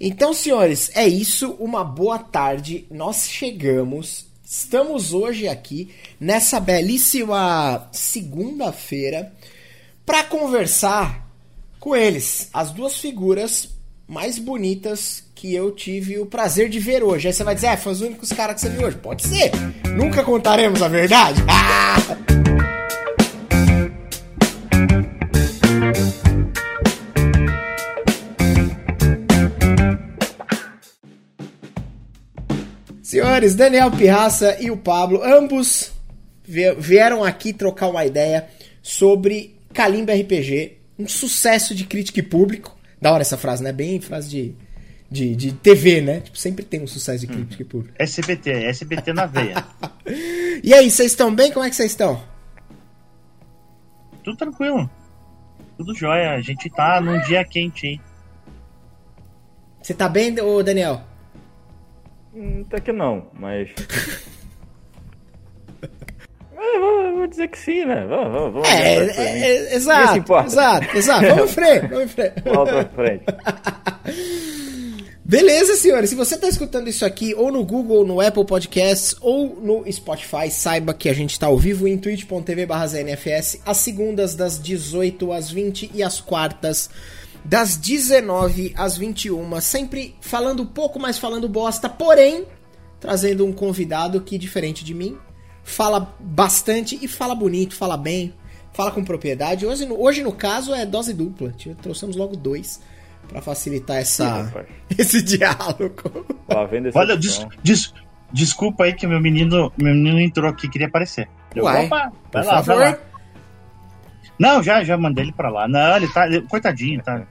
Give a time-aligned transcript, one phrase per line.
[0.00, 1.52] Então, senhores, é isso.
[1.58, 2.86] Uma boa tarde.
[2.90, 4.26] Nós chegamos.
[4.44, 9.32] Estamos hoje aqui nessa belíssima segunda-feira
[10.06, 11.28] para conversar
[11.78, 13.68] com eles, as duas figuras
[14.06, 17.28] mais bonitas que eu tive o prazer de ver hoje.
[17.28, 18.96] Aí você vai dizer, é, foi os únicos caras que você viu hoje.
[18.96, 19.50] Pode ser.
[19.94, 21.42] Nunca contaremos a verdade.
[21.50, 22.47] Ah!
[33.38, 35.92] Senhores, Daniel Pirraça e o Pablo, ambos
[36.76, 38.48] vieram aqui trocar uma ideia
[38.82, 42.76] sobre Kalimba RPG, um sucesso de crítica e público.
[43.00, 43.72] Da hora essa frase, né?
[43.72, 44.54] Bem frase de,
[45.08, 46.20] de, de TV, né?
[46.20, 47.66] Tipo, sempre tem um sucesso de crítica hum.
[47.66, 47.94] e público.
[47.96, 49.64] SBT, SBT na veia.
[50.64, 51.52] e aí, vocês estão bem?
[51.52, 52.20] Como é que vocês estão?
[54.24, 54.90] Tudo tranquilo.
[55.76, 56.32] Tudo jóia.
[56.32, 58.00] A gente tá num dia quente, hein?
[59.80, 61.07] Você tá bem, ô Daniel?
[62.38, 63.68] Hum, até que não, mas.
[66.56, 68.06] é, vou, vou, dizer que sim, né?
[68.06, 71.26] Vamos, vamos, vamos é, é, é, exato, exato, exato.
[71.26, 72.42] Vamos em frente, vamos em frente.
[72.44, 73.24] Vamos pra frente.
[75.24, 76.10] Beleza, senhores.
[76.10, 80.48] Se você está escutando isso aqui ou no Google, no Apple Podcasts ou no Spotify,
[80.48, 85.50] saiba que a gente está ao vivo em twitch.tv ZNFS às segundas das 18 às
[85.50, 86.88] 20 e às quartas
[87.48, 92.44] das 19 às 21, sempre falando pouco, mas falando bosta, porém
[93.00, 95.16] trazendo um convidado que, diferente de mim,
[95.64, 98.34] fala bastante e fala bonito, fala bem,
[98.72, 99.64] fala com propriedade.
[99.64, 101.54] Hoje, hoje no caso, é dose dupla.
[101.80, 102.82] Trouxemos logo dois
[103.28, 104.52] para facilitar essa,
[104.98, 106.26] esse diálogo.
[106.94, 107.94] Olha, des, des,
[108.30, 111.28] desculpa aí que meu menino, meu menino entrou aqui queria aparecer.
[111.56, 112.82] Uai, Opa, vai lá, favor.
[112.82, 112.98] vai lá.
[114.38, 115.66] Não, já, já mandei ele pra lá.
[115.66, 116.26] Não, ele tá.
[116.26, 117.26] Ele, coitadinho, tá.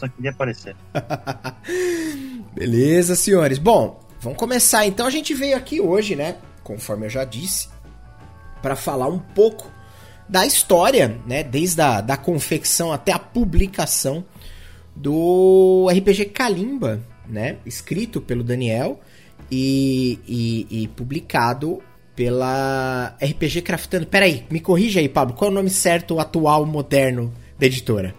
[0.00, 0.74] Só queria aparecer.
[2.56, 3.58] Beleza, senhores.
[3.58, 4.86] Bom, vamos começar.
[4.86, 6.36] Então a gente veio aqui hoje, né?
[6.64, 7.68] Conforme eu já disse,
[8.62, 9.70] para falar um pouco
[10.26, 11.42] da história, né?
[11.42, 14.24] Desde a da confecção até a publicação
[14.96, 17.58] do RPG Kalimba, né?
[17.66, 18.98] Escrito pelo Daniel
[19.50, 21.82] e, e, e publicado
[22.16, 24.06] pela RPG Craftando.
[24.06, 25.34] Peraí, me corrija aí, Pablo.
[25.34, 28.14] Qual é o nome certo, atual, moderno da editora?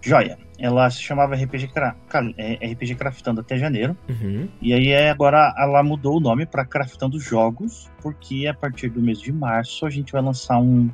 [0.00, 0.43] Joia.
[0.58, 1.96] Ela se chamava RPG, Cra
[2.36, 3.96] é, RPG Craftando até janeiro.
[4.08, 4.48] Uhum.
[4.62, 9.00] E aí é, agora ela mudou o nome para Craftando Jogos, porque a partir do
[9.00, 10.88] mês de março a gente vai lançar um,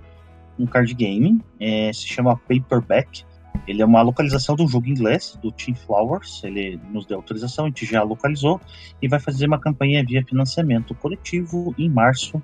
[0.59, 1.41] um card game.
[1.59, 3.25] É, se chama Paperback.
[3.67, 6.43] Ele é uma localização do jogo inglês, do Team Flowers.
[6.43, 8.61] Ele nos deu autorização, a gente já localizou
[9.03, 12.43] e vai fazer uma campanha via financiamento coletivo em março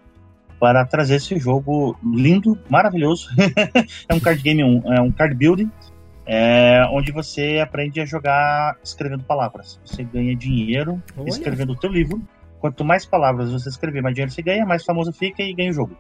[0.59, 3.28] para trazer esse jogo lindo, maravilhoso.
[4.09, 5.71] é um card game, um, é um card building,
[6.26, 9.81] é, onde você aprende a jogar escrevendo palavras.
[9.84, 11.28] Você ganha dinheiro Olha.
[11.28, 12.20] escrevendo o teu livro.
[12.59, 15.75] Quanto mais palavras você escrever, mais dinheiro você ganha, mais famoso fica e ganha o
[15.75, 15.97] jogo.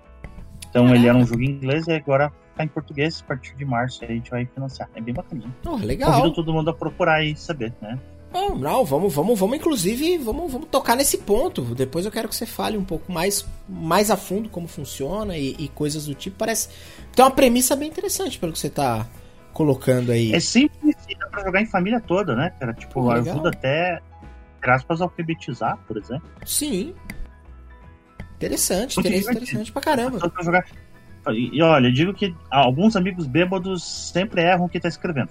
[0.68, 3.22] Então ele era um jogo em inglês e agora tá em português.
[3.22, 4.90] A partir de março a gente vai financiar.
[4.94, 5.44] É bem bacana.
[5.64, 6.12] Oh, legal.
[6.12, 7.98] Convido todo mundo a procurar e saber, né?
[8.32, 11.62] Não, não, vamos, vamos, vamos, inclusive, vamos, vamos tocar nesse ponto.
[11.62, 15.54] Depois eu quero que você fale um pouco mais, mais a fundo como funciona e,
[15.58, 16.36] e coisas do tipo.
[16.36, 16.68] Parece
[17.14, 19.06] tem uma premissa bem interessante pelo que você tá
[19.56, 20.34] colocando aí.
[20.34, 22.74] É simples e dá pra jogar em família toda, né, cara?
[22.74, 23.32] Tipo, Legal.
[23.34, 24.02] ajuda até,
[24.62, 26.28] aspas, alfabetizar, por exemplo.
[26.44, 26.94] Sim.
[28.36, 30.18] Interessante, interessante, interessante pra caramba.
[30.42, 30.62] Jogar
[31.32, 35.30] e, olha, eu digo que alguns amigos bêbados sempre erram o que tá escrevendo.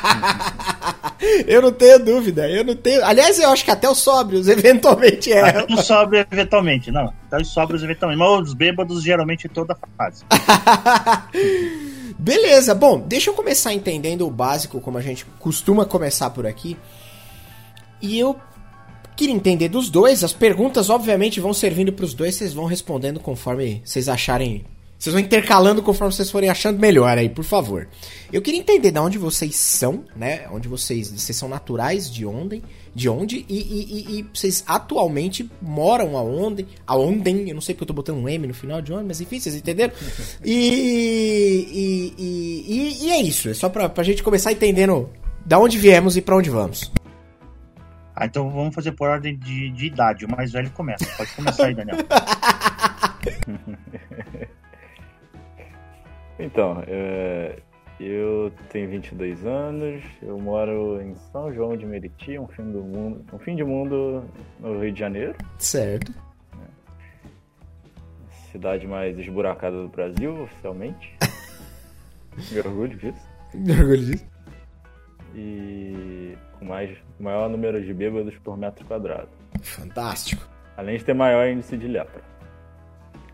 [1.46, 3.04] eu não tenho dúvida, eu não tenho.
[3.04, 5.60] Aliás, eu acho que até os sóbrios eventualmente erram.
[5.60, 7.12] Até os sóbrios eventualmente, não.
[7.26, 10.24] Até os sóbrios eventualmente, mas os bêbados geralmente toda fase.
[12.20, 16.76] Beleza, bom, deixa eu começar entendendo o básico, como a gente costuma começar por aqui.
[18.02, 18.36] E eu
[19.16, 20.22] queria entender dos dois.
[20.22, 22.34] As perguntas, obviamente, vão servindo para os dois.
[22.34, 24.66] Vocês vão respondendo conforme vocês acharem
[24.98, 27.88] vocês vão intercalando conforme vocês forem achando melhor aí, por favor.
[28.30, 30.46] Eu queria entender de onde vocês são, né?
[30.52, 32.62] Onde vocês, vocês são naturais, de onde,
[32.94, 37.88] de onde e, e, e, vocês atualmente moram aonde, aonde, eu não sei porque eu
[37.88, 39.92] tô botando um M no final de onde, mas enfim, vocês entenderam?
[40.44, 45.10] E, e, e, é isso, é só pra, pra gente começar entendendo
[45.44, 46.90] da onde viemos e para onde vamos.
[48.14, 50.24] Ah, então vamos fazer por ordem de, de idade.
[50.24, 51.06] O mais velho começa.
[51.16, 51.98] Pode começar aí, Daniel.
[56.42, 57.58] Então, é,
[58.00, 63.24] eu tenho 22 anos, eu moro em São João de Meriti, um fim do mundo,
[63.30, 64.24] um fim de mundo
[64.58, 65.36] no Rio de Janeiro.
[65.58, 66.12] Certo.
[68.50, 71.14] Cidade mais esburacada do Brasil, oficialmente.
[72.50, 73.28] Me orgulho disso.
[73.54, 74.26] Me orgulho disso.
[75.34, 79.28] E mais, maior número de bêbados por metro quadrado.
[79.62, 80.48] Fantástico.
[80.76, 82.22] Além de ter maior índice de lepra.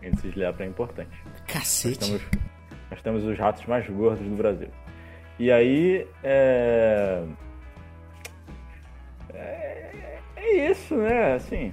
[0.03, 1.17] Índice de lepra é importante.
[1.47, 2.11] Cacete.
[2.11, 2.47] Nós temos,
[2.89, 4.69] nós temos os ratos mais gordos do Brasil.
[5.39, 7.23] E aí, é...
[9.33, 10.19] é...
[10.35, 11.33] É isso, né?
[11.33, 11.71] Assim,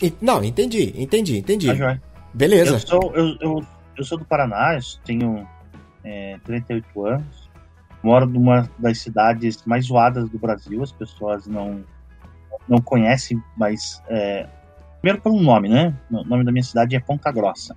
[0.00, 1.76] E- Não, entendi, entendi, entendi.
[1.76, 2.00] Tá.
[2.32, 2.74] Beleza.
[2.74, 3.66] Eu sou, eu, eu,
[3.96, 5.46] eu sou do Paraná, tenho
[6.04, 7.50] é, 38 anos,
[8.02, 11.82] moro numa das cidades mais zoadas do Brasil, as pessoas não,
[12.68, 14.46] não conhecem, mas é,
[15.00, 15.94] primeiro pelo nome, né?
[16.10, 17.76] O nome da minha cidade é Ponta Grossa.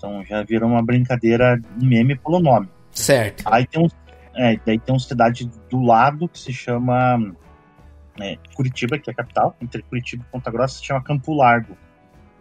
[0.00, 2.66] Então já virou uma brincadeira, um meme pelo nome.
[2.90, 3.44] Certo.
[3.46, 3.88] Aí tem um,
[4.34, 7.34] é, daí tem uma cidade do lado que se chama
[8.18, 11.76] é, Curitiba, que é a capital, entre Curitiba e Ponta Grossa, se chama Campo Largo.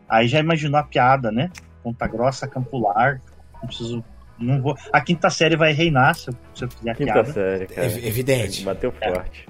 [0.08, 1.52] Aí já imaginou a piada, né?
[1.84, 3.22] Ponta Grossa, Campo Largo.
[3.56, 4.04] Não preciso.
[4.40, 4.78] Não vou.
[4.94, 7.34] A quinta série vai reinar se eu, se eu fizer a quinta piada.
[7.34, 7.88] série, cara.
[7.88, 8.64] Ev- evidente.
[8.64, 9.50] Bateu forte.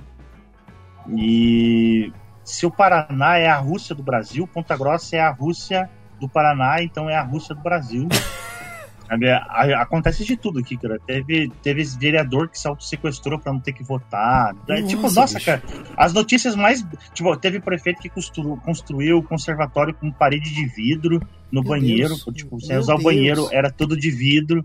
[1.16, 2.12] E
[2.44, 5.88] se o Paraná é a Rússia do Brasil, Ponta Grossa é a Rússia
[6.20, 8.08] do Paraná, então é a Rússia do Brasil.
[9.80, 11.00] Acontece de tudo aqui, cara.
[11.06, 14.56] Teve, teve vereador que se autossequestrou pra não ter que votar.
[14.68, 15.46] É, tipo, Nossa, nossa, bicho.
[15.46, 15.64] cara.
[15.98, 16.86] As notícias mais.
[17.14, 21.20] Tipo, teve prefeito que constru- construiu o conservatório com parede de vidro
[21.52, 22.10] no Meu banheiro.
[22.10, 23.04] Deus, tipo, sem meu usar o Deus.
[23.06, 24.64] banheiro, era tudo de vidro.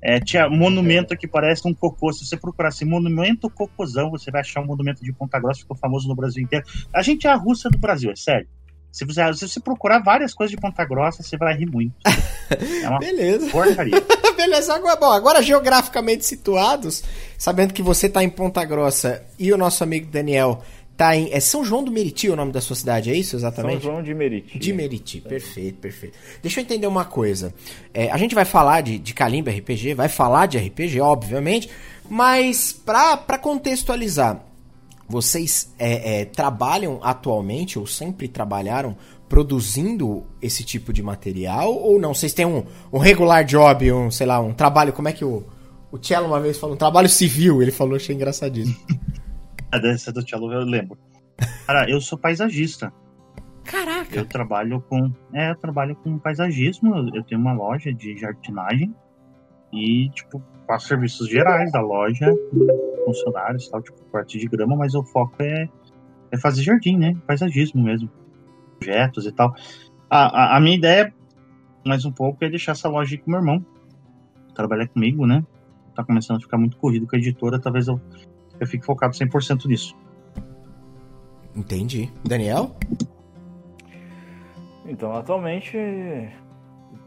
[0.00, 2.12] É, tinha monumento que parece um cocô.
[2.12, 5.76] Se você procurar assim, monumento cocôzão, você vai achar um monumento de Ponta Grossa, ficou
[5.76, 6.64] famoso no Brasil inteiro.
[6.92, 8.46] A gente é a Rússia do Brasil, é sério.
[8.94, 11.92] Se você, se você procurar várias coisas de Ponta Grossa, você vai rir muito.
[12.80, 13.50] É uma Beleza.
[13.50, 14.00] porcaria.
[14.38, 17.02] Beleza, agora, bom, agora geograficamente situados,
[17.36, 20.62] sabendo que você tá em Ponta Grossa e o nosso amigo Daniel
[20.96, 21.28] tá em.
[21.32, 23.82] É São João do Meriti o nome da sua cidade, é isso São exatamente?
[23.82, 24.60] João de Meriti.
[24.60, 26.16] De Meriti, perfeito, perfeito.
[26.40, 27.52] Deixa eu entender uma coisa.
[27.92, 31.68] É, a gente vai falar de, de Kalimba RPG, vai falar de RPG, obviamente,
[32.08, 34.40] mas pra contextualizar,
[35.08, 38.96] vocês é, é, trabalham atualmente ou sempre trabalharam
[39.28, 42.14] produzindo esse tipo de material ou não?
[42.14, 45.44] Vocês têm um, um regular job, um, sei lá, um trabalho, como é que o,
[45.90, 46.74] o Cello uma vez falou?
[46.74, 48.76] Um trabalho civil, ele falou, achei engraçadíssimo.
[49.70, 50.96] A dança do Tchelo eu lembro.
[51.66, 52.92] Cara, eu sou paisagista.
[53.64, 54.16] Caraca!
[54.16, 55.10] Eu trabalho com.
[55.32, 56.94] É, eu trabalho com paisagismo.
[57.14, 58.94] Eu tenho uma loja de jardinagem.
[59.72, 62.32] E, tipo, faço serviços gerais da loja,
[63.04, 65.68] funcionários e tal, tipo, parte de grama, mas o foco é,
[66.30, 67.14] é fazer jardim, né?
[67.26, 68.10] Paisagismo mesmo.
[68.78, 69.54] Projetos e tal.
[70.08, 71.14] A, a, a minha ideia,
[71.84, 73.64] mais um pouco, é deixar essa loja aí com meu irmão.
[74.54, 75.44] Trabalhar comigo, né?
[75.94, 78.00] Tá começando a ficar muito corrido com a editora, talvez eu,
[78.58, 79.96] eu fique focado 100% nisso.
[81.54, 82.10] Entendi.
[82.26, 82.76] Daniel?
[84.86, 85.78] Então, atualmente,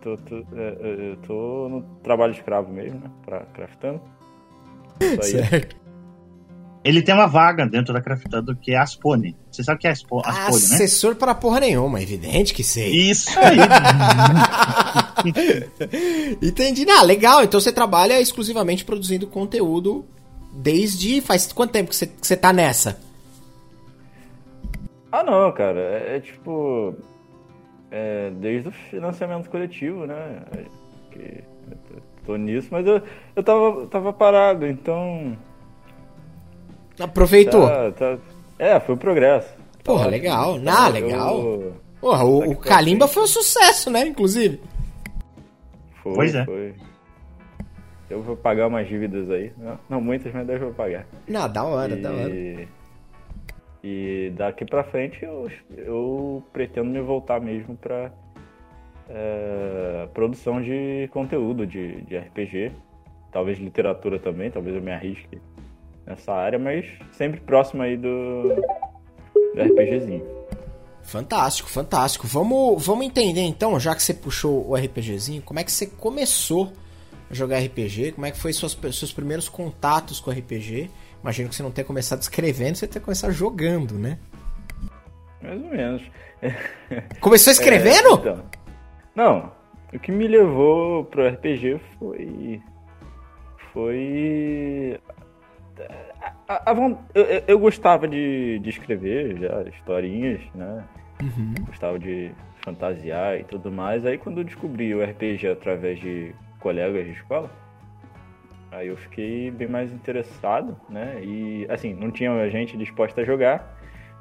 [0.01, 3.11] tô, tô, é, é, eu tô no trabalho escravo mesmo, né?
[3.25, 4.01] Pra, craftando.
[4.99, 5.47] Isso aí.
[5.47, 5.87] Certo.
[6.87, 9.35] Ele tem uma vaga dentro da Craftando que é Aspone.
[9.51, 10.75] Você sabe o que é Aspo, Aspone, né?
[10.75, 13.09] Assessor para porra nenhuma, evidente que sei.
[13.11, 13.57] Isso aí.
[16.41, 16.85] Entendi.
[16.89, 17.43] Ah, legal.
[17.43, 20.05] Então você trabalha exclusivamente produzindo conteúdo
[20.53, 21.19] desde.
[21.19, 22.97] Faz quanto tempo que você, que você tá nessa?
[25.11, 25.79] Ah, não, cara.
[25.79, 26.95] É, é tipo.
[27.91, 30.41] É, desde o financiamento coletivo, né?
[30.55, 30.63] é,
[31.11, 33.01] Que eu tô- nisso, mas eu,
[33.35, 35.37] eu tava, tava parado, então.
[36.99, 37.67] Aproveitou.
[37.67, 38.17] Tá, tá-
[38.59, 39.53] é, foi o progresso.
[39.83, 40.55] Porra, Tá legal.
[40.67, 41.63] Ah, Eu- legal.
[42.01, 44.05] Porra, o, Daqui o pra Kalimba foi um sucesso, né?
[44.07, 44.59] Inclusive.
[46.03, 46.45] Foi, Pois é.
[46.45, 46.73] foi.
[48.09, 49.51] Eu vou pagar umas dívidas aí.
[49.57, 51.05] Não, não muitas, mas eu vou pagar.
[51.27, 52.67] Não, da hora, da hora.
[53.89, 58.11] E, daqui pra frente eu, eu pretendo me voltar mesmo pra
[59.07, 62.73] é, produção de conteúdo de, de RPG.
[63.31, 65.39] Talvez literatura também, talvez eu me arrisque
[66.05, 68.55] nessa área, mas sempre próximo aí do,
[69.55, 70.25] do RPGzinho.
[71.01, 72.27] Fantástico, fantástico.
[72.27, 76.73] Vamos, vamos entender então, já que você puxou o RPGzinho, como é que você começou
[77.31, 78.11] a jogar RPG?
[78.13, 80.89] Como é que foi seus, seus primeiros contatos com RPG?
[81.27, 84.17] Imagino que você não tenha começado escrevendo, você tenha começado jogando, né?
[85.41, 86.01] Mais ou menos.
[87.19, 88.07] Começou escrevendo?
[88.11, 88.43] É, então.
[89.13, 89.51] não,
[89.93, 92.61] o que me levou pro RPG foi.
[93.73, 94.97] Foi.
[96.47, 96.75] A, a
[97.13, 100.81] eu, eu- eu gostava de, de escrever já historinhas, né?
[101.21, 101.55] Uhum.
[101.65, 102.31] Gostava de
[102.63, 104.05] fantasiar e tudo mais.
[104.05, 107.51] Aí quando eu descobri o RPG através de colegas de escola,
[108.71, 111.19] aí eu fiquei bem mais interessado, né?
[111.23, 113.77] E assim, não tinha gente disposta a jogar,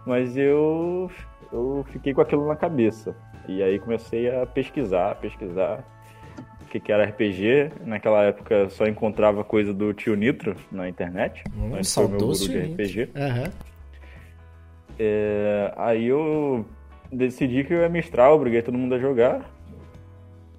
[0.06, 1.10] mas eu,
[1.52, 3.14] eu fiquei com aquilo na cabeça.
[3.48, 5.84] E aí comecei a pesquisar, pesquisar.
[6.70, 7.70] que, que era RPG.
[7.84, 11.44] Naquela época só encontrava coisa do tio Nitro na internet.
[11.56, 13.10] Hum, esse foi o meu guru de RPG.
[13.14, 13.52] Aham.
[14.98, 16.64] É, aí eu
[17.12, 19.55] decidi que eu ia mestrar, obriguei todo mundo a jogar.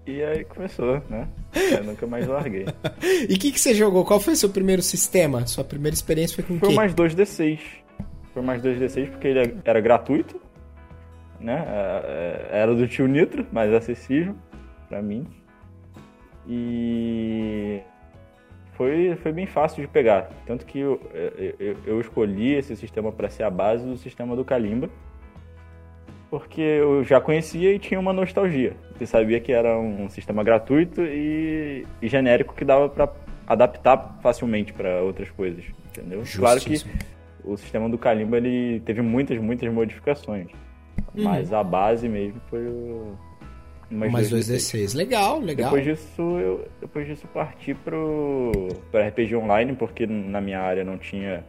[0.07, 1.27] E aí começou, né?
[1.53, 2.65] Eu nunca mais larguei.
[3.29, 4.05] E o que, que você jogou?
[4.05, 5.45] Qual foi o seu primeiro sistema?
[5.45, 6.75] Sua primeira experiência foi com o Foi quê?
[6.75, 7.59] mais 2D6.
[8.33, 10.39] Foi mais 2D6 porque ele era gratuito,
[11.39, 11.65] né?
[11.67, 14.35] É, é, Era do tio Nitro, mais acessível
[14.87, 15.27] pra mim.
[16.47, 17.81] E
[18.73, 20.29] foi, foi bem fácil de pegar.
[20.45, 21.01] Tanto que eu,
[21.59, 24.89] eu, eu escolhi esse sistema para ser a base do sistema do Kalimba.
[26.29, 28.75] Porque eu já conhecia e tinha uma nostalgia.
[28.99, 33.09] E sabia que era um sistema gratuito e, e genérico que dava para
[33.47, 36.21] adaptar facilmente para outras coisas, entendeu?
[36.35, 36.93] Claro que Justíssimo.
[37.45, 40.47] o sistema do Kalimba ele teve muitas, muitas modificações.
[41.13, 43.17] Mas a base mesmo foi o.
[43.89, 44.55] umas Mais 2D6.
[44.55, 44.95] 2D6.
[44.95, 45.71] Legal, legal.
[45.71, 48.51] Depois disso, eu depois disso eu parti pro,
[48.91, 51.43] pro RPG online, porque na minha área não tinha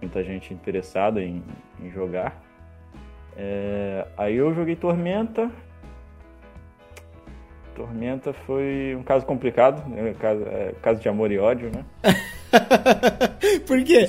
[0.00, 1.42] muita gente interessada em,
[1.80, 2.45] em jogar.
[3.36, 5.50] É, aí eu joguei Tormenta.
[7.74, 10.14] Tormenta foi um caso complicado, né?
[10.18, 11.84] caso, é, caso de amor e ódio, né?
[13.66, 14.08] Por quê?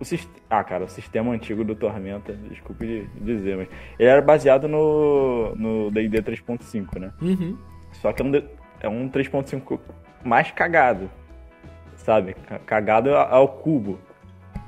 [0.00, 0.28] O sist...
[0.48, 5.54] Ah, cara, o sistema antigo do Tormenta, desculpe de dizer, mas ele era baseado no
[5.56, 7.12] no D&D 3.5, né?
[7.20, 7.58] Uhum.
[7.92, 8.32] Só que é um,
[8.80, 9.78] é um 3.5
[10.24, 11.10] mais cagado,
[11.96, 12.34] sabe?
[12.34, 13.98] Ca- Cagado ao cubo.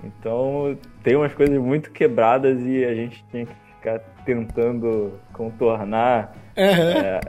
[0.04, 6.92] Então tem umas coisas muito quebradas e a gente tinha que ficar tentando contornar Aham.
[6.92, 7.20] é,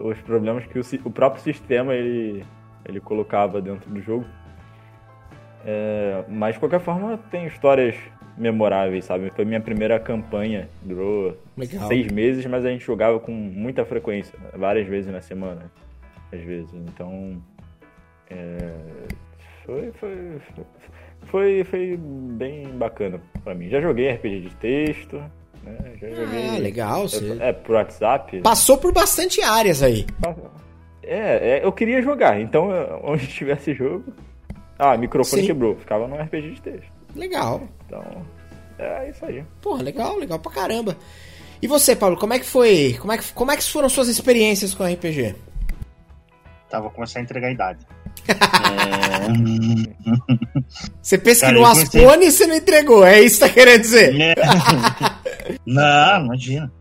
[0.00, 2.44] os, os problemas que o, o próprio sistema ele,
[2.84, 4.24] ele colocava dentro do jogo.
[5.64, 7.94] É, mas de qualquer forma tem histórias
[8.36, 9.30] memoráveis, sabe?
[9.36, 11.86] Foi minha primeira campanha, durou Legal.
[11.86, 15.70] seis meses, mas a gente jogava com muita frequência, várias vezes na semana,
[16.32, 16.72] às vezes.
[16.72, 17.36] Então
[18.30, 18.72] é,
[19.66, 20.64] foi, foi, foi,
[21.30, 23.68] foi bem bacana pra mim.
[23.68, 25.16] Já joguei RPG de texto,
[25.62, 25.76] né?
[26.00, 26.48] Já joguei.
[26.48, 27.08] Ah, legal.
[27.08, 28.40] Você É, por WhatsApp.
[28.40, 30.06] passou por bastante áreas aí.
[31.02, 32.68] É, é, eu queria jogar, então
[33.04, 34.12] onde tivesse jogo.
[34.78, 35.46] Ah, microfone Sim.
[35.48, 36.92] quebrou, ficava no RPG de texto.
[37.14, 37.62] Legal.
[37.86, 38.02] Então,
[38.78, 39.44] é isso aí.
[39.60, 40.96] Porra, legal, legal pra caramba.
[41.60, 42.96] E você, Paulo, como é que foi?
[42.98, 45.34] Como é que, como é que foram suas experiências com RPG?
[46.70, 47.86] Tá, vou começar a entregar a idade.
[48.30, 50.10] É,
[51.02, 54.14] Você pensa Cara, que no Aspone você não entregou, é isso que tá querendo dizer?
[54.20, 54.34] É.
[55.66, 56.72] Não, imagina.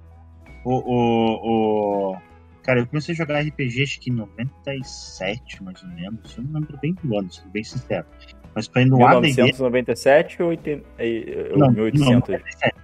[0.66, 2.18] O, o, o-
[2.64, 6.38] Cara, eu comecei a jogar RPG acho que em 97, mais ou menos.
[6.38, 8.06] Eu não lembro bem do ano, sendo bem sincero.
[8.54, 9.28] Mas foi no ADD.
[9.38, 12.30] 1997 ou 80, eh, ou Não, 1800?
[12.30, 12.76] 97.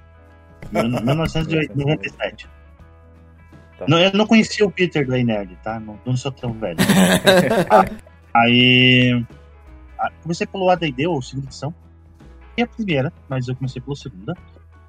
[0.71, 2.49] 1997.
[3.77, 3.85] Tá.
[3.87, 5.79] Não, eu não conhecia o Peter do Nerd, tá?
[5.79, 6.77] Não, não sou tão velho.
[8.35, 9.25] Aí.
[10.21, 11.73] Comecei pelo ADD, ou segunda edição.
[12.57, 14.33] E a primeira, mas eu comecei pela segunda.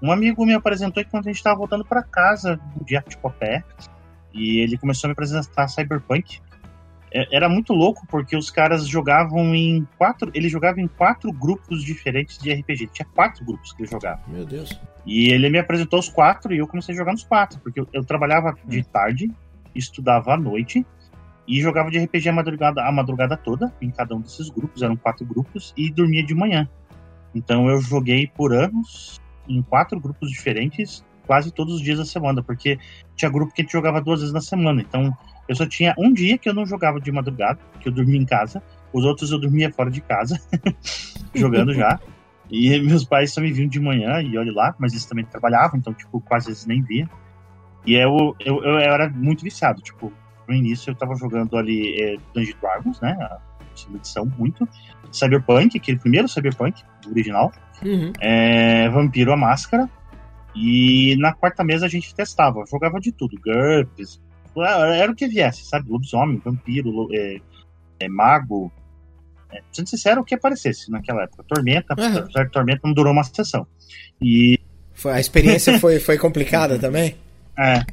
[0.02, 3.64] Um amigo me apresentou que quando a gente tava voltando pra casa de Articopé,
[4.34, 6.40] e ele começou a me apresentar Cyberpunk.
[7.12, 10.30] É- Era muito louco porque os caras jogavam em quatro.
[10.34, 12.88] Ele jogava em quatro grupos diferentes de RPG.
[12.88, 14.20] Tinha quatro grupos que ele jogava.
[14.26, 14.78] Meu Deus.
[15.06, 17.88] E ele me apresentou os quatro e eu comecei a jogar nos quatro, porque eu,
[17.92, 19.30] eu trabalhava de tarde,
[19.74, 20.84] estudava à noite
[21.46, 24.96] e jogava de RPG a madrugada, a madrugada toda, em cada um desses grupos, eram
[24.96, 26.68] quatro grupos, e dormia de manhã.
[27.34, 32.42] Então eu joguei por anos em quatro grupos diferentes, quase todos os dias da semana,
[32.42, 32.78] porque
[33.14, 34.80] tinha grupo que a gente jogava duas vezes na semana.
[34.80, 35.16] Então
[35.48, 38.24] eu só tinha um dia que eu não jogava de madrugada, que eu dormia em
[38.24, 38.62] casa,
[38.92, 40.40] os outros eu dormia fora de casa,
[41.34, 42.00] jogando já.
[42.50, 45.78] E meus pais só me viam de manhã, e olha lá, mas eles também trabalhavam,
[45.78, 47.08] então, tipo, quase eles nem via.
[47.84, 50.12] E eu, eu, eu era muito viciado, tipo,
[50.48, 53.38] no início eu tava jogando ali é, Dungeons Dragons, né, a
[53.74, 54.68] segunda edição, muito.
[55.12, 57.52] Cyberpunk, aquele primeiro Cyberpunk, original.
[57.84, 58.12] Uhum.
[58.20, 59.88] É, Vampiro a Máscara.
[60.54, 64.20] E na quarta mesa a gente testava, jogava de tudo, GURPS,
[64.94, 65.90] era o que viesse, sabe?
[65.90, 67.38] Lobisomem, vampiro, é,
[68.00, 68.72] é, mago.
[69.52, 71.44] É, sendo sincero, o que aparecesse naquela época.
[71.46, 73.66] Tormenta, apesar de Tormenta não durou uma sessão.
[74.20, 74.58] E,
[74.94, 77.16] Foi, a experiência foi, foi complicada também?
[77.58, 77.84] é,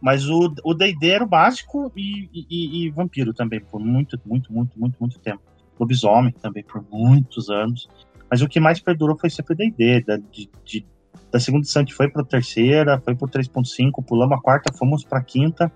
[0.00, 4.52] mas o o D&D era o básico e, e- e vampiro também, por muito, muito,
[4.52, 5.42] muito, muito, muito tempo.
[5.78, 7.88] Lobisomem também, por muitos anos.
[8.30, 10.86] Mas o que mais perdurou foi sempre o D&D, da, de, de-
[11.30, 15.04] da segunda edição a gente foi pra terceira, foi pro 3.5, pulamos a quarta, fomos
[15.04, 15.70] pra quinta.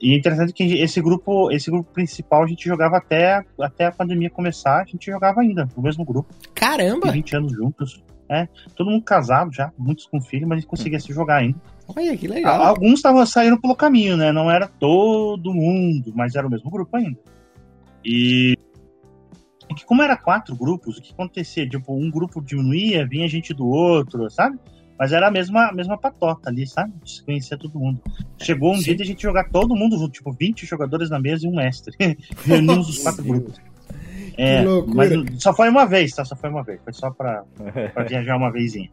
[0.00, 3.92] E é interessante que esse grupo, esse grupo principal a gente jogava até, até a
[3.92, 7.10] pandemia começar, a gente jogava ainda, no mesmo grupo, Caramba!
[7.10, 8.02] 20 anos juntos.
[8.30, 8.46] É,
[8.76, 11.58] todo mundo casado já, muitos com filho, mas a gente conseguia se jogar ainda.
[11.88, 12.62] Olha, que legal.
[12.62, 14.30] Alguns estavam saindo pelo caminho, né?
[14.30, 17.18] Não era todo mundo, mas era o mesmo grupo ainda.
[18.04, 18.56] E
[19.78, 21.68] que como era quatro grupos, o que acontecia?
[21.68, 24.58] Tipo, um grupo diminuía, vinha gente do outro, sabe?
[24.98, 26.92] Mas era a mesma, a mesma patota ali, sabe?
[27.06, 28.00] Se conhecia todo mundo.
[28.42, 28.82] Chegou um Sim.
[28.82, 31.54] dia de a gente jogar todo mundo junto, tipo, 20 jogadores na mesa e um
[31.54, 31.96] mestre.
[32.44, 33.56] Reunimos os quatro grupos.
[34.36, 36.24] É, mas só foi uma vez, tá?
[36.24, 36.80] Só foi uma vez.
[36.82, 37.44] Foi só pra,
[37.94, 38.90] pra viajar uma vezinha.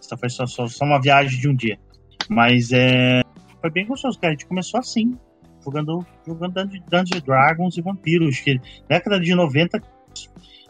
[0.00, 1.78] Só foi só, só, só, uma viagem de um dia.
[2.28, 3.22] Mas é.
[3.60, 4.32] Foi bem gostoso, cara.
[4.32, 5.16] A gente começou assim,
[5.64, 8.40] jogando, jogando Dungeons Dragons e Vampiros.
[8.40, 9.80] Que década de 90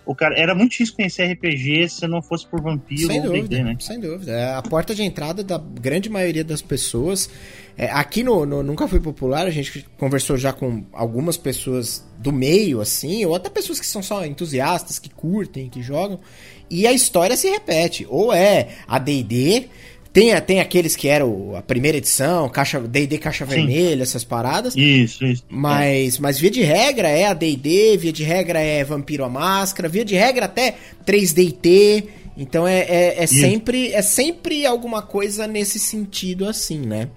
[0.07, 3.65] o cara era muito difícil conhecer RPG se não fosse por vampiro sem ou dúvida,
[3.65, 3.77] né?
[3.81, 4.33] Sem dúvida.
[4.33, 7.31] É a porta de entrada da grande maioria das pessoas.
[7.77, 12.31] É, aqui no, no, Nunca Foi Popular, a gente conversou já com algumas pessoas do
[12.31, 16.21] meio, assim, ou até pessoas que são só entusiastas, que curtem, que jogam.
[16.69, 18.07] E a história se repete.
[18.09, 19.69] Ou é a DD
[20.15, 23.51] tem, tem aqueles que eram a primeira edição, caixa D&D caixa Sim.
[23.57, 24.77] vermelha, essas paradas.
[24.77, 25.43] Isso, isso.
[25.49, 26.21] Mas, é.
[26.21, 30.05] mas via de regra é a D&D, via de regra é Vampiro a Máscara, via
[30.05, 32.05] de regra até 3D&T.
[32.37, 37.09] Então é, é, é sempre, é sempre alguma coisa nesse sentido assim, né?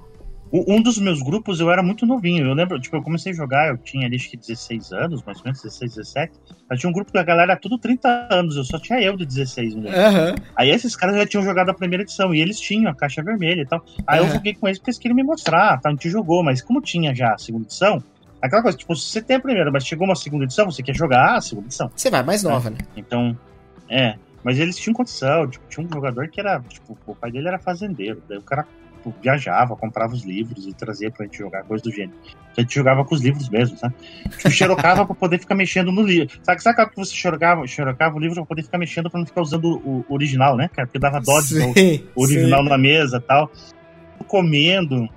[0.52, 2.48] Um dos meus grupos eu era muito novinho.
[2.48, 5.38] Eu lembro, tipo, eu comecei a jogar, eu tinha ali acho que 16 anos, mais
[5.40, 6.34] ou menos, 16, 17.
[6.70, 9.76] Mas tinha um grupo da galera tudo 30 anos, eu só tinha eu de 16,
[9.76, 9.90] né?
[9.90, 10.36] Uhum.
[10.56, 13.62] Aí esses caras já tinham jogado a primeira edição e eles tinham a caixa vermelha
[13.62, 13.84] e tal.
[14.06, 14.28] Aí uhum.
[14.28, 15.90] eu joguei com eles porque eles queriam me mostrar, tá?
[15.90, 18.02] A gente jogou, mas como tinha já a segunda edição,
[18.42, 21.36] aquela coisa, tipo, você tem a primeira, mas chegou uma segunda edição, você quer jogar
[21.36, 21.92] a segunda edição.
[21.96, 22.72] Você vai mais nova, é.
[22.72, 22.78] né?
[22.96, 23.38] Então,
[23.90, 24.16] é.
[24.44, 27.60] Mas eles tinham condição, tipo, tinha um jogador que era, tipo, o pai dele era
[27.60, 28.66] fazendeiro, daí o cara
[29.08, 32.18] tipo, viajava, comprava os livros e trazia pra gente jogar, coisa do gênero.
[32.58, 33.96] A gente jogava com os livros mesmo, sabe?
[34.30, 36.40] Tipo, xerocava pra poder ficar mexendo no livro.
[36.44, 39.42] Sabe, sabe que você xerocava, xerocava o livro pra poder ficar mexendo pra não ficar
[39.42, 40.88] usando o, o original, né, cara?
[40.88, 42.70] Porque dava dó de o original sim.
[42.70, 43.52] na mesa e tal.
[44.28, 45.08] Comendo.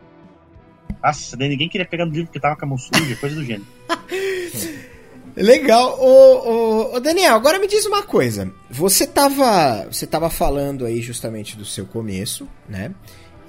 [1.02, 3.66] Nossa, ninguém queria pegar no livro porque tava com a mão suja, coisa do gênero.
[5.36, 5.98] Legal.
[5.98, 8.52] Ô, ô, ô, Daniel, agora me diz uma coisa.
[8.68, 12.92] Você tava, você tava falando aí justamente do seu começo, né?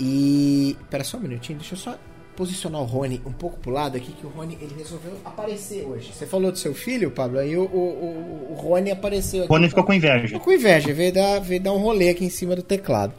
[0.02, 0.76] E.
[0.90, 1.98] Pera só um minutinho, deixa eu só
[2.36, 6.12] posicionar o Rony um pouco pro lado aqui, que o Rony ele resolveu aparecer hoje.
[6.12, 9.52] Você falou do seu filho, Pablo, aí o, o, o, o Rony apareceu aqui.
[9.52, 10.28] O Rony ficou com inveja.
[10.28, 13.14] Ficou com inveja, veio dar, veio dar um rolê aqui em cima do teclado.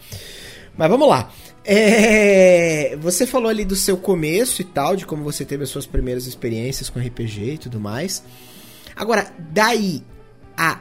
[0.77, 1.31] Mas vamos lá.
[1.65, 5.87] É, você falou ali do seu começo e tal, de como você teve as suas
[5.87, 8.25] primeiras experiências com RPG e tudo mais.
[8.97, 10.03] Agora, daí
[10.57, 10.81] a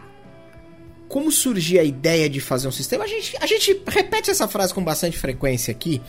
[1.12, 3.04] como surgiu a ideia de fazer um sistema?
[3.04, 6.02] A gente, a gente repete essa frase com bastante frequência aqui,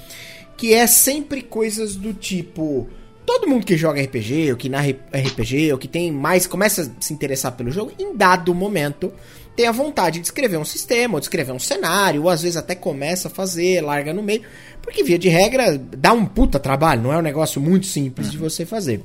[0.57, 2.89] que é sempre coisas do tipo.
[3.27, 6.47] Todo mundo que joga RPG, ou que narra RPG, ou que tem mais.
[6.47, 9.13] começa a se interessar pelo jogo, em dado momento,
[9.57, 12.57] tem a vontade de escrever um sistema, ou de escrever um cenário, ou às vezes
[12.57, 14.43] até começa a fazer, larga no meio.
[14.81, 18.39] Porque, via de regra, dá um puta trabalho, não é um negócio muito simples de
[18.39, 19.03] você fazer.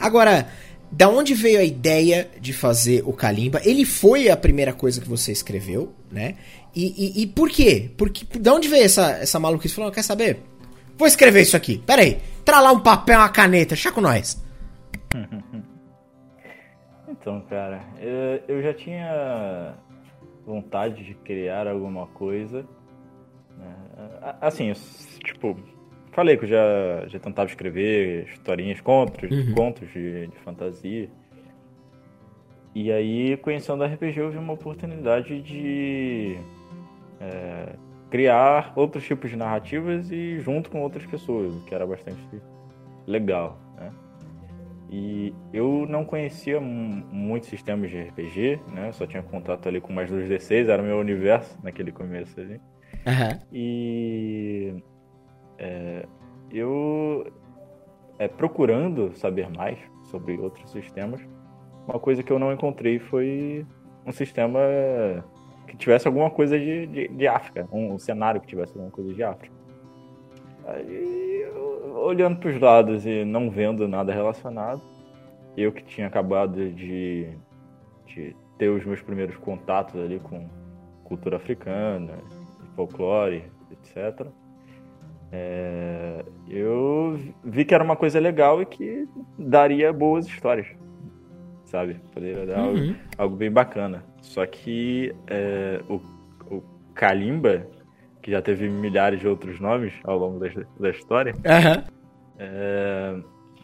[0.00, 0.48] Agora,
[0.92, 3.62] da onde veio a ideia de fazer o Kalimba?
[3.64, 6.36] Ele foi a primeira coisa que você escreveu, né?
[6.76, 7.90] E, e, e por quê?
[7.96, 9.74] Porque, da onde veio essa, essa maluquice?
[9.74, 10.40] Falou, quer saber?
[10.98, 11.78] Vou escrever isso aqui.
[11.78, 12.20] Pera aí.
[12.44, 13.74] Tra lá um papel, uma caneta.
[13.74, 14.40] Chá com nós.
[17.08, 17.84] Então, cara,
[18.48, 19.74] eu já tinha
[20.46, 22.66] vontade de criar alguma coisa.
[23.56, 23.76] Né?
[24.40, 24.72] Assim,
[25.22, 25.56] tipo,
[26.12, 29.54] falei que eu já, já tentava escrever historinhas, contos, uhum.
[29.54, 31.08] contos de, de, fantasia.
[32.74, 36.38] E aí, conhecendo a RPG, eu vi uma oportunidade de
[37.20, 37.74] é,
[38.10, 42.20] criar outros tipos de narrativas e junto com outras pessoas, o que era bastante
[43.06, 43.58] legal.
[43.76, 43.90] Né?
[44.90, 48.92] E eu não conhecia muitos sistemas de RPG, né?
[48.92, 52.60] Só tinha contato ali com mais dos D6, era o meu universo naquele começo ali.
[53.06, 53.40] Uhum.
[53.52, 54.82] E
[55.58, 56.06] é,
[56.50, 57.26] eu,
[58.18, 61.20] é, procurando saber mais sobre outros sistemas,
[61.86, 63.66] uma coisa que eu não encontrei foi
[64.06, 64.60] um sistema
[65.66, 69.12] que tivesse alguma coisa de, de, de África, um, um, cenário que tivesse alguma coisa
[69.12, 69.54] de África.
[70.66, 74.80] Aí, eu, olhando para os lados e não vendo nada relacionado,
[75.56, 77.28] eu que tinha acabado de,
[78.06, 80.48] de ter os meus primeiros contatos ali com
[81.04, 82.18] cultura africana,
[82.76, 84.26] folclore, etc
[85.32, 90.66] é, eu vi que era uma coisa legal e que daria boas histórias,
[91.64, 91.96] sabe?
[92.12, 92.66] Poderia dar uhum.
[92.66, 94.04] algo, algo, bem bacana.
[94.20, 95.94] Só que é, o,
[96.54, 96.62] o
[96.94, 97.66] Kalimba,
[98.20, 101.84] que já teve milhares de outros nomes ao longo da, da história, uhum.
[102.38, 103.16] é,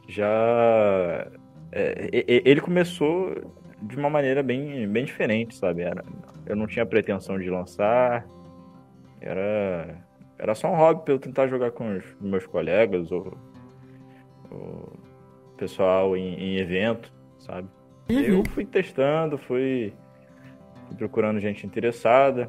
[0.09, 1.29] já.
[1.71, 3.35] É, ele começou
[3.83, 5.83] de uma maneira bem, bem diferente, sabe?
[5.83, 6.03] Era,
[6.47, 8.27] eu não tinha pretensão de lançar,
[9.21, 10.08] era
[10.39, 13.37] era só um hobby para eu tentar jogar com os meus colegas ou,
[14.51, 14.93] ou
[15.57, 17.69] pessoal em, em, evento, sabe?
[18.09, 18.21] Uhum.
[18.21, 19.93] Eu fui testando, fui,
[20.87, 22.49] fui, procurando gente interessada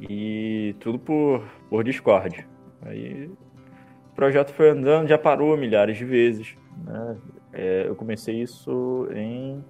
[0.00, 2.46] e tudo por, por Discord.
[2.82, 6.56] Aí o projeto foi andando, já parou milhares de vezes.
[6.84, 7.16] Né?
[7.52, 9.64] É, eu comecei isso em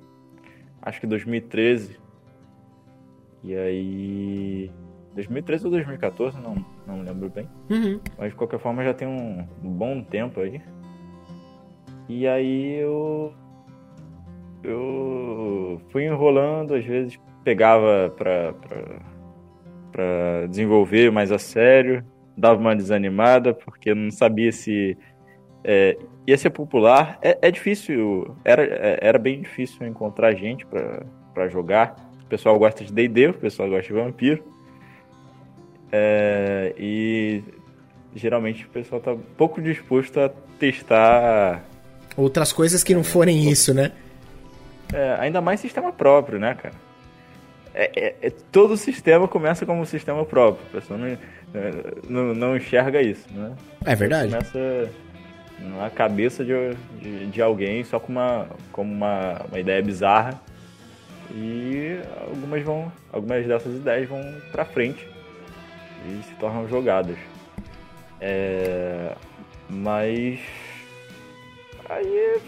[0.81, 1.99] acho que 2013.
[3.43, 4.71] E aí
[5.27, 7.49] 2013 ou 2014, não, não lembro bem.
[7.71, 8.01] Uhum.
[8.19, 10.61] Mas de qualquer forma já tem um, bom tempo aí.
[12.09, 13.33] E aí eu.
[14.63, 19.01] Eu fui enrolando, às vezes pegava pra, pra,
[19.91, 22.05] pra desenvolver mais a sério,
[22.37, 24.99] dava uma desanimada, porque não sabia se
[25.65, 27.19] é, ia ser popular.
[27.23, 28.63] É, é difícil, era,
[29.01, 31.97] era bem difícil encontrar gente para jogar.
[32.25, 34.45] O pessoal gosta de D&D, o pessoal gosta de vampiro.
[35.93, 37.43] É, e
[38.15, 41.63] geralmente o pessoal tá pouco disposto a testar
[42.17, 43.93] outras coisas que não forem isso, né?
[44.93, 46.75] É, ainda mais sistema próprio, né, cara?
[47.73, 50.67] É, é, é todo sistema começa como um sistema próprio.
[50.69, 51.19] A pessoa não, é,
[52.09, 53.53] não, não enxerga isso, né?
[53.87, 54.31] É verdade.
[54.33, 54.91] Começa
[55.61, 56.53] na cabeça de,
[57.01, 60.41] de, de, alguém só com uma, como uma, uma ideia bizarra
[61.33, 65.07] e algumas vão algumas dessas ideias vão para frente
[66.07, 67.17] e se tornam jogadas.
[68.21, 69.15] É,
[69.69, 70.41] mas
[71.89, 72.41] aí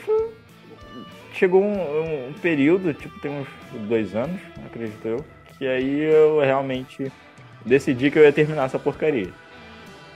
[1.33, 3.49] chegou um, um, período, tipo, tem uns
[3.89, 5.25] dois anos, acredito eu,
[5.59, 7.11] que aí eu realmente
[7.65, 9.31] decidi que eu ia terminar essa porcaria.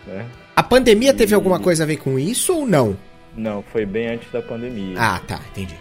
[0.06, 0.26] Né?
[0.54, 2.96] A pandemia teve alguma coisa a ver com isso ou não?
[3.36, 4.96] Não, foi bem antes da pandemia.
[4.98, 5.76] Ah, tá, entendi.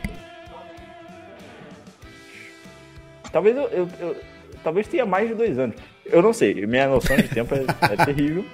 [3.32, 4.16] Talvez eu, eu, eu
[4.64, 5.76] talvez tenha mais de dois anos.
[6.06, 8.46] Eu não sei, minha noção de tempo é, é terrível,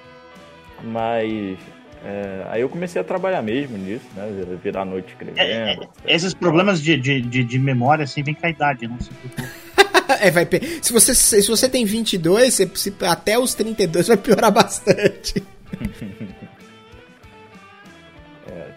[0.83, 1.57] mas
[2.03, 4.27] é, aí eu comecei a trabalhar mesmo nisso, né?
[4.63, 5.39] Virar a noite escrevendo.
[5.39, 5.73] É,
[6.05, 9.13] é, esses problemas de, de, de, de, memória, assim, vem com a idade, não sei
[10.19, 10.47] é, vai,
[10.81, 15.43] se, você, se você tem 22, você, se, até os 32 vai piorar bastante.
[18.49, 18.71] é,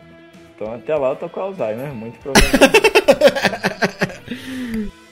[0.54, 2.92] então até lá eu tô com Alzheimer, muito provavelmente.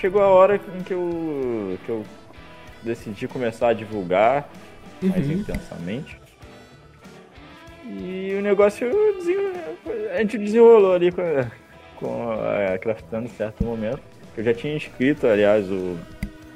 [0.00, 2.04] chegou a hora em que eu, que eu
[2.82, 4.48] decidi começar a divulgar
[5.02, 5.32] mais uhum.
[5.34, 6.18] intensamente.
[7.84, 8.88] E o negócio
[10.14, 11.22] a gente desenrolou ali com,
[11.96, 14.00] com a Craftando em certo momento.
[14.36, 15.98] Eu já tinha inscrito, aliás, o,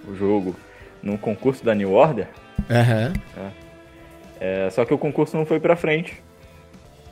[0.08, 0.56] o jogo
[1.02, 2.28] num concurso da New Order.
[2.70, 3.50] Uhum.
[4.40, 6.22] É, só que o concurso não foi pra frente,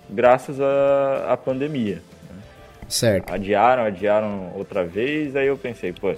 [0.08, 2.00] graças à pandemia.
[2.92, 3.32] Certo.
[3.32, 6.14] Adiaram, adiaram outra vez, aí eu pensei, pô,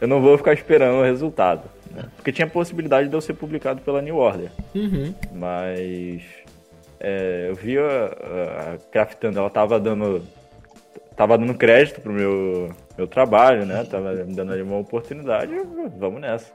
[0.00, 1.62] eu não vou ficar esperando o resultado.
[1.88, 2.04] Né?
[2.16, 4.50] Porque tinha a possibilidade de eu ser publicado pela New Order.
[4.74, 5.14] Uhum.
[5.32, 6.22] Mas
[6.98, 10.22] é, eu vi a, a Craftando, ela tava dando.
[11.16, 13.84] Tava dando crédito pro meu, meu trabalho, né?
[13.84, 15.52] Tava me dando ali uma oportunidade,
[15.98, 16.50] vamos nessa.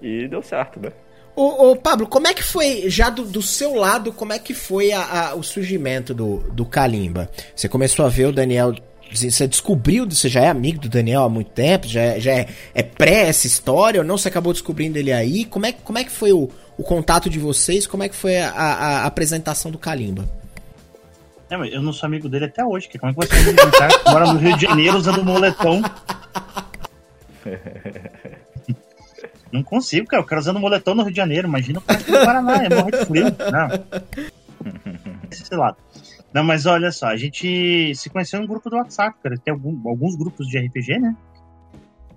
[0.00, 0.90] E deu certo, né?
[1.36, 4.52] Ô, ô, Pablo, como é que foi, já do, do seu lado, como é que
[4.52, 7.30] foi a, a, o surgimento do, do Kalimba?
[7.54, 8.74] Você começou a ver o Daniel
[9.12, 12.48] você descobriu, você já é amigo do Daniel há muito tempo, já, é, já é,
[12.74, 15.44] é pré essa história, ou não você acabou descobrindo ele aí?
[15.44, 17.86] Como é, como é que foi o, o contato de vocês?
[17.86, 20.28] Como é que foi a, a, a apresentação do Kalimba?
[21.50, 23.98] É, eu não sou amigo dele até hoje, que como é que você vai cara
[23.98, 25.82] que mora no Rio de Janeiro usando moletom?
[29.52, 30.22] Não consigo, cara.
[30.22, 31.48] Eu quero usando moletom no Rio de Janeiro.
[31.48, 33.24] Imagina o cara aqui no Paraná, é morrer de frio.
[33.24, 34.02] Não.
[35.30, 35.74] Sei lá.
[36.32, 39.36] Não, mas olha só, a gente se conheceu em um grupo do WhatsApp, cara.
[39.38, 41.16] Tem algum, alguns grupos de RPG, né?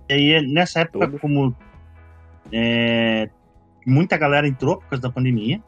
[0.08, 1.18] E aí, nessa época, Todo.
[1.18, 1.54] como
[2.52, 3.30] é,
[3.86, 5.60] muita galera entrou por causa da pandemia,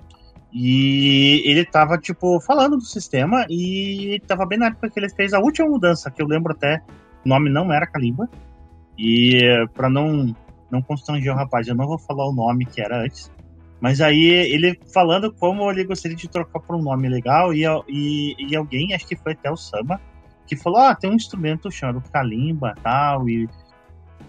[0.53, 5.33] e ele tava, tipo, falando do sistema, e tava bem na época que ele fez
[5.33, 6.81] a última mudança, que eu lembro até,
[7.25, 8.29] o nome não era Kalimba,
[8.97, 10.35] e para não,
[10.71, 13.33] não constranger o rapaz, eu não vou falar o nome que era antes,
[13.85, 18.35] mas aí ele falando como ele gostaria de trocar por um nome legal e, e,
[18.49, 20.01] e alguém, acho que foi até o Samba,
[20.47, 23.47] que falou, ah, tem um instrumento chamado Kalimba tal, e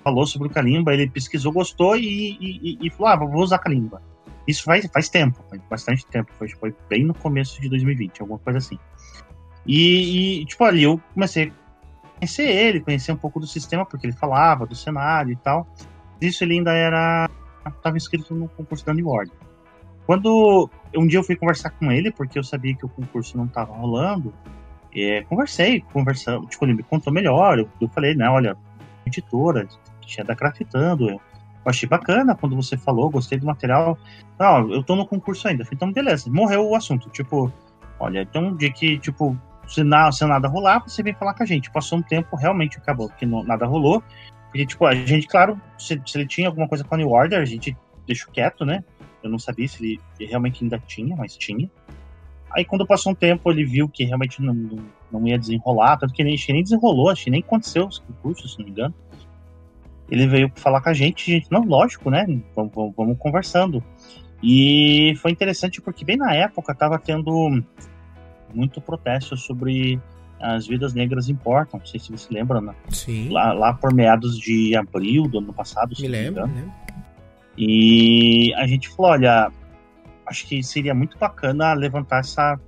[0.03, 4.01] falou sobre o Kalimba, ele pesquisou, gostou e, e, e falou, ah, vou usar Kalimba.
[4.45, 8.39] Isso faz, faz tempo, faz bastante tempo, foi, foi bem no começo de 2020, alguma
[8.39, 8.77] coisa assim.
[9.65, 14.05] E, e, tipo, ali eu comecei a conhecer ele, conhecer um pouco do sistema, porque
[14.05, 15.65] ele falava do cenário e tal.
[16.19, 17.29] Isso ele ainda era
[17.69, 19.44] estava inscrito no concurso da New Order.
[20.05, 23.45] Quando um dia eu fui conversar com ele, porque eu sabia que o concurso não
[23.45, 24.33] estava rolando,
[24.95, 28.55] é, conversei, conversamos, tipo, ele me contou melhor, eu, eu falei, né, olha,
[29.05, 29.67] editora,
[30.01, 31.21] tinha da Craftando, eu,
[31.65, 33.97] achei bacana quando você falou, gostei do material.
[34.39, 35.65] Não, eu tô no concurso ainda.
[35.71, 37.09] Então, beleza, morreu o assunto.
[37.09, 37.51] Tipo,
[37.99, 39.35] olha, então um dia que, tipo,
[39.67, 41.71] se, na, se nada rolar, você vem falar com a gente.
[41.71, 44.03] Passou um tempo, realmente acabou, que não, nada rolou.
[44.45, 47.41] Porque, tipo, a gente, claro, se, se, ele tinha alguma coisa com a New Order,
[47.41, 48.83] a gente deixou quieto, né?
[49.25, 51.69] Eu não sabia se ele, ele realmente ainda tinha, mas tinha.
[52.51, 56.13] Aí quando passou um tempo, ele viu que realmente não, não, não ia desenrolar, tanto
[56.13, 58.93] que nem, nem desenrolou, acho que nem aconteceu os concursos, se não me engano.
[60.09, 62.25] Ele veio falar com a gente, gente, não, lógico, né?
[62.55, 63.83] Vamos, vamos, vamos conversando.
[64.43, 67.63] E foi interessante porque bem na época tava tendo
[68.53, 69.99] muito protesto sobre
[70.39, 71.79] as vidas negras importam.
[71.79, 72.75] Não sei se você lembra, né?
[72.89, 73.29] Sim.
[73.29, 75.95] Lá, lá por meados de abril do ano passado.
[75.99, 76.85] Me lembro, me lembro.
[77.57, 79.51] E a gente falou, olha,
[80.25, 82.59] acho que seria muito bacana levantar essa,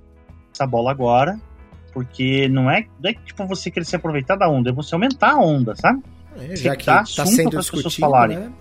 [0.52, 1.38] essa bola agora,
[1.92, 5.32] porque não é, não é tipo você querer se aproveitar da onda, é você aumentar
[5.32, 6.02] a onda, sabe?
[6.36, 8.38] É, já que tá sendo para as pessoas falarem.
[8.38, 8.52] Né?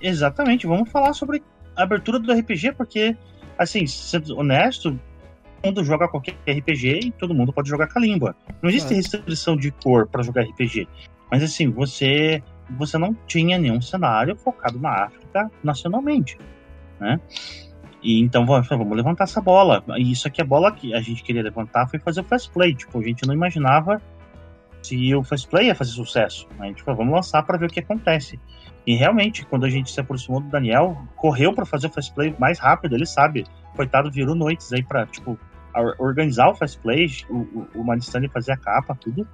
[0.00, 1.42] Exatamente, vamos falar sobre
[1.74, 3.16] a abertura do RPG, porque,
[3.58, 8.36] assim, sendo honesto, todo mundo joga qualquer RPG e todo mundo pode jogar Kalimba.
[8.62, 8.96] Não existe ah.
[8.96, 10.86] restrição de cor para jogar RPG.
[11.30, 16.38] Mas assim, você você não tinha nenhum cenário focado na África nacionalmente,
[16.98, 17.20] né?
[18.02, 19.82] E então vamos, vamos levantar essa bola.
[19.96, 22.74] E isso aqui, a bola que a gente queria levantar foi fazer o fast play.
[22.74, 24.00] Tipo, a gente não imaginava
[24.82, 26.46] se o fast play ia fazer sucesso.
[26.58, 28.38] A gente falou, vamos lançar para ver o que acontece.
[28.86, 32.34] E realmente, quando a gente se aproximou do Daniel, correu para fazer o fast play
[32.38, 33.46] mais rápido, ele sabe.
[33.74, 35.38] Coitado, virou noites aí para tipo,
[35.98, 39.26] organizar o fast play, o, o, o Manistani fazer a capa, tudo.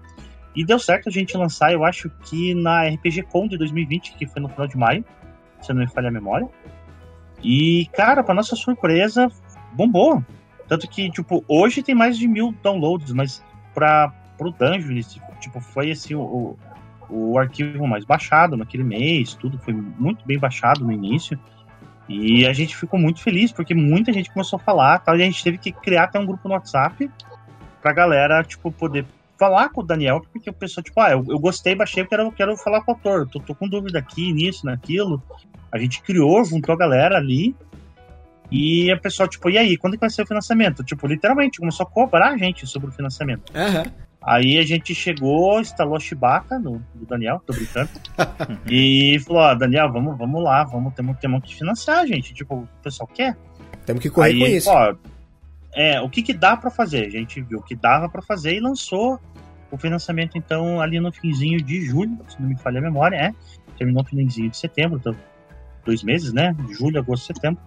[0.54, 4.26] E deu certo a gente lançar, eu acho que na RPG Con de 2020, que
[4.26, 5.04] foi no final de maio,
[5.60, 6.48] se não me falha a memória.
[7.42, 9.28] E, cara, para nossa surpresa,
[9.72, 10.22] bombou.
[10.68, 15.00] Tanto que, tipo, hoje tem mais de mil downloads, mas para pro Dungeon,
[15.38, 16.56] tipo, foi assim, o,
[17.08, 21.38] o arquivo mais baixado naquele mês, tudo foi muito bem baixado no início.
[22.08, 25.24] E a gente ficou muito feliz, porque muita gente começou a falar, tal, e a
[25.26, 27.08] gente teve que criar até um grupo no WhatsApp
[27.80, 29.04] pra galera, tipo, poder
[29.40, 32.30] falar com o Daniel, porque o pessoal, tipo, ah, eu, eu gostei, baixei, eu quero,
[32.30, 35.22] quero falar com o autor, tô, tô com dúvida aqui, nisso, naquilo.
[35.72, 37.56] A gente criou, juntou a galera ali.
[38.50, 40.84] E a pessoa, tipo, e aí, quando que vai ser o financiamento?
[40.84, 43.50] Tipo, literalmente, começou a cobrar a gente sobre o financiamento.
[43.54, 43.90] Uhum.
[44.22, 47.88] Aí a gente chegou, instalou a Chewbacca no, no Daniel, tô brincando.
[48.68, 52.34] e falou, ó, Daniel, vamos, vamos lá, vamos, temos, temos que financiar, gente.
[52.34, 53.34] Tipo, o pessoal quer.
[53.86, 54.68] Temos que correr aí, com isso.
[54.68, 54.94] Ó,
[55.72, 57.06] é, o que que dá para fazer?
[57.06, 59.20] A gente viu o que dava para fazer e lançou
[59.70, 63.34] o financiamento, então, ali no finzinho de julho, se não me falha a memória, é.
[63.76, 65.14] Terminou no finzinho de setembro, então
[65.84, 66.54] dois meses, né?
[66.70, 67.60] Julho, agosto, setembro.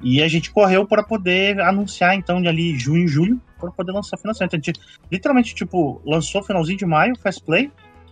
[0.00, 4.16] E a gente correu para poder anunciar, então, de ali junho julho, para poder lançar
[4.16, 4.54] o financiamento.
[4.54, 7.70] A gente literalmente, tipo, lançou finalzinho de maio, Fast Play,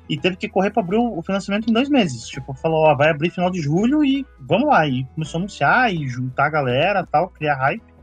[0.09, 2.27] e teve que correr para abrir o financiamento em dois meses.
[2.27, 4.87] Tipo, falou, ó, vai abrir final de julho e vamos lá.
[4.87, 7.96] E começou a anunciar e juntar a galera tal, criar hype.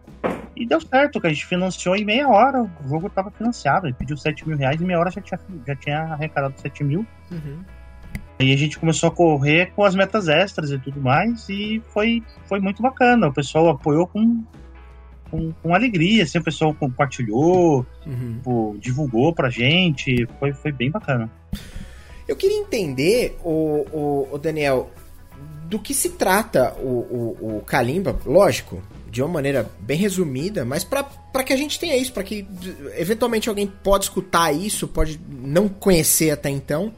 [0.56, 3.88] E deu certo, que a gente financiou em meia hora, o jogo estava financiado.
[3.88, 7.06] Ele pediu 7 mil reais e meia hora já tinha, já tinha arrecadado 7 mil.
[7.32, 7.64] Uhum.
[8.40, 12.24] Aí a gente começou a correr com as metas extras e tudo mais, e foi,
[12.46, 13.28] foi muito bacana.
[13.28, 14.44] O pessoal apoiou com,
[15.32, 18.40] com, com alegria, assim, o pessoal compartilhou, uhum.
[18.44, 21.32] pô, divulgou pra gente, foi, foi bem bacana.
[22.28, 24.92] Eu queria entender, o, o, o Daniel,
[25.66, 28.82] do que se trata o, o, o Kalimba, lógico,
[29.14, 32.48] de uma maneira bem resumida, mas para que a gente tenha isso, para que
[32.98, 36.92] eventualmente alguém pode escutar isso, pode não conhecer até então.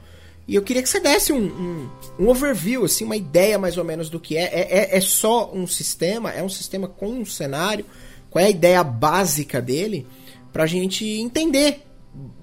[0.47, 3.83] E eu queria que você desse um, um, um, overview, assim, uma ideia mais ou
[3.83, 4.43] menos do que é.
[4.43, 4.93] é.
[4.93, 5.01] É, é.
[5.01, 6.31] só um sistema?
[6.31, 7.83] É um sistema com um cenário?
[8.29, 10.07] Qual é a ideia básica dele?
[10.53, 11.81] Pra gente entender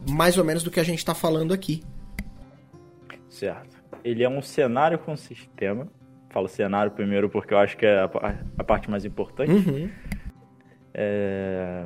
[0.07, 1.83] mais ou menos do que a gente tá falando aqui.
[3.31, 3.75] Certo.
[4.05, 5.89] Ele é um cenário com sistema.
[6.33, 8.11] Falo cenário primeiro porque eu acho que é a,
[8.59, 9.53] a parte mais importante.
[9.53, 9.89] Uhum.
[10.95, 11.85] É,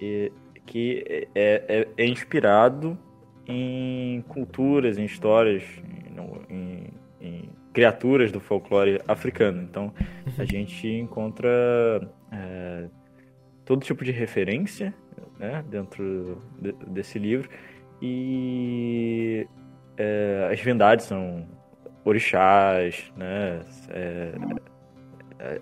[0.00, 0.32] e,
[0.66, 1.04] que
[1.34, 2.98] é, é, é inspirado
[3.46, 5.62] em culturas, em histórias,
[6.50, 6.88] em,
[7.20, 9.62] em criaturas do folclore africano.
[9.62, 9.92] Então,
[10.36, 10.46] a uhum.
[10.46, 11.48] gente encontra
[12.32, 12.88] é,
[13.64, 14.92] todo tipo de referência
[15.38, 17.48] né, dentro de, desse livro
[18.02, 19.46] e
[19.96, 21.46] é, as divindades são
[22.08, 23.60] orixás, né?
[23.90, 24.32] É,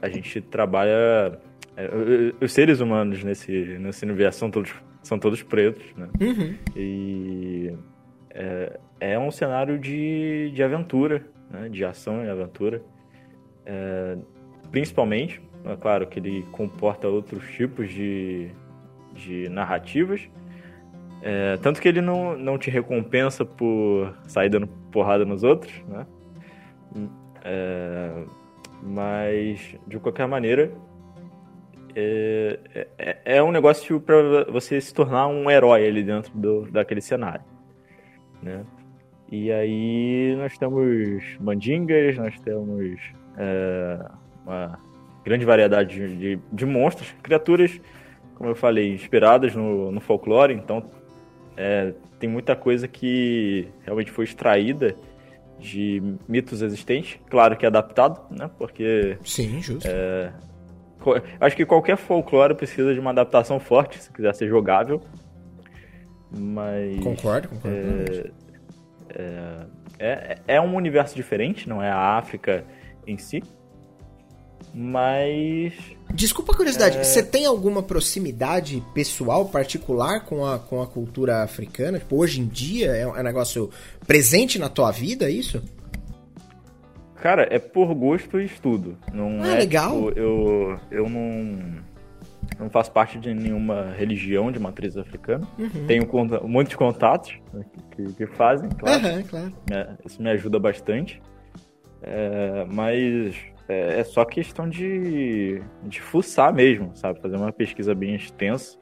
[0.00, 1.38] a gente trabalha
[1.76, 1.90] é,
[2.40, 6.08] os seres humanos nesse nesse universo são todos são todos pretos, né?
[6.20, 6.54] Uhum.
[6.76, 7.72] E
[8.30, 11.68] é, é, um cenário de, de aventura, né?
[11.68, 12.82] de ação e aventura.
[13.66, 14.16] É,
[14.70, 18.48] principalmente, é claro que ele comporta outros tipos de,
[19.12, 20.28] de narrativas.
[21.22, 26.06] É, tanto que ele não, não te recompensa por sair dando porrada nos outros, né?
[27.44, 28.24] É,
[28.82, 30.72] mas, de qualquer maneira,
[31.94, 32.58] é,
[32.98, 37.44] é, é um negócio para você se tornar um herói ali dentro do, daquele cenário.
[38.42, 38.64] Né?
[39.30, 43.00] E aí nós temos mandingas, nós temos
[43.38, 44.06] é,
[44.44, 44.78] uma
[45.24, 47.80] grande variedade de, de, monstros, criaturas,
[48.34, 50.84] como eu falei, inspiradas no, no folclore, então
[51.56, 54.94] é, tem muita coisa que realmente foi extraída
[55.64, 58.50] de mitos existentes, claro que é adaptado, né?
[58.58, 59.18] Porque.
[59.24, 59.88] Sim, justo.
[59.88, 60.32] É,
[61.40, 65.00] acho que qualquer folclore precisa de uma adaptação forte, se quiser ser jogável.
[66.30, 67.00] Mas.
[67.00, 67.76] Concordo, concordo.
[67.76, 68.32] É,
[69.16, 69.66] é,
[69.98, 72.64] é, é um universo diferente, não é a África
[73.06, 73.42] em si.
[74.74, 75.72] Mas.
[76.12, 77.04] Desculpa a curiosidade, é...
[77.04, 82.00] você tem alguma proximidade pessoal particular com a, com a cultura africana?
[82.00, 83.70] Tipo, hoje em dia é um, é um negócio
[84.04, 85.62] presente na tua vida, é isso?
[87.16, 88.98] Cara, é por gosto e estudo.
[89.12, 90.08] Não ah, é, legal.
[90.08, 91.82] Tipo, eu, eu não,
[92.58, 95.46] não faço parte de nenhuma religião de matriz africana.
[95.58, 95.86] Uhum.
[95.86, 96.06] Tenho
[96.46, 99.06] muitos contatos né, que, que fazem, claro.
[99.06, 99.52] Uhum, claro.
[99.70, 101.22] É, isso me ajuda bastante.
[102.02, 103.34] É, mas
[103.68, 107.20] é, é, só questão de, de fuçar mesmo, sabe?
[107.20, 108.78] Fazer uma pesquisa bem extensa.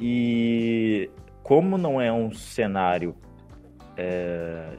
[0.00, 1.10] E
[1.42, 3.14] como não é um cenário
[3.96, 4.76] é,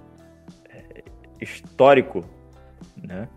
[0.69, 1.03] é
[1.41, 2.23] histórico,
[3.01, 3.27] né?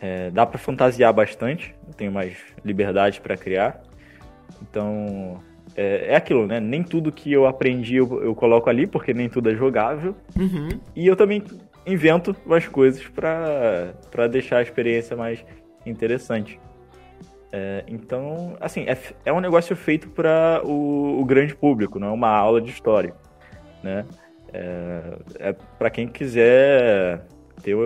[0.00, 3.82] É, dá para fantasiar bastante, eu tenho mais liberdade para criar.
[4.62, 5.42] Então,
[5.76, 6.58] é, é, aquilo, né?
[6.58, 10.16] Nem tudo que eu aprendi eu, eu coloco ali, porque nem tudo é jogável.
[10.36, 10.68] Uhum.
[10.96, 11.42] E eu também
[11.86, 15.44] invento umas coisas para deixar a experiência mais
[15.84, 16.60] interessante.
[17.52, 22.12] É, então, assim, é, é um negócio feito para o, o, grande público, não é
[22.12, 23.12] uma aula de história,
[23.82, 24.04] né?
[24.52, 27.24] É, é para quem quiser
[27.60, 27.76] ter,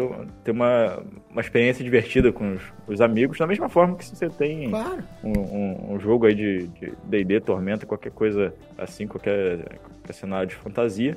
[0.42, 4.28] ter uma, uma experiência divertida com os, os amigos, da mesma forma que se você
[4.28, 5.02] tem claro.
[5.22, 6.68] um, um, um, jogo aí de
[7.04, 11.16] D&D, Tormenta, qualquer coisa assim, qualquer, qualquer cenário de fantasia,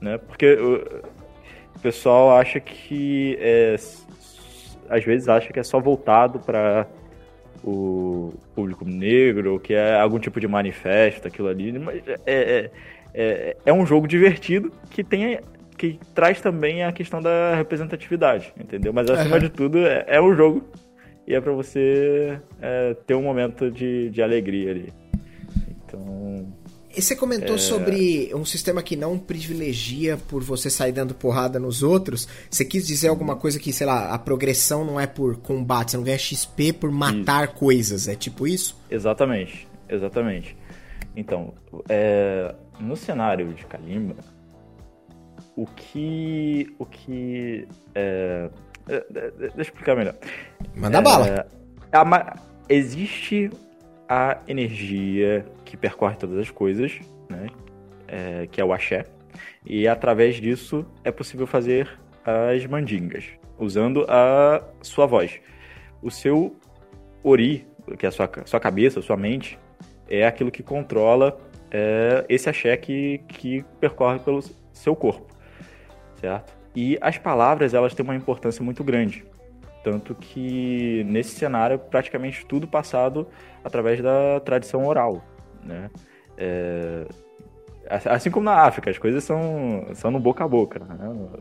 [0.00, 0.16] né?
[0.16, 0.56] Porque
[1.80, 3.74] o pessoal acha que é,
[4.90, 6.86] às vezes acha que é só voltado para
[7.64, 12.70] o público negro, que é algum tipo de manifesto, aquilo ali, mas é, é,
[13.14, 15.40] é, é um jogo divertido que tem
[15.78, 18.92] que traz também a questão da representatividade, entendeu?
[18.92, 19.40] Mas acima uhum.
[19.40, 20.62] de tudo é, é um jogo
[21.26, 24.92] e é para você é, ter um momento de, de alegria ali.
[25.86, 26.46] Então
[26.96, 27.58] e você comentou é...
[27.58, 32.26] sobre um sistema que não privilegia por você sair dando porrada nos outros.
[32.50, 35.96] Você quis dizer alguma coisa que, sei lá, a progressão não é por combate, você
[35.96, 38.76] não ganha XP por matar coisas, é tipo isso?
[38.90, 40.56] Exatamente, exatamente.
[41.16, 41.54] Então,
[41.88, 44.16] é, no cenário de Kalimba,
[45.56, 46.74] o que.
[46.78, 47.68] O que.
[47.94, 48.50] É,
[48.88, 50.14] é deixa eu explicar melhor.
[50.74, 51.46] Manda é, bala.
[51.92, 52.36] A,
[52.68, 53.50] existe
[54.10, 57.46] a energia que percorre todas as coisas, né?
[58.08, 59.06] É, que é o axé.
[59.64, 61.88] E através disso é possível fazer
[62.24, 63.24] as mandingas,
[63.56, 65.40] usando a sua voz.
[66.02, 66.56] O seu
[67.22, 67.64] ori,
[67.96, 69.56] que é a sua, sua cabeça, sua mente,
[70.08, 71.38] é aquilo que controla
[71.70, 74.42] é, esse axé que, que percorre pelo
[74.72, 75.32] seu corpo,
[76.20, 76.52] certo?
[76.74, 79.24] E as palavras, elas têm uma importância muito grande.
[79.82, 83.26] Tanto que nesse cenário, praticamente tudo passado
[83.64, 85.24] através da tradição oral,
[85.64, 85.90] né?
[86.36, 87.06] É,
[87.88, 90.96] assim como na África, as coisas são, são no boca a boca, né?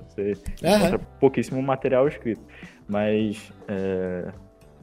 [0.08, 0.78] Você uhum.
[0.78, 2.42] encontra pouquíssimo material escrito,
[2.88, 4.32] mas é,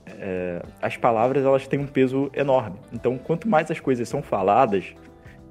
[0.06, 2.76] é, as palavras elas têm um peso enorme.
[2.92, 4.94] Então, quanto mais as coisas são faladas,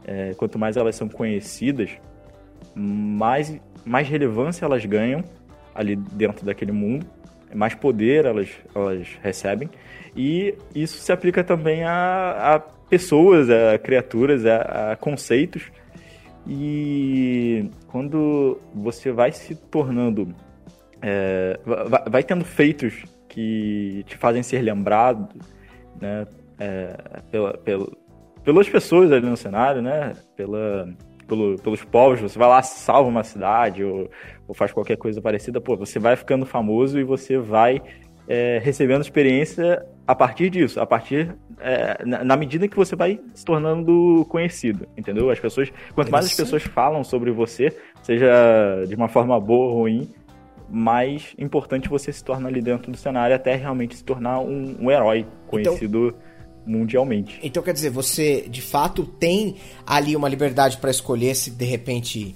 [0.06, 1.92] é, quanto mais elas são conhecidas,
[2.74, 5.24] mais, mais relevância elas ganham
[5.74, 7.06] ali dentro daquele mundo,
[7.54, 9.70] mais poder elas, elas recebem
[10.16, 15.64] e isso se aplica também a, a pessoas, a criaturas, a, a conceitos.
[16.48, 20.34] E quando você vai se tornando.
[21.02, 25.28] É, vai, vai, tendo feitos que te fazem ser lembrado,
[26.00, 26.26] né?
[26.58, 26.96] É,
[27.30, 27.88] pela, pela,
[28.44, 30.14] pelas pessoas ali no cenário, né?
[30.38, 30.88] Pela,
[31.28, 34.10] pelo, pelos povos, você vai lá, salva uma cidade ou,
[34.48, 37.82] ou faz qualquer coisa parecida, pô, você vai ficando famoso e você vai
[38.28, 43.20] é, recebendo experiência a partir disso, a partir é, na, na, medida que você vai
[43.34, 45.30] se tornando conhecido, entendeu?
[45.30, 49.80] As pessoas, quanto mais as pessoas falam sobre você, seja de uma forma boa ou
[49.82, 50.10] ruim,
[50.70, 54.92] mais importante você se torna ali dentro do cenário até realmente se tornar um, um
[54.92, 56.20] herói então conhecido então,
[56.66, 57.40] mundialmente.
[57.44, 59.56] Então quer dizer, você de fato tem
[59.86, 62.36] ali uma liberdade para escolher se de repente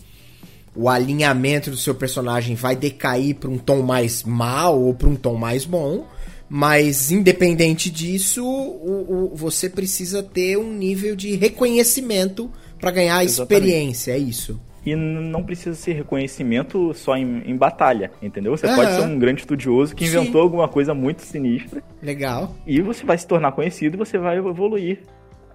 [0.76, 5.16] o alinhamento do seu personagem vai decair para um tom mais mal ou para um
[5.16, 6.06] tom mais bom.
[6.52, 13.54] Mas independente disso, o, o, você precisa ter um nível de reconhecimento para ganhar Exatamente.
[13.54, 14.60] experiência, é isso.
[14.86, 18.56] E não precisa ser reconhecimento só em, em batalha, entendeu?
[18.56, 18.76] Você uhum.
[18.76, 20.46] pode ser um grande estudioso que inventou Sim.
[20.46, 21.84] alguma coisa muito sinistra.
[22.02, 22.56] Legal.
[22.66, 25.00] E você vai se tornar conhecido e você vai evoluir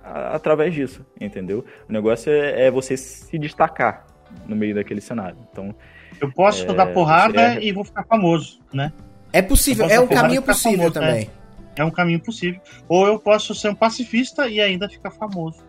[0.03, 1.65] a, através disso, entendeu?
[1.89, 4.07] O negócio é, é, você se destacar
[4.47, 5.39] no meio daquele cenário.
[5.51, 5.75] Então.
[6.21, 7.65] Eu posso é, dar porrada é...
[7.65, 8.93] e vou ficar famoso, né?
[9.33, 11.31] É possível, é um caminho possível famoso, também.
[11.75, 11.83] É.
[11.83, 12.61] é um caminho possível.
[12.89, 15.65] Ou eu posso ser um pacifista e ainda ficar famoso.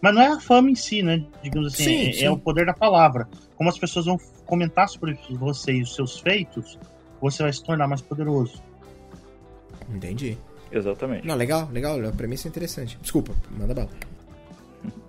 [0.00, 1.24] Mas não é a fama em si, né?
[1.42, 2.24] Digamos assim, sim, é, sim.
[2.24, 3.28] é, o poder da palavra.
[3.56, 6.78] Como as pessoas vão comentar sobre você e os seus feitos,
[7.20, 8.62] você vai se tornar mais poderoso.
[9.92, 10.38] Entendi.
[10.70, 11.26] Exatamente.
[11.26, 11.98] Não, legal, legal.
[12.06, 12.98] A premissa é interessante.
[13.00, 13.90] Desculpa, manda bala.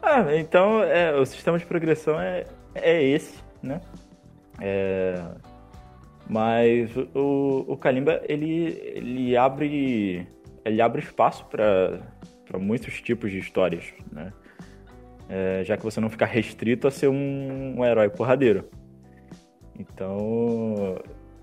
[0.00, 3.80] Ah, então é, o sistema de progressão é, é esse, né?
[4.60, 5.22] É,
[6.26, 10.26] mas o, o Kalimba, ele, ele abre
[10.64, 12.00] ele abre espaço para
[12.56, 14.32] muitos tipos de histórias, né?
[15.28, 18.64] É, já que você não fica restrito a ser um, um herói porradeiro.
[19.78, 20.98] Então,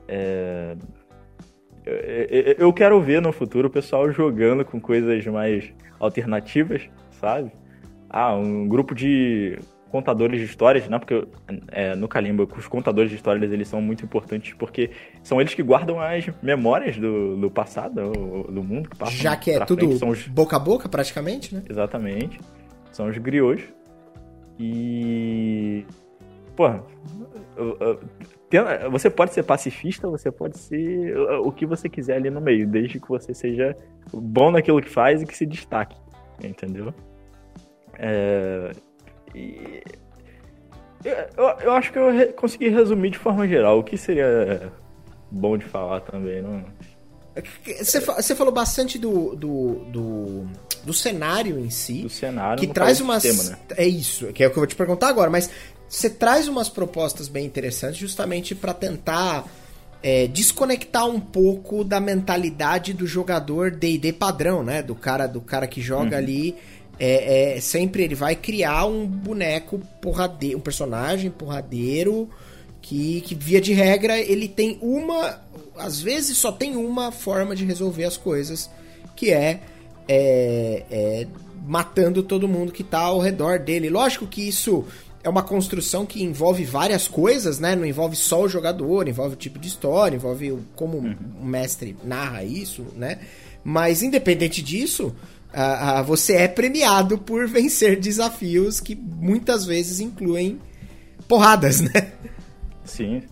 [0.08, 0.76] é,
[1.86, 7.52] eu, eu quero ver no futuro o pessoal jogando com coisas mais alternativas, sabe?
[8.10, 9.60] Ah, um grupo de
[9.92, 11.00] contadores de histórias, né?
[11.00, 11.28] Porque
[11.72, 14.92] é, no Kalimba, os contadores de histórias eles são muito importantes porque
[15.24, 18.12] são eles que guardam as memórias do, do passado,
[18.50, 19.12] do mundo que passa.
[19.12, 20.28] Já que é tudo os...
[20.28, 21.64] boca a boca, praticamente, né?
[21.70, 22.40] Exatamente.
[22.92, 23.66] São os griots.
[24.60, 25.86] E.
[26.56, 26.84] Porra.
[28.92, 33.00] Você pode ser pacifista, você pode ser o que você quiser ali no meio, desde
[33.00, 33.76] que você seja
[34.14, 35.98] bom naquilo que faz e que se destaque.
[36.44, 36.94] Entendeu?
[37.98, 38.72] É,
[39.36, 39.82] e
[41.06, 44.72] eu, eu acho que eu re, consegui resumir de forma geral o que seria
[45.30, 46.42] bom de falar também.
[46.42, 46.66] Não...
[47.80, 50.48] Você, você falou bastante do, do, do,
[50.84, 52.02] do, cenário em si.
[52.02, 53.22] Do cenário, que traz umas.
[53.22, 53.76] Sistema, né?
[53.78, 55.50] É isso, que é o que eu vou te perguntar agora, mas
[55.88, 59.46] você traz umas propostas bem interessantes justamente para tentar
[60.02, 64.82] é, desconectar um pouco da mentalidade do jogador D&D padrão, né?
[64.82, 66.24] Do cara, do cara que joga uhum.
[66.24, 66.56] ali
[67.00, 72.30] é, é, sempre ele vai criar um boneco porradeiro, um personagem porradeiro
[72.82, 75.42] que, que via de regra ele tem uma,
[75.78, 78.70] às vezes só tem uma forma de resolver as coisas,
[79.16, 79.62] que é,
[80.08, 81.28] é, é
[81.68, 83.90] matando todo mundo que tá ao redor dele.
[83.90, 84.86] Lógico que isso
[85.24, 87.76] é uma construção que envolve várias coisas, né?
[87.76, 91.16] Não envolve só o jogador, envolve o tipo de história, envolve como uhum.
[91.42, 93.20] o mestre narra isso, né?
[93.64, 95.16] Mas independente disso,
[96.06, 100.60] você é premiado por vencer desafios que muitas vezes incluem
[101.28, 102.12] porradas, né?
[102.84, 103.24] Sim.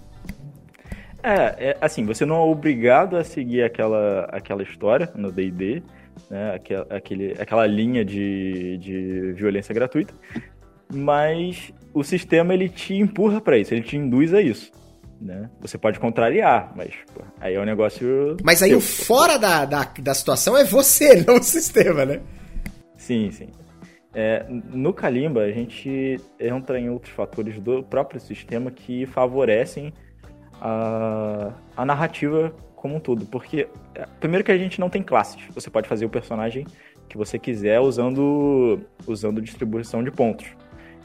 [1.22, 5.82] É, é, assim, você não é obrigado a seguir aquela, aquela história no D&D,
[6.30, 6.56] né?
[6.56, 10.14] Aquela, aquele, aquela linha de, de violência gratuita,
[10.94, 14.72] mas o sistema ele te empurra para isso, ele te induz a isso
[15.20, 15.50] né?
[15.62, 18.38] Você pode contrariar, mas pô, aí é um negócio.
[18.44, 22.22] Mas aí o fora da, da, da situação é você, não o sistema, né?
[22.98, 23.50] Sim, sim.
[24.14, 29.92] É, no Kalimba, a gente entra em outros fatores do próprio sistema que favorecem
[30.62, 33.26] a, a narrativa como um todo.
[33.26, 35.42] Porque, é, primeiro que a gente não tem classes.
[35.56, 36.66] Você pode fazer o personagem
[37.10, 40.48] que você quiser usando, usando distribuição de pontos.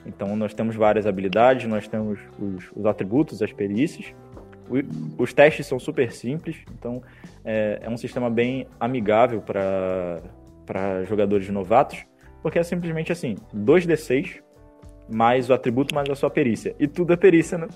[0.07, 4.15] Então, nós temos várias habilidades, nós temos os, os atributos, as perícias.
[4.69, 7.03] O, os testes são super simples, então
[7.45, 12.05] é, é um sistema bem amigável para jogadores novatos,
[12.43, 14.43] porque é simplesmente assim: 2d6
[15.11, 16.75] mais o atributo mais a sua perícia.
[16.79, 17.67] E tudo é perícia né?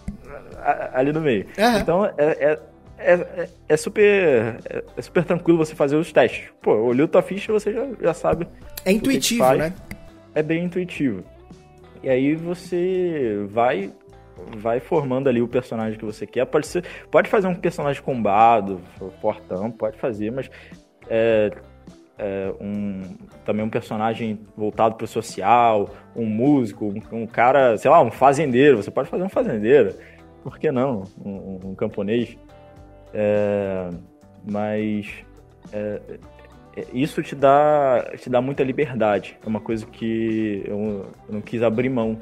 [0.92, 1.46] ali no meio.
[1.58, 1.78] Uhum.
[1.80, 2.58] Então, é, é
[3.04, 6.44] é, é, super é, é, super tranquilo você fazer os testes.
[6.60, 8.46] Pô, olhou tua ficha você já, já sabe.
[8.84, 9.72] É intuitivo, né?
[10.34, 11.24] É bem intuitivo.
[12.03, 13.92] E aí você vai
[14.57, 16.44] vai formando ali o personagem que você quer.
[16.46, 18.80] Pode ser, pode fazer um personagem combado,
[19.20, 20.50] fortão, pode fazer, mas
[21.09, 21.50] é,
[22.18, 23.03] é um,
[23.44, 28.11] também um personagem voltado para o social, um músico, um, um, cara, sei lá, um
[28.11, 28.82] fazendeiro.
[28.82, 29.94] Você pode fazer um fazendeiro,
[30.42, 31.05] por que não?
[31.24, 32.36] Um, um camponês.
[33.14, 33.90] É,
[34.50, 35.07] mas
[35.72, 36.00] é,
[36.92, 39.36] isso te dá, te dá muita liberdade.
[39.44, 42.18] É uma coisa que eu, não quis abrir mão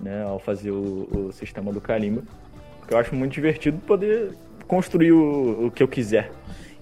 [0.00, 2.22] né, ao fazer o, o, sistema do Kalimba.
[2.78, 4.34] Porque eu acho muito divertido poder
[4.66, 6.30] construir o, o que eu quiser.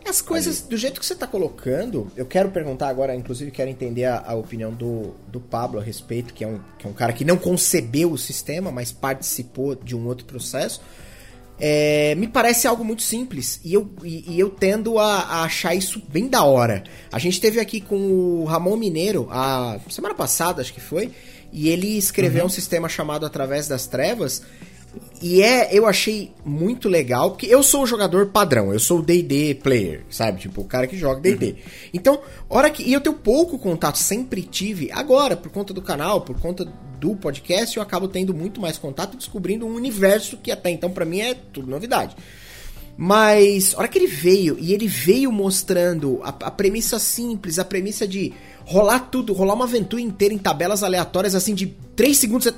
[0.07, 4.07] As coisas, do jeito que você está colocando, eu quero perguntar agora, inclusive quero entender
[4.07, 7.13] a, a, opinião do, do Pablo a respeito, que é, um, que é um cara
[7.13, 10.83] que não concebeu o sistema, mas participou de um outro processo.
[11.61, 15.75] É, me parece algo muito simples e eu, e, e eu tendo a, a, achar
[15.75, 16.85] isso bem da hora.
[17.13, 21.11] A gente teve aqui com o Ramon Mineiro, a semana passada, acho que foi,
[21.53, 22.47] e ele escreveu uhum.
[22.47, 24.43] um sistema chamado Através das Trevas,
[25.23, 29.03] e é, eu achei muito legal, porque eu sou o jogador padrão, eu sou o
[29.03, 30.41] D&D player, sabe?
[30.41, 31.47] Tipo, o cara que joga D&D.
[31.47, 31.57] Uhum.
[31.93, 32.83] Então, hora que...
[32.83, 34.91] E eu tenho pouco contato, sempre tive.
[34.93, 39.15] Agora, por conta do canal, por conta do podcast, eu acabo tendo muito mais contato
[39.15, 42.17] e descobrindo um universo que até então para mim é tudo novidade.
[43.03, 48.07] Mas, hora que ele veio, e ele veio mostrando a, a premissa simples, a premissa
[48.07, 52.53] de rolar tudo, rolar uma aventura inteira em tabelas aleatórias, assim, de 3 segundos você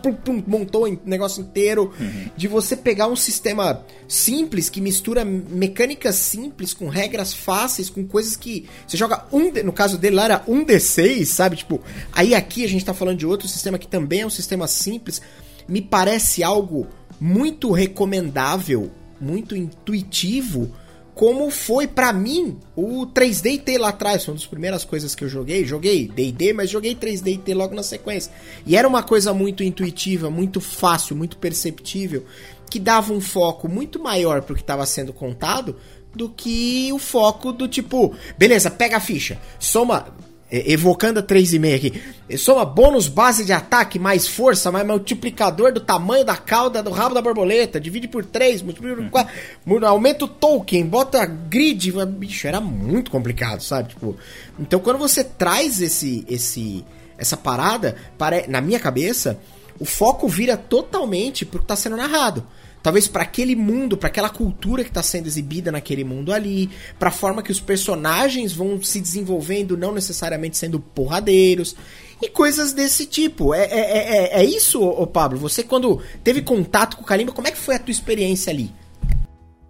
[0.00, 1.92] pum, pum, montou o negócio inteiro.
[1.98, 2.30] Uhum.
[2.36, 8.36] De você pegar um sistema simples que mistura mecânicas simples com regras fáceis, com coisas
[8.36, 8.66] que.
[8.86, 9.50] Você joga um.
[9.64, 11.56] No caso dele lá era um D6, sabe?
[11.56, 11.82] Tipo,
[12.12, 15.20] aí aqui a gente tá falando de outro sistema que também é um sistema simples.
[15.68, 16.86] Me parece algo
[17.20, 20.70] muito recomendável, muito intuitivo
[21.18, 24.24] como foi para mim o 3D T lá atrás.
[24.24, 25.64] Foi uma das primeiras coisas que eu joguei.
[25.64, 28.32] Joguei D&D, mas joguei 3D T logo na sequência.
[28.64, 32.24] E era uma coisa muito intuitiva, muito fácil, muito perceptível,
[32.70, 35.74] que dava um foco muito maior pro que estava sendo contado
[36.14, 40.14] do que o foco do tipo, beleza, pega a ficha, soma
[40.50, 42.38] evocando a 3,5 aqui.
[42.38, 47.14] Soma bônus base de ataque, mais força, mais multiplicador do tamanho da cauda do rabo
[47.14, 47.80] da borboleta.
[47.80, 49.34] Divide por 3, multiplica por 4.
[49.66, 49.86] Uhum.
[49.86, 51.92] Aumenta o token, bota grid.
[52.06, 53.90] Bicho, era muito complicado, sabe?
[53.90, 54.16] Tipo,
[54.58, 56.84] então quando você traz esse, esse,
[57.16, 59.38] essa parada, para, na minha cabeça,
[59.78, 62.44] o foco vira totalmente pro que tá sendo narrado
[62.82, 67.08] talvez para aquele mundo, para aquela cultura que está sendo exibida naquele mundo ali, para
[67.08, 71.76] a forma que os personagens vão se desenvolvendo, não necessariamente sendo porradeiros
[72.20, 73.54] e coisas desse tipo.
[73.54, 75.38] É, é, é, é isso, ô Pablo?
[75.38, 78.72] Você quando teve contato com o Kalimba, como é que foi a tua experiência ali?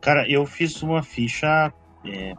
[0.01, 1.73] Cara, eu fiz uma ficha
[2.05, 2.35] é,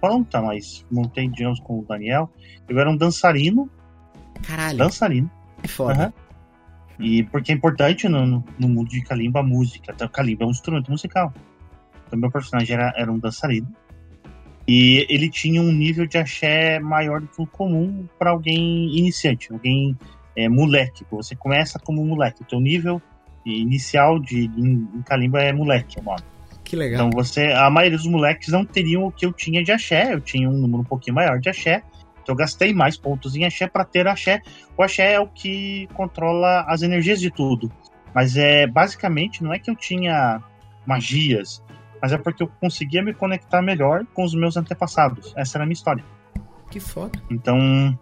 [0.00, 2.30] pronta, mas montei, digamos, com o Daniel.
[2.68, 3.68] Eu era um dançarino.
[4.46, 4.78] Caralho.
[4.78, 5.30] Dançarino.
[5.62, 6.06] É foda.
[6.06, 6.23] Uhum.
[6.98, 9.92] E porque é importante no, no mundo de Kalimba a música.
[9.94, 11.32] Então, Kalimba é um instrumento musical.
[12.06, 13.68] Então, meu personagem era, era um dançarino.
[14.66, 19.52] E ele tinha um nível de axé maior do que o comum para alguém iniciante,
[19.52, 19.96] alguém
[20.36, 21.04] é, moleque.
[21.10, 22.42] Você começa como moleque.
[22.42, 23.00] O teu nível
[23.44, 26.22] inicial de, em, em Kalimba é moleque, é o nome.
[26.64, 27.08] Que legal.
[27.08, 30.14] Então você, a maioria dos moleques não teriam o que eu tinha de axé.
[30.14, 31.82] Eu tinha um número um pouquinho maior de axé.
[32.24, 34.40] Então eu gastei mais pontos em axé para ter axé.
[34.76, 37.70] O axé é o que controla as energias de tudo.
[38.14, 40.42] Mas é basicamente não é que eu tinha
[40.86, 41.62] magias,
[42.00, 45.32] mas é porque eu conseguia me conectar melhor com os meus antepassados.
[45.36, 46.04] Essa era a minha história.
[46.70, 47.18] Que foda.
[47.30, 47.98] Então,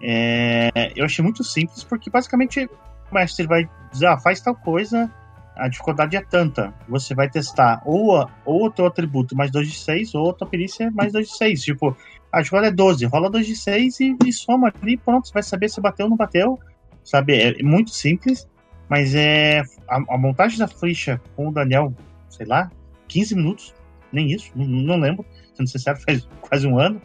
[0.00, 2.68] é, eu achei muito simples, porque basicamente
[3.10, 5.10] o mestre vai dizer, ah, faz tal coisa,
[5.56, 6.72] a dificuldade é tanta.
[6.88, 10.46] Você vai testar ou, ou o teu atributo mais 2 de 6, ou a tua
[10.46, 11.62] perícia mais 2 de 6.
[11.62, 11.96] Tipo,
[12.36, 15.42] a jogada é 12, rola 2 de 6 e, e soma ali, pronto, você vai
[15.42, 16.60] saber se bateu ou não bateu.
[17.02, 17.40] Sabe?
[17.40, 18.46] É muito simples,
[18.90, 19.62] mas é.
[19.88, 21.94] A, a montagem da ficha com o Daniel,
[22.28, 22.70] sei lá,
[23.08, 23.74] 15 minutos,
[24.12, 25.24] nem isso, não, não lembro,
[25.54, 27.00] sendo sincero, faz quase um ano,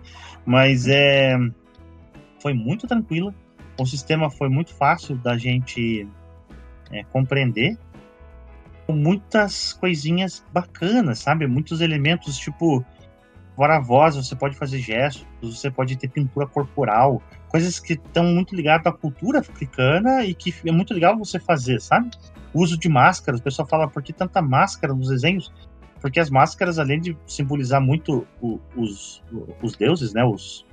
[0.45, 1.38] mas é.
[2.41, 3.34] Foi muito tranquila.
[3.79, 6.05] O sistema foi muito fácil da gente
[6.91, 7.77] é, compreender
[8.86, 11.47] com muitas coisinhas bacanas, sabe?
[11.47, 12.84] Muitos elementos, tipo,
[13.62, 18.24] fora a voz, você pode fazer gestos, você pode ter pintura corporal, coisas que estão
[18.24, 22.09] muito ligadas à cultura africana e que é muito legal você fazer, sabe?
[22.55, 25.53] O uso de máscaras, o pessoal fala, por que tanta máscara nos desenhos?
[25.99, 29.22] Porque as máscaras, além de simbolizar muito o, os,
[29.62, 30.66] os deuses, né, os,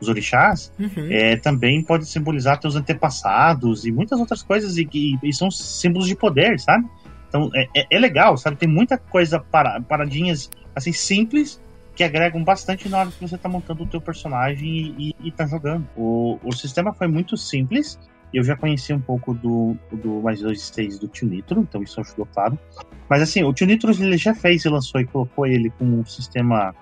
[0.00, 1.08] os orixás, uhum.
[1.10, 6.08] é, também pode simbolizar teus antepassados e muitas outras coisas, e, e, e são símbolos
[6.08, 6.88] de poder, sabe?
[7.28, 8.56] Então é, é, é, legal, sabe?
[8.56, 11.60] Tem muita coisa para, paradinhas assim simples
[12.00, 15.86] que agregam bastante na hora que você está montando o teu personagem e, está jogando.
[15.94, 17.98] O, o sistema foi muito simples.
[18.32, 22.00] Eu já conheci um pouco do, do mais dois stages do Tio Nitro, então isso
[22.00, 22.58] ajudou, claro.
[23.06, 26.02] Mas assim, o Tio Nitro ele já fez e lançou e colocou ele com um
[26.06, 26.74] sistema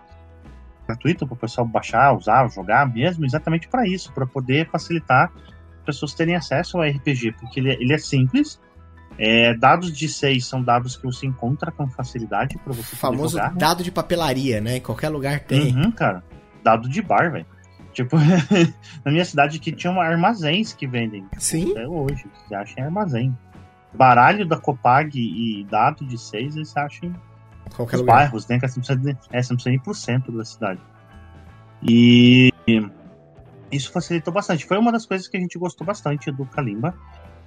[0.87, 5.33] gratuito para o pessoal baixar, usar, jogar mesmo, exatamente para isso, para poder facilitar
[5.85, 8.61] pessoas terem acesso ao RPG, porque ele, é, ele é simples,
[9.19, 13.37] é, dados de 6 são dados que você encontra com facilidade para você o famoso
[13.37, 14.77] jogar, dado de papelaria, né?
[14.77, 15.75] Em qualquer lugar tem.
[15.75, 16.23] Uhum, cara.
[16.63, 17.47] Dado de bar, velho.
[17.93, 18.17] Tipo,
[19.05, 21.27] na minha cidade que tinha armazéns que vendem.
[21.37, 21.73] Sim.
[21.73, 22.27] Até hoje.
[22.47, 23.37] Você acha em armazém.
[23.93, 27.13] Baralho da Copag e dado de 6, você acha em
[27.75, 28.17] Qualquer lugar.
[28.17, 28.61] bairros, né?
[28.61, 30.81] Que você não precisa, é, você não precisa ir pro centro da cidade.
[31.83, 32.53] E
[33.73, 34.65] isso facilitou bastante.
[34.65, 36.95] Foi uma das coisas que a gente gostou bastante do Kalimba.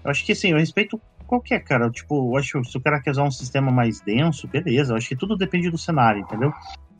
[0.03, 0.99] Eu acho que assim, eu respeito
[1.31, 1.89] qualquer cara.
[1.89, 4.91] Tipo, eu acho se o cara quer usar um sistema mais denso, beleza.
[4.91, 6.51] Eu acho que tudo depende do cenário, entendeu?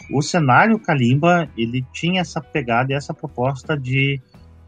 [0.09, 4.21] O cenário Kalimba, ele tinha essa pegada e essa proposta de,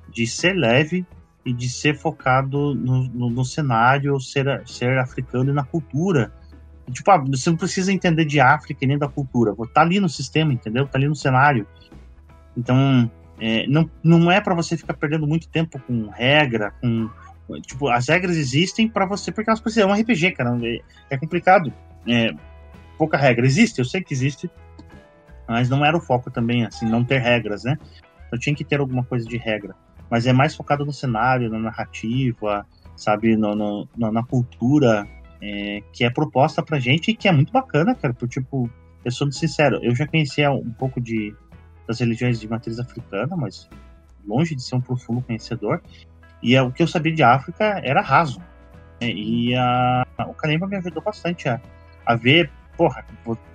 [0.10, 1.06] de ser leve
[1.46, 6.34] e de ser focado no, no, no cenário, ser, ser africano e na cultura.
[6.92, 9.56] Tipo, ah, você não precisa entender de África nem da cultura.
[9.74, 10.86] Tá ali no sistema, entendeu?
[10.86, 11.66] Tá ali no cenário.
[12.58, 13.10] Então,
[13.40, 17.10] é, não, não é para você ficar perdendo muito tempo com regra, com.
[17.62, 19.90] Tipo, as regras existem para você porque elas precisam.
[19.90, 20.58] É um RPG, cara.
[20.64, 20.80] É,
[21.12, 21.74] é complicado.
[22.08, 22.30] É,
[22.98, 23.46] pouca regra.
[23.46, 24.50] Existe, eu sei que existe.
[25.48, 27.78] Mas não era o foco também, assim, não ter regras, né?
[28.32, 29.76] Eu tinha que ter alguma coisa de regra.
[30.10, 32.66] Mas é mais focado no cenário, na narrativa,
[32.96, 33.36] sabe?
[33.36, 35.06] No, no na cultura
[35.42, 38.14] é, que é proposta pra gente e que é muito bacana, cara.
[38.14, 38.70] Por, tipo,
[39.04, 41.36] eu sou sincero, eu já conhecia um pouco de
[41.86, 43.70] das religiões de matriz africana, mas
[44.26, 45.82] longe de ser um profundo conhecedor.
[46.44, 48.40] E é, o que eu sabia de África era raso.
[49.02, 49.10] Né?
[49.10, 51.60] E a, o Kalimba me ajudou bastante a,
[52.06, 53.04] a ver, porra,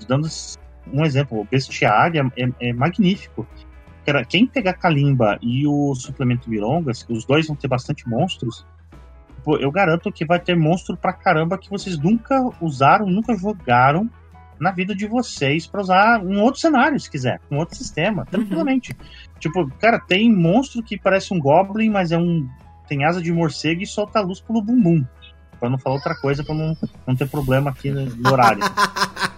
[0.09, 0.27] dando
[0.93, 3.47] um exemplo, o bestiário é, é, é magnífico.
[4.31, 8.65] Quem pegar Kalimba e o suplemento Mirongas, os dois vão ter bastante monstros,
[9.61, 14.09] eu garanto que vai ter monstro pra caramba que vocês nunca usaram, nunca jogaram
[14.59, 18.29] na vida de vocês para usar um outro cenário, se quiser, um outro sistema, uhum.
[18.31, 18.93] tranquilamente.
[18.93, 19.35] Uhum.
[19.39, 22.49] Tipo, cara, tem monstro que parece um Goblin, mas é um.
[22.89, 25.05] Tem asa de morcego e solta luz pelo bumbum.
[25.59, 26.77] Pra não falar outra coisa, pra não,
[27.07, 28.63] não ter problema aqui no, horário.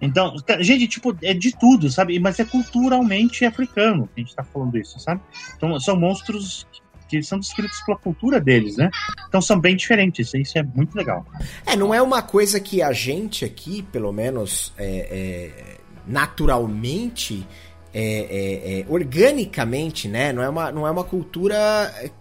[0.00, 2.18] Então, gente, tipo, é de tudo, sabe?
[2.18, 5.20] Mas é culturalmente africano que a gente tá falando isso, sabe?
[5.54, 6.66] Então, são monstros
[7.10, 8.88] que são descritos pela cultura deles, né?
[9.28, 11.26] Então são bem diferentes, isso é muito legal.
[11.66, 17.44] É, não é uma coisa que a gente aqui, pelo menos é, é, naturalmente,
[17.92, 20.32] é, é, é organicamente, né?
[20.32, 21.58] Não é, uma, não é uma cultura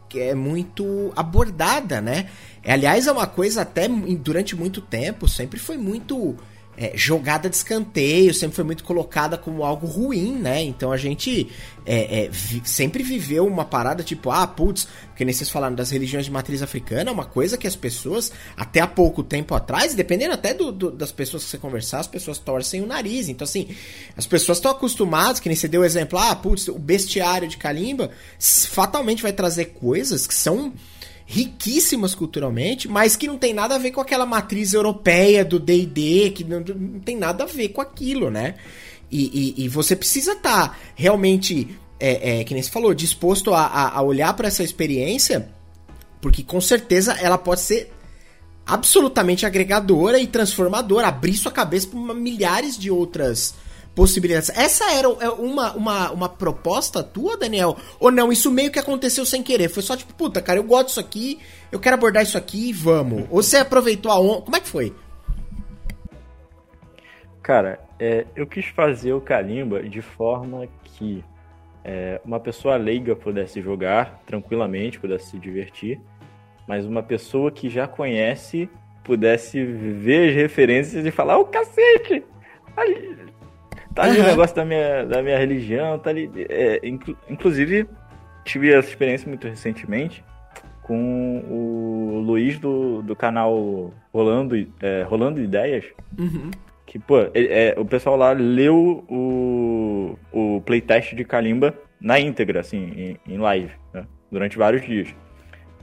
[0.09, 2.27] que é muito abordada, né?
[2.65, 6.35] Aliás, é uma coisa até durante muito tempo, sempre foi muito
[6.79, 10.63] é, jogada de escanteio, sempre foi muito colocada como algo ruim, né?
[10.63, 11.49] Então a gente
[11.85, 15.91] é, é, vi, sempre viveu uma parada tipo, ah, putz, porque nem vocês falaram das
[15.91, 19.93] religiões de matriz africana, é uma coisa que as pessoas, até há pouco tempo atrás,
[19.93, 23.27] dependendo até do, do, das pessoas que você conversar, as pessoas torcem o nariz.
[23.27, 23.67] Então, assim,
[24.15, 27.57] as pessoas estão acostumadas, que nem você deu o exemplo, ah, putz, o bestiário de
[27.57, 28.09] Kalimba
[28.39, 30.71] fatalmente vai trazer coisas que são
[31.31, 36.31] riquíssimas culturalmente, mas que não tem nada a ver com aquela matriz europeia do D&D,
[36.31, 38.55] que não, não, tem nada a ver com aquilo, né?
[39.11, 41.69] E, e, e você precisa estar tá realmente,
[41.99, 45.51] é, é, que nem você falou, disposto a, a olhar para essa experiência,
[46.19, 47.93] porque com certeza ela pode ser
[48.65, 53.53] absolutamente agregadora e transformadora, abrir sua cabeça para milhares de outras
[53.95, 54.49] possibilidades.
[54.49, 57.77] Essa era é uma, uma, uma proposta tua, Daniel?
[57.99, 58.31] Ou não?
[58.31, 59.69] Isso meio que aconteceu sem querer?
[59.69, 61.39] Foi só tipo, puta, cara, eu gosto disso aqui,
[61.71, 63.25] eu quero abordar isso aqui e vamos.
[63.29, 64.41] Ou você aproveitou a onda?
[64.41, 64.93] Como é que foi?
[67.41, 71.23] Cara, é, eu quis fazer o Kalimba de forma que
[71.83, 75.99] é, uma pessoa leiga pudesse jogar tranquilamente, pudesse se divertir,
[76.67, 78.69] mas uma pessoa que já conhece
[79.03, 82.23] pudesse ver as referências e falar: Ô oh, cacete!
[83.99, 84.23] Tá ali uhum.
[84.23, 86.31] o negócio da minha, da minha religião, tá ali.
[86.47, 87.85] É, inclu, inclusive,
[88.45, 90.23] tive essa experiência muito recentemente
[90.83, 95.83] com o Luiz do, do canal Rolando, é, Rolando Ideias.
[96.17, 96.49] Uhum.
[96.85, 103.17] Que, pô, é, o pessoal lá leu o, o playtest de Kalimba na íntegra, assim,
[103.27, 104.05] em, em live, né?
[104.31, 105.13] durante vários dias.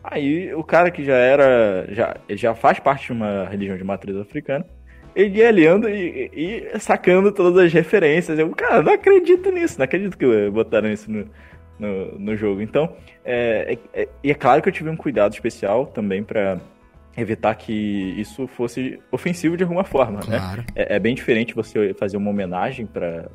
[0.02, 1.86] Aí o cara que já era.
[1.90, 4.64] já, já faz parte de uma religião de matriz africana
[5.16, 6.30] ele ia lendo e,
[6.74, 8.38] e, sacando todas as referências.
[8.38, 11.26] Eu, cara, não acredito nisso, não acredito que botaram isso no,
[11.78, 12.60] no, no jogo.
[12.60, 12.94] Então,
[13.24, 16.58] é, é, é, e é claro que eu tive um cuidado especial também para
[17.16, 17.72] evitar que
[18.20, 20.38] isso fosse ofensivo de alguma forma, né?
[20.38, 20.60] claro.
[20.60, 20.66] né?
[20.76, 23.30] É, é, bem diferente você fazer uma homenagem para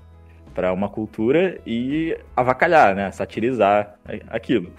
[0.53, 3.09] para uma cultura e avacalhar, né?
[3.11, 3.95] Satirizar
[4.27, 4.69] aquilo.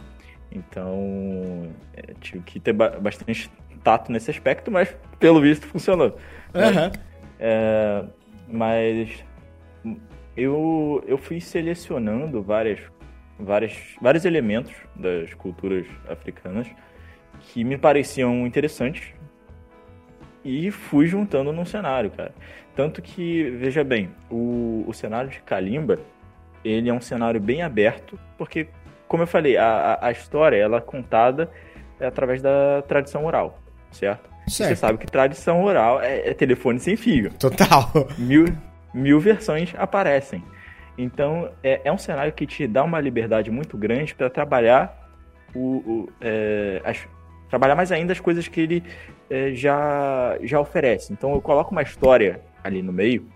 [0.50, 3.50] Então, é, tive que ter bastante
[3.82, 6.18] tato nesse aspecto, mas pelo visto funcionou.
[6.54, 6.92] Uhum.
[7.38, 8.04] É,
[8.48, 9.24] mas
[10.36, 12.80] eu, eu fui selecionando várias,
[13.38, 16.68] várias, vários elementos das culturas africanas
[17.40, 19.12] que me pareciam interessantes
[20.44, 22.34] e fui juntando num cenário, cara.
[22.74, 25.98] Tanto que, veja bem, o, o cenário de Kalimba,
[26.64, 28.68] ele é um cenário bem aberto, porque,
[29.06, 31.50] como eu falei, a, a história ela é contada
[32.00, 33.58] através da tradição oral,
[33.90, 34.31] certo?
[34.46, 34.70] Certo.
[34.70, 37.32] Você sabe que tradição oral é, é telefone sem fio.
[37.34, 37.90] Total.
[38.18, 38.46] Mil,
[38.92, 40.42] mil versões aparecem.
[40.98, 45.10] Então, é, é um cenário que te dá uma liberdade muito grande para trabalhar
[45.54, 47.06] o, o é, as,
[47.48, 48.82] trabalhar mais ainda as coisas que ele
[49.30, 51.12] é, já, já oferece.
[51.12, 53.26] Então, eu coloco uma história ali no meio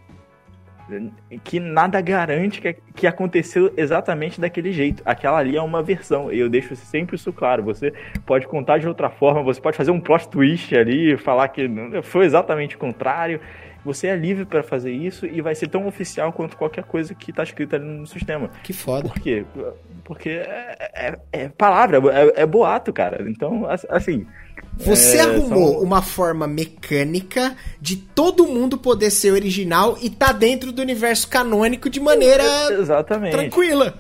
[1.43, 5.03] que nada garante que, que aconteceu exatamente daquele jeito.
[5.05, 7.63] Aquela ali é uma versão, e eu deixo sempre isso claro.
[7.65, 7.93] Você
[8.25, 11.69] pode contar de outra forma, você pode fazer um plot twist ali, falar que
[12.03, 13.41] foi exatamente o contrário.
[13.85, 17.31] Você é livre para fazer isso e vai ser tão oficial quanto qualquer coisa que
[17.31, 18.51] está escrita ali no sistema.
[18.65, 19.09] Que foda.
[19.09, 19.45] Por quê?
[20.03, 23.25] Porque é, é, é palavra, é, é, boato, cara.
[23.29, 24.27] Então, assim.
[24.77, 25.83] Você é, arrumou são...
[25.83, 31.89] uma forma mecânica de todo mundo poder ser original e tá dentro do universo canônico
[31.89, 33.33] de maneira Exatamente.
[33.33, 33.95] tranquila.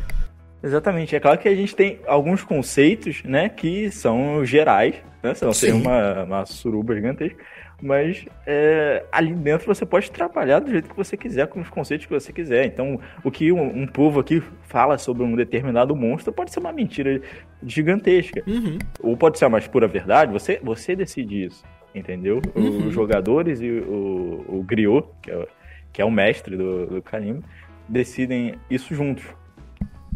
[0.62, 1.16] Exatamente.
[1.16, 5.32] É claro que a gente tem alguns conceitos, né, que são gerais, né?
[5.52, 7.38] Seria uma, uma suruba gigantesca
[7.80, 12.06] mas é, ali dentro você pode trabalhar do jeito que você quiser, com os conceitos
[12.06, 12.64] que você quiser.
[12.66, 16.72] Então, o que um, um povo aqui fala sobre um determinado monstro pode ser uma
[16.72, 17.20] mentira
[17.62, 18.42] gigantesca.
[18.46, 18.78] Uhum.
[19.00, 21.64] Ou pode ser a mais pura verdade, você, você decide isso,
[21.94, 22.40] entendeu?
[22.54, 22.88] Uhum.
[22.88, 25.46] Os jogadores e o, o Griot, que é,
[25.92, 27.42] que é o mestre do, do Kalimba,
[27.88, 29.24] decidem isso juntos.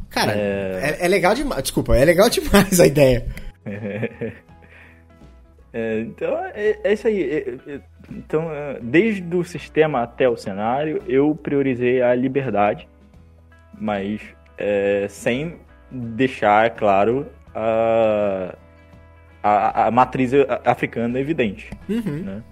[0.09, 0.97] Cara, é...
[1.01, 1.63] é, é legal demais.
[1.63, 3.27] Desculpa, é legal demais a ideia.
[5.73, 7.23] É, então, é, é, isso aí.
[7.23, 12.89] É, é então, é, desde o sistema até o cenário, eu priorizei a liberdade,
[13.79, 14.21] mas
[14.59, 15.59] é, sem
[15.91, 18.57] deixar, claro, a,
[19.43, 20.33] a, a matriz
[20.65, 21.71] africana evidente.
[21.89, 22.23] Uhum.
[22.23, 22.43] Né?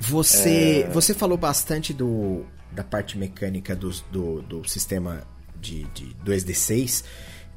[0.00, 5.22] Você, você falou bastante do, da parte mecânica do, do, do sistema
[5.60, 7.04] de, de, do SD6,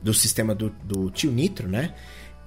[0.02, 1.94] do sistema do, do Tio Nitro, né?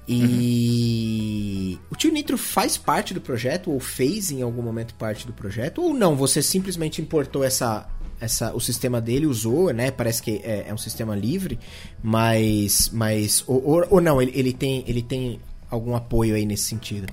[0.08, 1.86] E uhum.
[1.90, 5.82] o tio Nitro faz parte do projeto ou fez em algum momento parte do projeto
[5.82, 6.14] ou não?
[6.14, 7.88] Você simplesmente importou essa,
[8.20, 9.90] essa o sistema dele usou, né?
[9.90, 11.58] Parece que é, é um sistema livre,
[12.02, 14.22] mas mas ou, ou, ou, não?
[14.22, 17.12] Ele, ele tem ele tem algum apoio aí nesse sentido?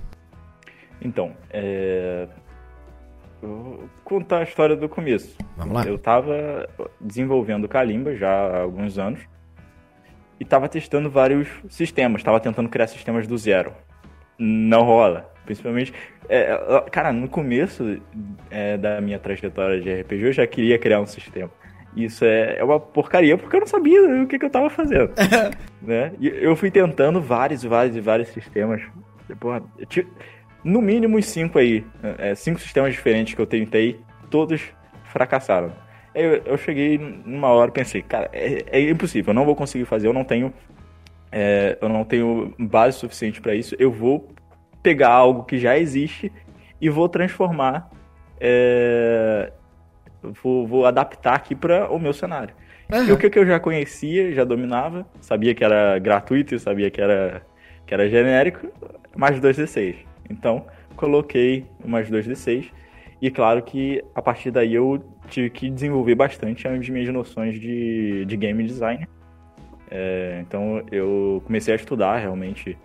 [1.01, 2.27] Então, é...
[3.41, 5.35] vou contar a história do começo.
[5.57, 5.83] Vamos lá.
[5.83, 6.69] Eu estava
[7.01, 9.19] desenvolvendo Kalimba já há alguns anos
[10.39, 13.73] e estava testando vários sistemas, estava tentando criar sistemas do zero.
[14.37, 15.31] Não rola.
[15.45, 15.93] Principalmente,
[16.29, 16.57] é,
[16.89, 18.01] cara, no começo
[18.49, 21.51] é, da minha trajetória de RPG, eu já queria criar um sistema.
[21.95, 25.11] Isso é, é uma porcaria, porque eu não sabia o que, que eu estava fazendo.
[25.81, 26.13] né?
[26.19, 28.81] E eu fui tentando vários, vários e vários sistemas.
[29.39, 30.05] Porra, tinha,
[30.63, 31.85] no mínimo uns cinco aí.
[32.17, 34.61] É, cinco sistemas diferentes que eu tentei, todos
[35.05, 35.71] fracassaram.
[36.15, 39.85] Eu, eu cheguei numa hora e pensei, cara, é, é, impossível, eu não vou conseguir
[39.85, 40.53] fazer, eu não tenho,
[41.31, 43.75] é, eu não tenho base suficiente para isso.
[43.79, 44.29] Eu vou
[44.83, 46.31] pegar algo que já existe
[46.79, 47.89] e vou transformar,
[48.39, 49.51] é,
[50.21, 52.53] vou, vou, adaptar aqui para o meu cenário.
[52.91, 53.13] Uhum.
[53.13, 57.41] o que, que eu já conhecia, já dominava, sabia que era gratuito, sabia que era,
[57.87, 58.67] que era genérico,
[59.15, 59.95] mais 2d6.
[60.29, 62.69] Então, coloquei mais 2d6
[63.21, 65.01] e claro que a partir daí eu
[65.33, 69.07] tive que desenvolver bastante as minhas noções de, de game design.
[69.89, 72.77] É, então eu comecei a estudar realmente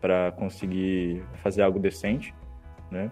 [0.00, 2.34] para conseguir fazer algo decente,
[2.90, 3.10] né?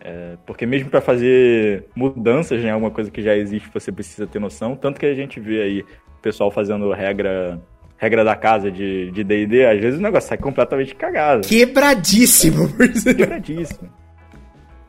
[0.00, 4.26] É, porque mesmo para fazer mudanças em né, alguma coisa que já existe, você precisa
[4.26, 4.76] ter noção.
[4.76, 7.60] Tanto que a gente vê aí o pessoal fazendo regra
[7.96, 11.46] regra da casa de D&D, às vezes o negócio sai completamente cagado.
[11.46, 12.68] Quebradíssimo.
[13.16, 13.88] Quebradíssimo.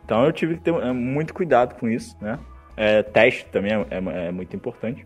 [0.03, 2.37] Então eu tive que ter é, muito cuidado com isso, né?
[2.78, 5.05] É, teste também é, é, é, muito importante.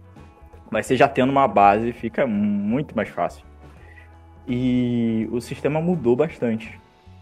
[0.72, 3.44] Mas você já tendo uma base fica muito mais fácil.
[4.48, 6.80] E o sistema mudou bastante.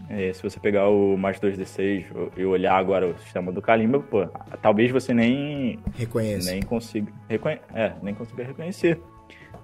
[0.10, 2.06] É, se você pegar o mais 2D6
[2.38, 4.26] e olhar agora o sistema do Kalimba, pô,
[4.62, 6.52] talvez você nem reconheça.
[6.52, 9.02] Nem consiga, reconhe é, nem consiga reconhecer.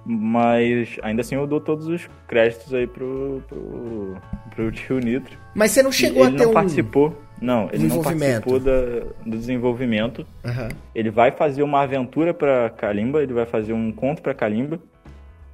[0.05, 4.17] Mas ainda assim eu dou todos os créditos aí pro, pro,
[4.53, 5.37] pro tio Nitro.
[5.55, 6.53] Mas você não chegou ele a ter não um...
[6.53, 7.17] participou.
[7.43, 10.25] Não, ele não participou da, do desenvolvimento.
[10.45, 10.69] Uhum.
[10.95, 14.79] Ele vai fazer uma aventura para Kalimba, ele vai fazer um conto para Kalimba.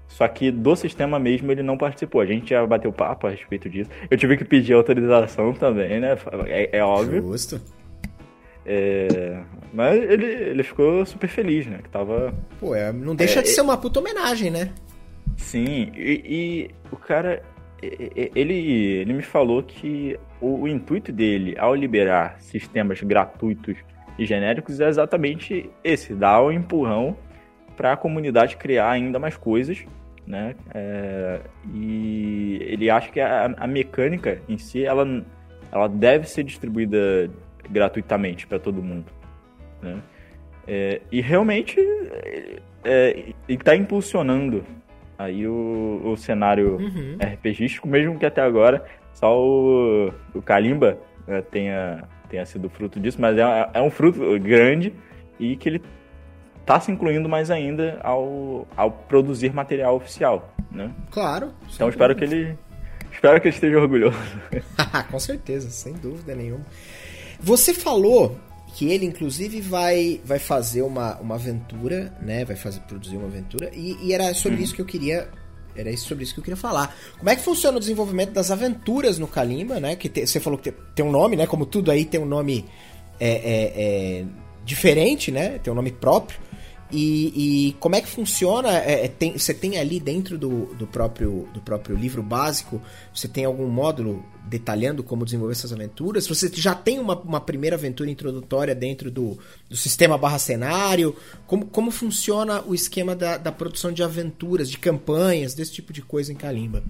[0.08, 2.22] Só que do sistema mesmo ele não participou.
[2.22, 3.90] A gente já bateu papo a respeito disso.
[4.08, 6.16] Eu tive que pedir autorização também, né?
[6.46, 7.24] É, é óbvio.
[7.24, 7.60] Justo.
[8.64, 9.40] É,
[9.74, 11.80] mas ele, ele ficou super feliz, né?
[11.82, 12.36] Que tava.
[12.60, 14.72] Pô, é, não deixa é, de ser uma puta homenagem, né?
[15.38, 17.42] Sim, e, e, o cara.
[17.82, 23.78] Ele, ele me falou que o, o intuito dele ao liberar sistemas gratuitos
[24.18, 27.16] e genéricos é exatamente esse: dar um empurrão
[27.78, 29.86] para a comunidade criar ainda mais coisas,
[30.28, 30.56] né?
[30.74, 31.40] É,
[31.74, 35.26] e ele acha que a, a, mecânica em si ela,
[35.72, 37.32] ela deve ser distribuída
[37.70, 39.06] gratuitamente para todo mundo.
[39.82, 39.98] Né?
[40.68, 41.80] É, e realmente
[42.84, 44.64] é, está impulsionando
[45.20, 47.18] aí o, o cenário uhum.
[47.22, 50.98] RPGístico, mesmo que até agora só o, o Kalimba
[51.28, 54.94] né, tenha, tenha sido fruto disso, mas é, é um fruto grande
[55.38, 55.82] e que ele
[56.62, 60.90] está se incluindo mais ainda ao, ao produzir material oficial, né?
[61.12, 61.52] Claro.
[61.74, 62.58] Então espero que ele
[63.12, 64.18] espero que ele esteja orgulhoso.
[65.12, 66.66] Com certeza, sem dúvida nenhuma.
[67.42, 68.38] Você falou
[68.80, 72.46] que ele inclusive vai vai fazer uma, uma aventura, né?
[72.46, 74.64] Vai fazer produzir uma aventura e, e era sobre hum.
[74.64, 75.28] isso que eu queria
[75.76, 76.96] era sobre isso que eu queria falar.
[77.18, 79.98] Como é que funciona o desenvolvimento das aventuras no Kalimba, né?
[79.98, 81.46] Que te, você falou que tem, tem, um nome, né?
[81.46, 82.64] Como tudo aí tem um nome
[83.20, 84.26] é, é, é,
[84.64, 85.60] diferente, né?
[85.60, 86.40] Tem um nome próprio.
[86.92, 88.70] E, e, como é que funciona?
[88.80, 92.82] É, é, tem, você tem ali dentro do, do, próprio, do próprio livro básico,
[93.14, 96.28] você tem algum módulo detalhando como desenvolver essas aventuras?
[96.28, 99.38] Você já tem uma, uma primeira aventura introdutória dentro do,
[99.70, 101.16] do sistema barra cenário?
[101.46, 106.02] Como, como funciona o esquema da, da produção de aventuras, de campanhas, desse tipo de
[106.02, 106.84] coisa em Kalimba?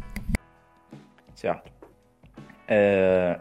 [1.36, 1.70] Certo.
[2.66, 3.38] É,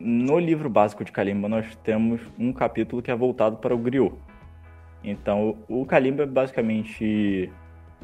[0.00, 4.14] no livro básico de Kalimba, nós temos um capítulo que é voltado para o griot
[5.04, 7.50] então, o Kalimba é basicamente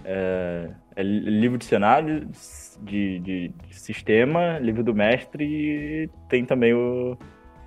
[0.05, 2.28] é, é livro de cenário,
[2.82, 7.16] de, de, de, sistema, livro do mestre e tem também a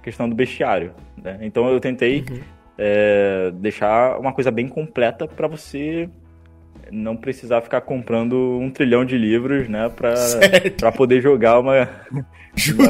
[0.04, 0.94] questão do bestiário.
[1.22, 1.40] Né?
[1.42, 2.40] Então, eu tentei uhum.
[2.78, 6.10] é, deixar uma coisa bem completa para você
[6.92, 12.26] não precisar ficar comprando um trilhão de livros, né, para poder jogar uma, uma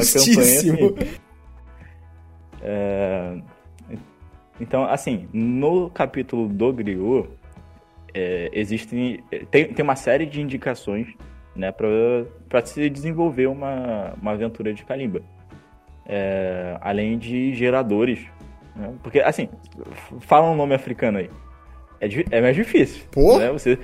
[0.00, 0.76] assim.
[2.60, 3.36] É,
[4.60, 7.28] então, assim, no capítulo do Griot,
[8.12, 11.08] é, existem tem, tem uma série de indicações
[11.56, 15.22] né, para se desenvolver uma, uma aventura de Kalimba.
[16.06, 18.20] É, além de geradores.
[18.76, 18.92] Né?
[19.02, 19.48] Porque, assim,
[20.20, 21.30] fala um nome africano aí.
[22.00, 23.04] É, é mais difícil.
[23.10, 23.38] Pô?
[23.38, 23.50] Né?
[23.50, 23.78] Você,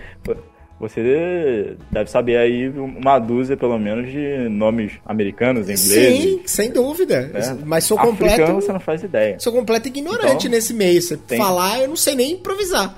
[0.81, 6.23] você deve saber aí uma dúzia, pelo menos, de nomes americanos, ingleses.
[6.23, 7.27] Sim, sem dúvida.
[7.27, 7.59] Né?
[7.67, 8.33] Mas sou completo.
[8.33, 9.39] Africano, você não faz ideia.
[9.39, 11.03] Sou completo ignorante então, nesse meio.
[11.03, 11.37] Você tem...
[11.37, 12.95] falar, eu não sei nem improvisar.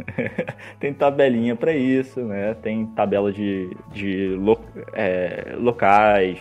[0.80, 2.54] tem tabelinha para isso, né?
[2.54, 4.58] Tem tabela de, de lo,
[4.94, 6.38] é, locais,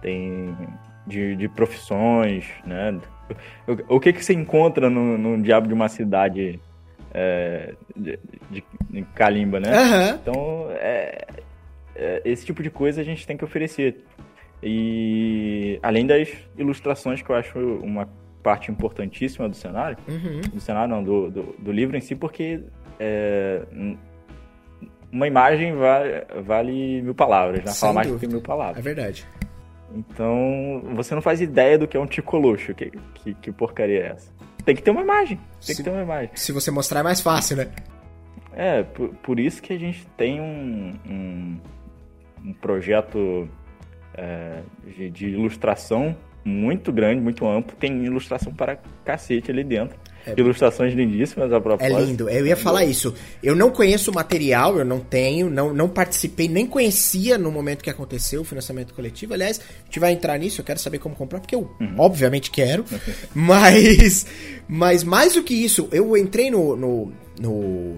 [0.00, 0.56] tem
[1.06, 2.98] de, de profissões, né?
[3.68, 6.58] O, o que que você encontra no, no diabo de uma cidade
[7.12, 8.18] é, de,
[8.50, 9.70] de, de, calimba, né?
[9.70, 10.14] Uhum.
[10.14, 11.26] Então, é,
[11.94, 14.04] é, esse tipo de coisa a gente tem que oferecer.
[14.62, 18.08] E além das ilustrações, que eu acho uma
[18.42, 20.40] parte importantíssima do cenário, uhum.
[20.52, 22.60] do cenário não, do, do, do, livro em si, porque
[22.98, 23.62] é,
[25.12, 27.72] uma imagem vale, vale mil palavras, né?
[27.72, 28.78] Fala mais do que mil palavras.
[28.78, 29.26] É verdade.
[29.94, 32.74] Então, você não faz ideia do que é um ticoluxo.
[32.74, 34.32] Que, que, que porcaria é essa?
[34.70, 35.36] Tem que ter uma imagem.
[35.36, 36.30] Tem se, que ter uma imagem.
[36.32, 37.72] Se você mostrar é mais fácil, né?
[38.52, 41.60] É, por, por isso que a gente tem um, um,
[42.44, 43.48] um projeto
[44.14, 47.76] é, de, de ilustração muito grande, muito amplo.
[47.76, 49.98] Tem ilustração para cacete ali dentro.
[50.26, 50.34] É.
[50.36, 51.96] Ilustrações lindíssimas a propósito.
[51.96, 53.14] É lindo, eu ia falar isso.
[53.42, 57.82] Eu não conheço o material, eu não tenho, não, não participei, nem conhecia no momento
[57.82, 59.32] que aconteceu o financiamento coletivo.
[59.32, 61.94] Aliás, a gente vai entrar nisso, eu quero saber como comprar, porque eu uhum.
[61.98, 62.84] obviamente quero.
[63.34, 64.26] mas,
[64.68, 67.96] mas mais do que isso, eu entrei no, no, no,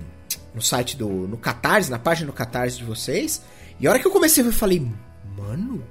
[0.54, 1.08] no site do.
[1.08, 3.42] no Catarse, na página do Catarse de vocês,
[3.80, 4.80] e a hora que eu comecei eu falei,
[5.36, 5.82] mano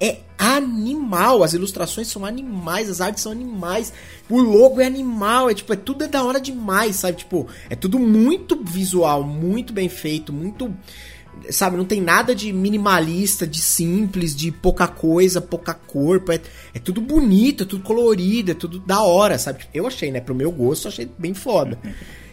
[0.00, 1.42] é animal.
[1.42, 3.92] As ilustrações são animais, as artes são animais.
[4.28, 7.18] O logo é animal, é tipo, é tudo é da hora demais, sabe?
[7.18, 10.74] Tipo, é tudo muito visual, muito bem feito, muito
[11.50, 16.40] sabe, não tem nada de minimalista, de simples, de pouca coisa, pouca corpo, é,
[16.74, 19.64] é tudo bonito, é tudo colorido, é tudo da hora, sabe?
[19.72, 21.78] Eu achei, né, pro meu gosto, achei bem foda.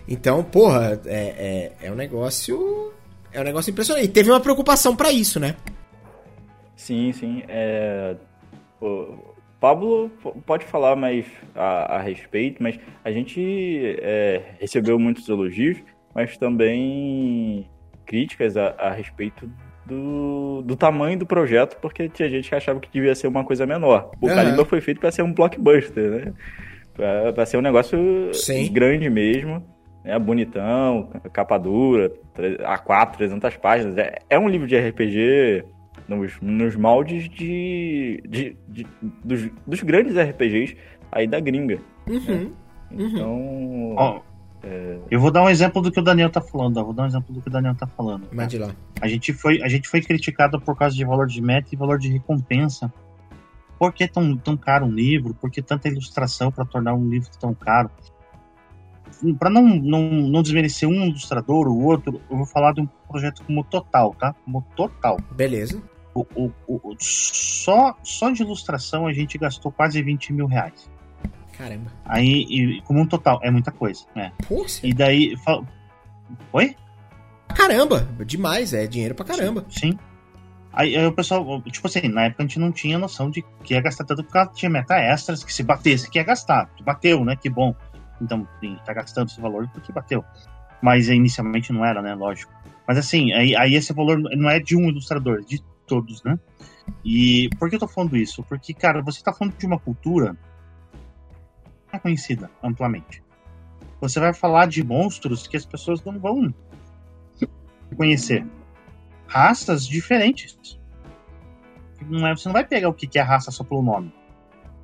[0.08, 2.92] Então, porra, é, é, é um negócio,
[3.32, 4.06] é um negócio impressionante.
[4.06, 5.56] E teve uma preocupação para isso, né?
[6.76, 7.44] Sim, sim.
[7.48, 8.16] É...
[8.82, 10.12] O Pablo
[10.46, 15.78] pode falar mais a, a respeito, mas a gente é, recebeu muitos elogios,
[16.14, 17.68] mas também
[18.06, 19.50] críticas a, a respeito
[19.86, 23.66] do, do, tamanho do projeto, porque tinha gente que achava que devia ser uma coisa
[23.66, 24.12] menor.
[24.22, 24.66] O uhum.
[24.66, 26.34] Foi feito para ser um blockbuster, né?
[26.94, 28.72] Para ser um negócio Sim.
[28.72, 29.64] grande mesmo,
[30.04, 30.18] né?
[30.18, 33.98] bonitão, capa dura, A4, 300 páginas.
[33.98, 35.66] É, é um livro de RPG
[36.08, 38.88] nos, nos moldes de, de, de
[39.24, 40.78] dos, dos, grandes RPGs
[41.12, 41.80] aí da gringa.
[42.08, 42.52] Uhum, né?
[42.92, 43.08] uhum.
[43.08, 43.96] Então.
[43.98, 44.22] Oh,
[44.66, 44.98] é...
[45.10, 46.84] Eu vou dar um exemplo do que o Daniel tá falando.
[46.84, 48.28] Vou dar um exemplo do que o Daniel tá falando.
[48.28, 48.46] Tá?
[48.46, 48.76] De lá.
[49.02, 52.00] A gente, foi, a gente foi criticado por causa de valor de meta e valor
[52.00, 52.92] de recompensa.
[53.78, 55.34] Por que tão, tão caro um livro?
[55.34, 57.90] Por que tanta ilustração para tornar um livro tão caro?
[59.40, 63.44] para não, não, não desmerecer um ilustrador, o outro, eu vou falar de um projeto
[63.44, 64.34] como Total, tá?
[64.44, 65.18] Como Total.
[65.32, 65.82] Beleza.
[66.16, 70.90] O, o, o, só, só de ilustração a gente gastou quase 20 mil reais.
[71.58, 71.92] Caramba.
[72.06, 74.32] Aí, e, como um total, é muita coisa, né?
[74.48, 74.88] Poxa.
[74.88, 75.36] E daí.
[75.44, 75.66] Fal...
[76.54, 76.76] Oi?
[77.54, 79.66] Caramba, demais, é dinheiro pra caramba.
[79.70, 79.92] Sim.
[79.92, 80.00] sim.
[80.72, 83.74] Aí, aí, o pessoal, tipo assim, na época a gente não tinha noção de que
[83.74, 86.70] ia gastar tanto porque tinha meta extras que se batesse, que ia gastar.
[86.82, 87.36] Bateu, né?
[87.36, 87.74] Que bom.
[88.22, 88.48] Então,
[88.86, 90.24] tá gastando esse valor porque bateu.
[90.82, 92.14] Mas inicialmente não era, né?
[92.14, 92.52] Lógico.
[92.86, 96.40] Mas assim, aí, aí esse valor não é de um ilustrador, é de todos, né?
[97.04, 98.44] E por que eu tô falando isso?
[98.44, 100.38] Porque, cara, você tá falando de uma cultura
[102.00, 103.24] conhecida amplamente.
[104.02, 106.54] Você vai falar de monstros que as pessoas não vão
[107.96, 108.46] conhecer.
[109.28, 110.80] Raças diferentes.
[112.08, 114.14] Não é, você não vai pegar o que é raça só pelo nome.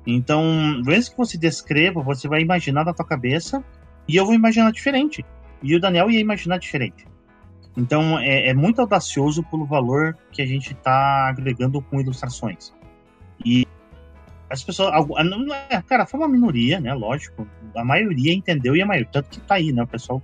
[0.06, 3.62] Então, vezes que você descreva, você vai imaginar na tua cabeça
[4.08, 5.24] e eu vou imaginar diferente.
[5.62, 7.06] E o Daniel ia imaginar diferente.
[7.76, 12.72] Então, é, é muito audacioso pelo valor que a gente está agregando com ilustrações.
[13.44, 13.66] E
[14.50, 14.92] as pessoas.
[15.24, 16.92] Não é, cara, foi uma minoria, né?
[16.92, 17.46] Lógico.
[17.74, 19.08] A maioria entendeu e a maioria.
[19.10, 19.82] Tanto que tá aí, né?
[19.82, 20.22] O pessoal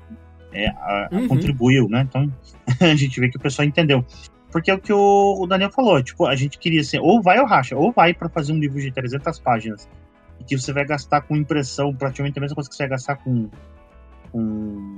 [0.52, 1.28] é, a, uhum.
[1.28, 2.06] contribuiu, né?
[2.08, 2.30] Então
[2.80, 4.04] a gente vê que o pessoal entendeu.
[4.50, 7.46] Porque é o que o, Daniel falou, tipo, a gente queria assim, ou vai ou
[7.46, 9.88] racha, ou vai para fazer um livro de 300 páginas,
[10.46, 13.50] que você vai gastar com impressão, praticamente a mesma coisa que você vai gastar com,
[14.32, 14.96] com,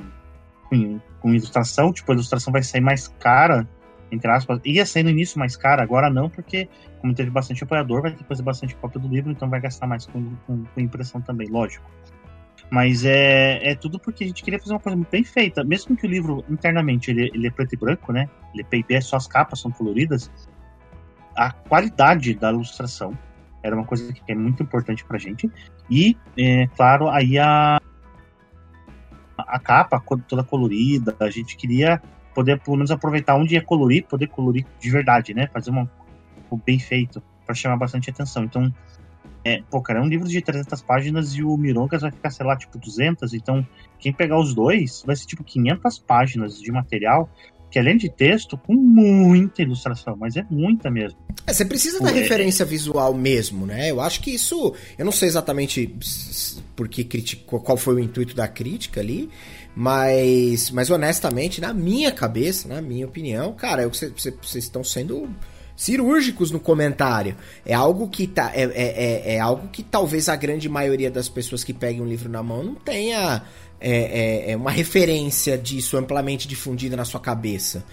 [0.71, 3.69] com, com ilustração, tipo, a ilustração vai sair mais cara,
[4.11, 6.69] entre aspas, ia ser no início mais cara, agora não, porque
[7.01, 9.87] como teve bastante apoiador, vai ter que fazer bastante cópia do livro, então vai gastar
[9.87, 11.91] mais com, com, com impressão também, lógico.
[12.71, 15.65] Mas é, é tudo porque a gente queria fazer uma coisa bem feita.
[15.65, 18.29] Mesmo que o livro internamente ele, ele é preto e branco, né?
[18.53, 20.31] Ele é PIP, só as capas são coloridas.
[21.35, 23.19] A qualidade da ilustração
[23.63, 25.51] era uma coisa que é muito importante pra gente.
[25.91, 27.80] E, é, claro, aí a,
[29.47, 32.01] a capa toda colorida, a gente queria
[32.35, 35.49] poder pelo menos aproveitar onde ia colorir, poder colorir de verdade, né?
[35.53, 35.91] Fazer uma,
[36.51, 38.45] um bem feito para chamar bastante atenção.
[38.45, 38.73] Então,
[39.45, 42.47] é, pô, cara, é um livro de 300 páginas e o Mirongas vai ficar, sei
[42.47, 43.35] lá, tipo 200.
[43.35, 43.67] Então,
[43.99, 47.29] quem pegar os dois vai ser tipo 500 páginas de material,
[47.71, 51.19] que além de texto, com muita ilustração, mas é muita mesmo.
[51.47, 52.13] É, você precisa da é...
[52.13, 53.91] referência visual mesmo, né?
[53.91, 54.75] Eu acho que isso.
[54.99, 55.95] Eu não sei exatamente
[56.75, 59.31] porque criticou, qual foi o intuito da crítica ali,
[59.75, 65.29] mas, mas honestamente, na minha cabeça, na minha opinião, cara, vocês estão sendo
[65.81, 67.35] cirúrgicos no comentário.
[67.65, 71.29] É algo que tá, é, é, é, é, algo que talvez a grande maioria das
[71.29, 73.43] pessoas que peguem um livro na mão não tenha
[73.81, 77.85] é, é, é uma referência disso amplamente difundida na sua cabeça.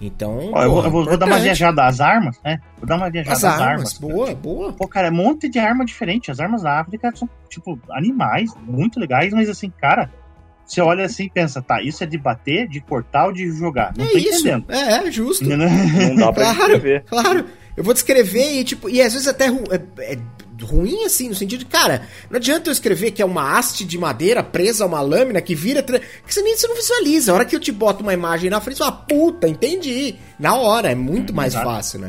[0.00, 0.50] Então.
[0.52, 2.58] Ó, eu, vou, eu vou, vou, dar uma viajada às armas, né?
[2.76, 3.62] Vou dar uma viajada às, armas.
[3.62, 3.98] armas.
[3.98, 4.72] Boa, boa.
[4.72, 6.30] Pô, cara, é um monte de arma diferente.
[6.30, 10.10] As armas da África são, tipo, animais, muito legais, mas assim, cara,
[10.66, 13.94] você olha assim e pensa, tá, isso é de bater, de cortar ou de jogar?
[13.96, 14.40] Não é tô isso.
[14.40, 14.66] entendendo.
[14.68, 15.44] É, é justo.
[15.44, 17.04] Não dá pra claro, descrever.
[17.04, 20.18] Claro, eu vou descrever e, tipo, e às vezes até é, é
[20.64, 23.98] ruim assim, no sentido de, cara, não adianta eu escrever que é uma haste de
[23.98, 25.82] madeira presa a uma lâmina que vira.
[25.82, 27.32] Que você nem você não visualiza.
[27.32, 30.16] A hora que eu te boto uma imagem na frente, você fala, puta, entendi.
[30.38, 31.68] Na hora, é muito mais Exato.
[31.68, 32.08] fácil, né?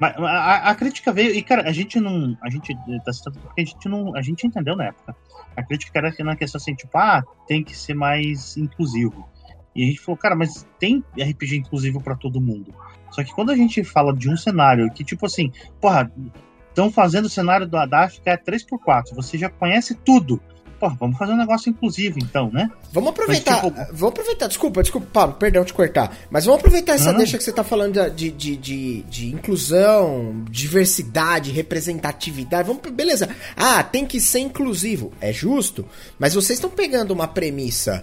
[0.00, 2.36] Mas a, a, crítica veio, e cara, a gente não.
[2.42, 4.16] A gente tá citando porque a gente não.
[4.16, 5.14] A gente entendeu na época.
[5.56, 9.28] A crítica era na questão assim, tipo, ah, tem que ser mais inclusivo.
[9.76, 12.74] E a gente falou, cara, mas tem RPG inclusivo para todo mundo.
[13.10, 16.10] Só que quando a gente fala de um cenário que, tipo assim, porra,
[16.72, 17.76] estão fazendo o cenário do
[18.22, 20.40] que é 3x4, você já conhece tudo
[20.82, 22.68] pô, vamos fazer um negócio inclusivo então, né?
[22.92, 23.96] Vamos aproveitar, mas, tipo...
[23.96, 27.52] vamos aproveitar, desculpa, desculpa, Paulo, perdão te cortar, mas vamos aproveitar essa deixa que você
[27.52, 34.40] tá falando de, de, de, de, inclusão, diversidade, representatividade, vamos, beleza, ah, tem que ser
[34.40, 35.86] inclusivo, é justo,
[36.18, 38.02] mas vocês estão pegando uma premissa...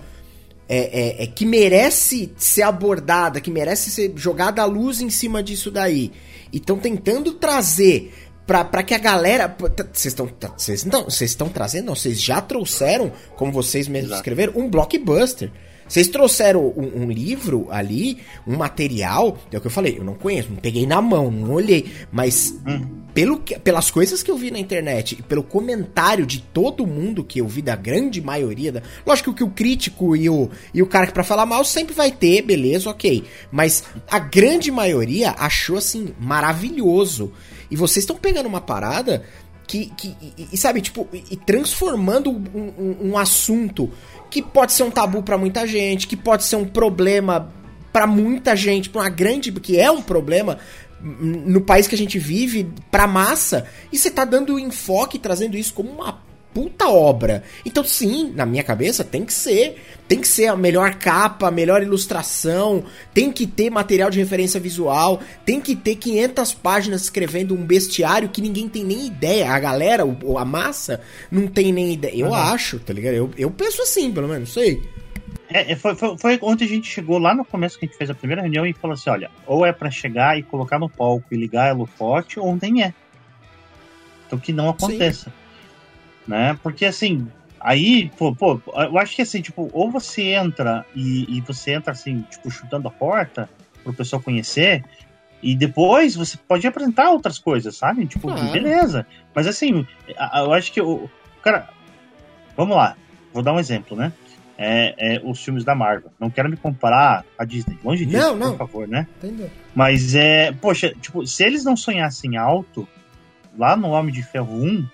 [0.71, 5.41] É, é, é, que merece ser abordada, que merece ser jogada à luz em cima
[5.41, 6.11] disso daí.
[6.53, 8.13] E estão tentando trazer
[8.49, 9.55] para que a galera.
[9.93, 10.27] Vocês estão
[10.57, 14.21] vocês não vocês estão trazendo, não, vocês já trouxeram, como vocês mesmos Exato.
[14.21, 15.51] escreveram, um blockbuster.
[15.87, 20.13] Vocês trouxeram um, um, livro ali, um material, é o que eu falei, eu não
[20.13, 23.01] conheço, não peguei na mão, não olhei, mas hum.
[23.11, 27.23] pelo que, pelas coisas que eu vi na internet e pelo comentário de todo mundo
[27.23, 30.85] que eu vi, da grande maioria, da, lógico que o crítico e o, e o
[30.85, 35.75] cara que pra falar mal sempre vai ter, beleza, ok, mas a grande maioria achou
[35.75, 37.33] assim, maravilhoso.
[37.69, 39.23] E vocês estão pegando uma parada
[39.67, 43.91] que, que e, e, sabe, tipo, e transformando um, um, um, assunto
[44.29, 47.53] que pode ser um tabu para muita gente, que pode ser um problema
[47.93, 50.57] para muita gente, para uma grande, que é um problema
[51.01, 55.73] no país que a gente vive, pra massa, e você tá dando enfoque, trazendo isso
[55.73, 56.21] como uma
[56.53, 57.43] puta obra.
[57.65, 59.81] Então, sim, na minha cabeça tem que ser.
[60.07, 62.83] Tem que ser a melhor capa, a melhor ilustração,
[63.13, 68.29] tem que ter material de referência visual, tem que ter 500 páginas escrevendo um bestiário
[68.29, 69.51] que ninguém tem nem ideia.
[69.51, 70.99] A galera, a massa,
[71.31, 72.15] não tem nem ideia.
[72.15, 72.33] Eu uhum.
[72.33, 73.13] acho, tá ligado?
[73.13, 74.81] Eu, eu penso assim, pelo menos, sei.
[75.47, 77.97] É, é, foi, foi, foi, onde a gente chegou lá no começo que a gente
[77.97, 80.89] fez a primeira reunião e falou assim: olha, ou é para chegar e colocar no
[80.89, 82.93] palco e ligar ela forte, ou nem é.
[84.25, 85.29] Então que não aconteça.
[85.29, 85.38] Sim
[86.27, 86.57] né?
[86.61, 87.27] Porque assim,
[87.59, 91.91] aí, pô, pô, eu acho que assim, tipo, ou você entra e, e você entra
[91.91, 93.49] assim, tipo, chutando a porta
[93.83, 94.83] pro pessoal conhecer,
[95.41, 98.05] e depois você pode apresentar outras coisas, sabe?
[98.05, 99.05] Tipo, beleza.
[99.33, 101.09] Mas assim, eu acho que o.
[101.41, 101.69] Cara,
[102.57, 102.95] vamos lá,
[103.33, 104.11] vou dar um exemplo, né?
[104.57, 106.11] É, é, os filmes da Marvel.
[106.19, 107.79] Não quero me comparar a Disney.
[107.81, 108.51] Longe disso, não, não.
[108.51, 109.07] por favor, né?
[109.17, 109.49] Entendeu.
[109.73, 110.51] Mas é.
[110.51, 112.85] Poxa, tipo, se eles não sonhassem alto,
[113.57, 114.85] lá no Homem de Ferro 1,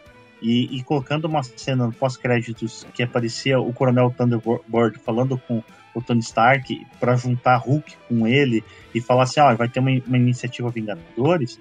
[0.42, 5.64] e, e colocando uma cena pós-créditos que aparecia o Coronel Thunderbird falando com
[5.94, 8.64] o Tony Stark para juntar Hulk com ele
[8.94, 11.60] e falar assim, ah, vai ter uma, uma iniciativa Vingadores,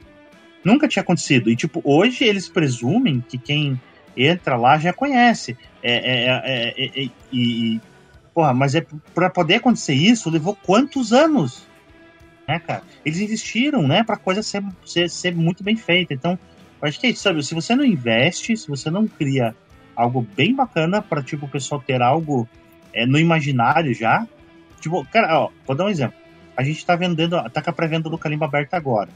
[0.65, 1.51] nunca tinha acontecido.
[1.51, 3.81] E, tipo, hoje eles presumem que quem
[4.17, 5.57] entra lá já conhece.
[5.83, 7.81] É, é, é, é, é e,
[8.35, 11.65] porra, mas é para poder acontecer isso levou quantos anos?
[12.47, 12.83] Né, cara?
[13.05, 16.13] Eles investiram, né, pra coisa ser, ser, ser muito bem feita.
[16.13, 16.39] Então,
[16.87, 17.43] acho que é isso, sabe?
[17.43, 19.55] Se você não investe, se você não cria
[19.95, 22.49] algo bem bacana para tipo, o pessoal ter algo
[22.93, 24.27] é, no imaginário já.
[24.81, 26.17] Tipo, cara, ó, vou dar um exemplo.
[26.57, 29.09] A gente tá vendendo, tá com a pré-venda do Calimba aberta agora.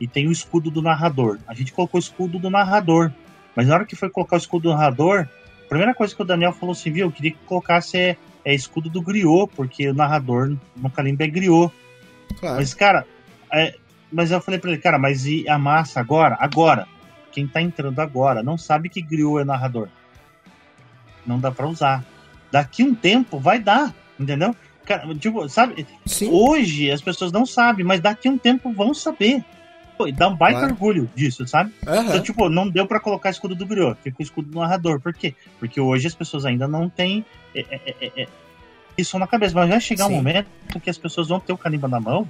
[0.00, 1.38] E tem o escudo do narrador.
[1.46, 3.10] A gente colocou o escudo do narrador.
[3.54, 5.26] Mas na hora que foi colocar o escudo do narrador,
[5.64, 8.54] a primeira coisa que o Daniel falou assim, viu, eu queria que colocasse é, é
[8.54, 11.72] escudo do griot, porque o narrador no Calimba é griot.
[12.38, 12.56] Claro.
[12.56, 13.06] Mas, cara,
[13.52, 13.74] é,
[14.12, 16.36] mas eu falei pra ele, cara, mas e a massa agora?
[16.38, 16.86] Agora
[17.36, 19.88] quem tá entrando agora não sabe que Griot é narrador.
[21.26, 22.02] Não dá para usar.
[22.50, 24.56] Daqui um tempo vai dar, entendeu?
[24.86, 25.86] Cara, tipo, sabe?
[26.06, 26.30] Sim.
[26.32, 29.44] Hoje as pessoas não sabem, mas daqui um tempo vão saber.
[29.98, 30.72] Pô, dá um baita claro.
[30.72, 31.74] orgulho disso, sabe?
[31.86, 32.04] Uhum.
[32.04, 34.98] Então, tipo, não deu para colocar escudo do Griot, fica o escudo do narrador.
[34.98, 35.34] Por quê?
[35.58, 37.22] Porque hoje as pessoas ainda não têm
[37.54, 38.28] é, é, é, é
[38.96, 39.54] isso na cabeça.
[39.54, 40.12] Mas vai chegar Sim.
[40.14, 40.48] um momento
[40.82, 42.26] que as pessoas vão ter o carimba na mão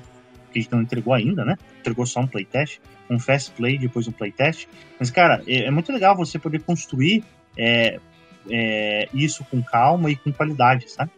[0.57, 1.57] que a gente não entregou ainda, né?
[1.81, 2.81] Entregou só um playtest,
[3.11, 4.67] um fast play, depois um playtest.
[4.99, 7.23] Mas, cara, é, é muito legal você poder construir
[7.57, 7.99] é,
[8.51, 11.11] é, isso com calma e com qualidade, sabe?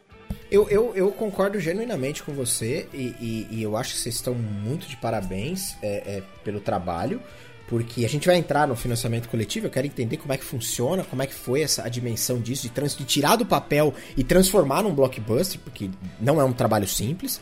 [0.51, 4.34] Eu, eu, eu concordo genuinamente com você e, e, e, eu acho que vocês estão
[4.34, 7.20] muito de parabéns é, é, pelo trabalho,
[7.66, 11.05] porque a gente vai entrar no financiamento coletivo, eu quero entender como é que funciona,
[11.05, 14.24] como é que foi essa a dimensão disso, de, trans, de tirar do papel e
[14.24, 17.39] transformar num blockbuster, porque não é um trabalho simples.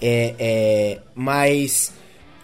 [0.00, 1.92] É, é, mas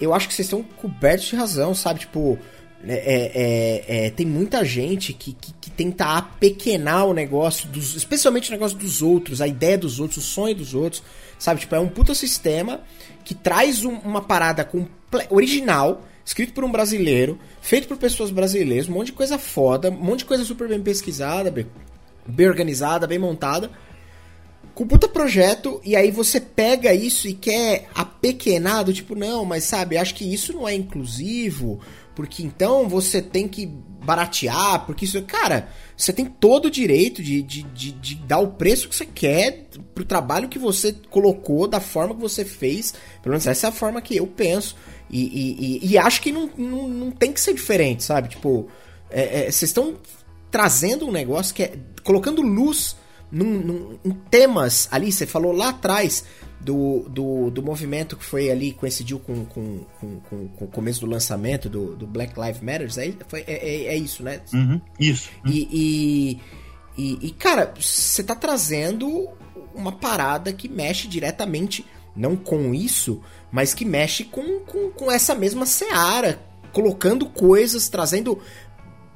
[0.01, 2.01] eu acho que vocês estão cobertos de razão, sabe?
[2.01, 2.39] Tipo,
[2.87, 7.97] é, é, é, é, tem muita gente que, que, que, tenta apequenar o negócio, dos,
[7.97, 11.03] especialmente o negócio dos outros, a ideia dos outros, o sonho dos outros,
[11.39, 11.61] sabe?
[11.61, 12.81] Tipo, é um puta sistema
[13.25, 14.69] que traz um, uma parada
[15.31, 19.95] original, escrito por um brasileiro, feito por pessoas brasileiras, um monte de coisa foda, um
[19.95, 21.67] monte de coisa super bem pesquisada, bem,
[22.27, 23.71] bem organizada, bem montada
[24.75, 29.97] com puta projeto, e aí você pega isso e quer apequenado, tipo, não, mas sabe,
[29.97, 31.81] acho que isso não é inclusivo,
[32.15, 35.21] porque então você tem que baratear, porque isso.
[35.23, 39.07] Cara, você tem todo o direito de, de, de, de, dar o preço que você
[39.07, 42.93] quer pro trabalho que você colocou, da forma que você fez.
[43.23, 44.77] Pelo menos essa é a forma que eu penso.
[45.11, 48.29] E, e, e, e acho que não, não, não tem que ser diferente, sabe?
[48.29, 48.69] Tipo,
[49.11, 49.97] é, é, vocês estão
[50.51, 51.73] trazendo um negócio que é.
[52.05, 52.97] colocando luz
[53.35, 56.25] num, num, em temas ali, você falou lá atrás
[56.61, 61.01] do, do, do movimento que foi ali, coincidiu com, com, com, com, com o começo
[61.01, 64.41] do lançamento do, do Black Lives Matter, é, foi, é, é, é isso, né?
[64.53, 65.29] Uhum, isso.
[65.45, 66.41] E, e,
[66.97, 69.29] e, e, cara, você tá trazendo
[69.75, 71.85] uma parada que mexe diretamente,
[72.17, 73.21] não com isso,
[73.51, 76.41] mas que mexe com, com, com essa mesma seara,
[76.73, 78.41] colocando coisas, trazendo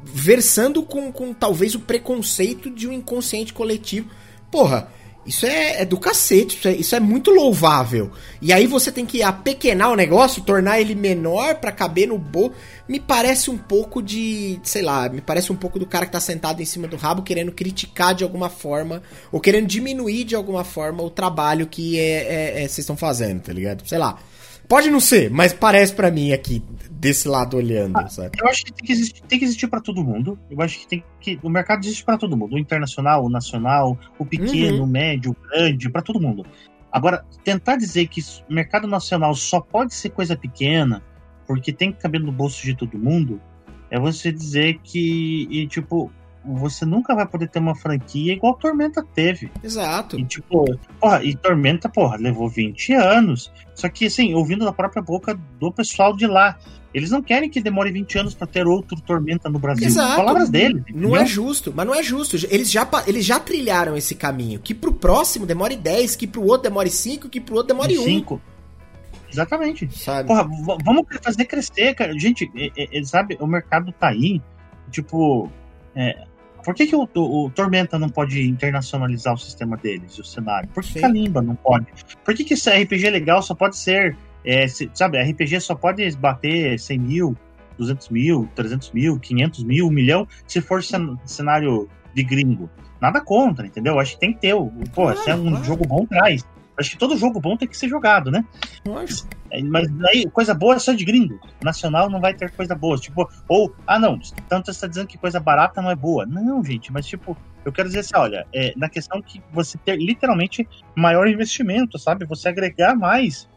[0.02, 4.08] versando com, com talvez o preconceito de um inconsciente coletivo.
[4.50, 4.88] Porra,
[5.28, 8.10] isso é, é do cacete, isso é, isso é, muito louvável.
[8.40, 12.54] E aí você tem que apequenar o negócio, tornar ele menor para caber no bolso.
[12.88, 16.20] Me parece um pouco de, sei lá, me parece um pouco do cara que tá
[16.20, 20.64] sentado em cima do rabo querendo criticar de alguma forma, ou querendo diminuir de alguma
[20.64, 23.86] forma o trabalho que é, é, é vocês estão fazendo, tá ligado?
[23.86, 24.18] Sei lá.
[24.66, 26.62] Pode não ser, mas parece para mim aqui,
[26.98, 28.38] desse lado olhando, ah, sabe?
[28.40, 30.38] Eu acho que tem que existir, tem que existir para todo mundo.
[30.50, 31.38] Eu acho que tem que.
[31.42, 32.56] O mercado existe para todo mundo.
[32.56, 34.84] O internacional, o nacional, o pequeno, uhum.
[34.84, 36.44] o médio, o grande, para todo mundo.
[36.90, 41.02] Agora, tentar dizer que o mercado nacional só pode ser coisa pequena,
[41.46, 43.40] porque tem que caber no bolso de todo mundo,
[43.90, 46.10] é você dizer que, e, tipo,
[46.56, 49.50] você nunca vai poder ter uma franquia igual Tormenta teve.
[49.62, 50.18] Exato.
[50.18, 50.64] E tipo,
[51.00, 53.52] porra, e Tormenta, porra, levou 20 anos.
[53.74, 56.58] Só que, assim, ouvindo da própria boca do pessoal de lá.
[56.92, 59.86] Eles não querem que demore 20 anos para ter outro Tormenta no Brasil.
[59.86, 60.16] Exato.
[60.16, 60.82] Palavras deles.
[60.94, 62.36] Não é justo, mas não é justo.
[62.50, 64.58] Eles já, eles já trilharam esse caminho.
[64.58, 68.04] Que pro próximo demore 10, que pro outro demore 5, que pro outro demore 1.
[68.04, 68.40] 5.
[69.30, 69.88] Exatamente.
[69.96, 70.28] Sabe?
[70.28, 70.48] Porra,
[70.82, 72.18] vamos fazer crescer, cara.
[72.18, 74.40] Gente, é, é, sabe, o mercado tá aí.
[74.90, 75.50] Tipo,
[75.94, 76.24] é,
[76.64, 80.68] por que, que o, o, Tormenta não pode internacionalizar o sistema deles, o cenário?
[80.70, 81.86] Por que, que a Limba não pode?
[82.24, 84.16] Por que, que esse RPG legal só pode ser.
[84.44, 87.36] É, se, sabe, RPG só pode bater 100 mil,
[87.76, 90.82] 200 mil, 300 mil, 500 mil, 1 milhão, se for
[91.24, 92.70] cenário de gringo.
[93.00, 93.98] Nada contra, entendeu?
[93.98, 94.54] Acho que tem que ter.
[94.94, 96.44] Pô, se é um jogo bom, traz.
[96.78, 98.44] Acho que todo jogo bom tem que ser jogado, né?
[98.86, 99.26] Mas,
[99.64, 101.40] mas aí, coisa boa é só de gringo.
[101.62, 102.96] Nacional não vai ter coisa boa.
[102.96, 104.18] Tipo, ou, ah, não,
[104.48, 106.24] tanto você está dizendo que coisa barata não é boa.
[106.24, 109.96] Não, gente, mas tipo, eu quero dizer assim, olha, é, na questão que você ter
[109.96, 112.24] literalmente maior investimento, sabe?
[112.26, 113.48] Você agregar mais,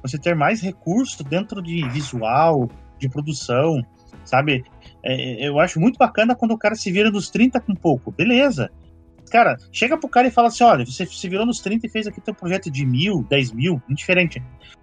[0.00, 2.70] você ter mais recurso dentro de visual,
[3.00, 3.84] de produção,
[4.24, 4.64] sabe?
[5.02, 8.12] É, eu acho muito bacana quando o cara se vira dos 30 com pouco.
[8.12, 8.70] Beleza
[9.30, 12.06] cara, chega pro cara e fala assim: olha, você se virou nos 30 e fez
[12.06, 14.42] aqui teu projeto de mil, 10 mil, indiferente.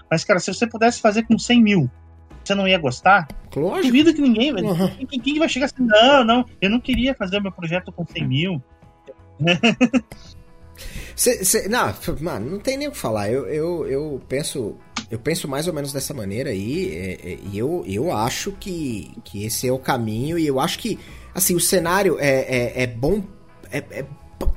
[0.09, 1.91] Mas, cara, se você pudesse fazer com 100 mil,
[2.43, 3.27] você não ia gostar?
[3.55, 3.87] Lógico.
[3.87, 4.53] Duvido que ninguém.
[4.53, 4.87] Uhum.
[5.07, 5.75] Quem, quem, vai chegar assim?
[5.79, 8.63] Não, não, eu não queria fazer o meu projeto com 100 mil.
[11.15, 11.91] Cê, cê, não,
[12.21, 13.31] mano, não tem nem o que falar.
[13.31, 14.75] Eu, eu, eu penso.
[15.09, 19.11] Eu penso mais ou menos dessa maneira aí, é, é, e eu, eu acho que,
[19.23, 20.99] que esse é o caminho, e eu acho que,
[21.33, 23.23] assim, o cenário é, é, é bom,
[23.71, 24.05] é, é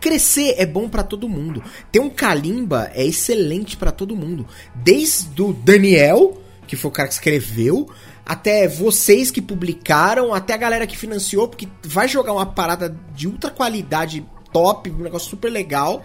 [0.00, 1.62] Crescer é bom para todo mundo.
[1.92, 4.46] Ter um Kalimba é excelente para todo mundo.
[4.74, 7.88] Desde o Daniel, que foi o cara que escreveu,
[8.24, 13.26] até vocês que publicaram, até a galera que financiou, porque vai jogar uma parada de
[13.26, 16.04] ultra qualidade top, um negócio super legal.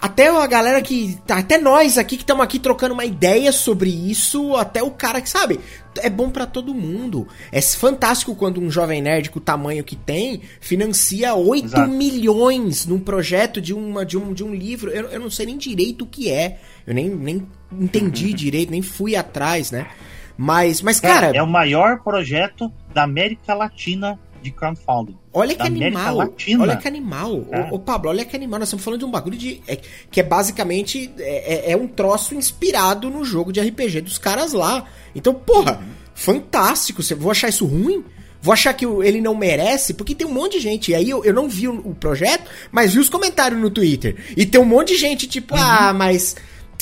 [0.00, 1.18] Até a galera que.
[1.26, 5.20] Tá, até nós aqui que estamos aqui trocando uma ideia sobre isso, até o cara
[5.20, 5.58] que sabe.
[5.98, 7.26] É bom para todo mundo.
[7.50, 11.90] É fantástico quando um jovem nerd com o tamanho que tem financia 8 Exato.
[11.90, 14.90] milhões num projeto de, uma, de, um, de um livro.
[14.92, 16.60] Eu, eu não sei nem direito o que é.
[16.86, 19.88] Eu nem, nem entendi direito, nem fui atrás, né?
[20.36, 21.34] Mas, mas cara.
[21.34, 25.16] É, é o maior projeto da América Latina de crowdfunding.
[25.32, 26.18] Olha que animal.
[26.60, 27.46] Olha que animal.
[27.50, 27.68] É.
[27.70, 28.58] Ô, Pablo, olha que animal.
[28.60, 29.62] Nós estamos falando de um bagulho de.
[29.66, 29.78] É,
[30.10, 31.12] que é basicamente.
[31.18, 34.84] É, é, é, um troço inspirado no jogo de RPG dos caras lá.
[35.14, 35.88] Então, porra, uhum.
[36.14, 37.02] fantástico.
[37.02, 38.04] Você, vou achar isso ruim?
[38.40, 39.94] Vou achar que ele não merece?
[39.94, 40.92] Porque tem um monte de gente.
[40.92, 44.16] E aí eu, eu não vi o, o projeto, mas vi os comentários no Twitter.
[44.36, 45.60] E tem um monte de gente, tipo, uhum.
[45.60, 46.36] ah, mas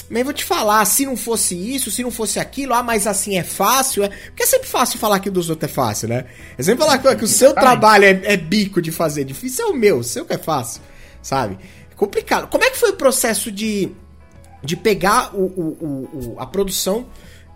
[0.08, 3.36] mas vou te falar, se não fosse isso, se não fosse aquilo, ah, mas assim
[3.36, 4.04] é fácil.
[4.04, 4.08] É...
[4.08, 6.26] Porque é sempre fácil falar que dos outros é fácil, né?
[6.56, 9.24] É sempre falar que, que o seu trabalho é, é, bico de fazer.
[9.24, 10.80] Difícil é o meu, o seu que é fácil,
[11.20, 11.58] sabe?
[11.90, 12.48] É complicado.
[12.48, 13.90] Como é que foi o processo de,
[14.62, 17.06] de pegar o, o, o a produção,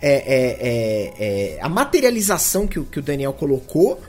[0.01, 4.01] é, é, é, é, a materialização que, que o Daniel colocou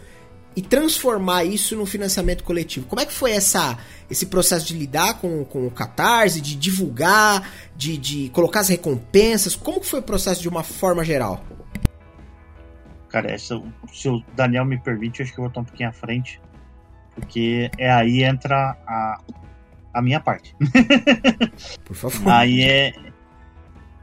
[0.56, 2.86] e transformar isso no financiamento coletivo?
[2.88, 3.78] Como é que foi essa
[4.10, 9.56] esse processo de lidar com, com o Catarse, de divulgar, de, de colocar as recompensas?
[9.56, 11.42] Como que foi o processo de uma forma geral?
[13.08, 13.62] Cara, essa,
[13.94, 16.42] se o Daniel me permite, acho que eu vou estar um pouquinho à frente,
[17.16, 19.22] porque é aí entra a,
[19.94, 20.56] a minha parte.
[21.86, 22.32] Por favor.
[22.32, 23.11] Aí é.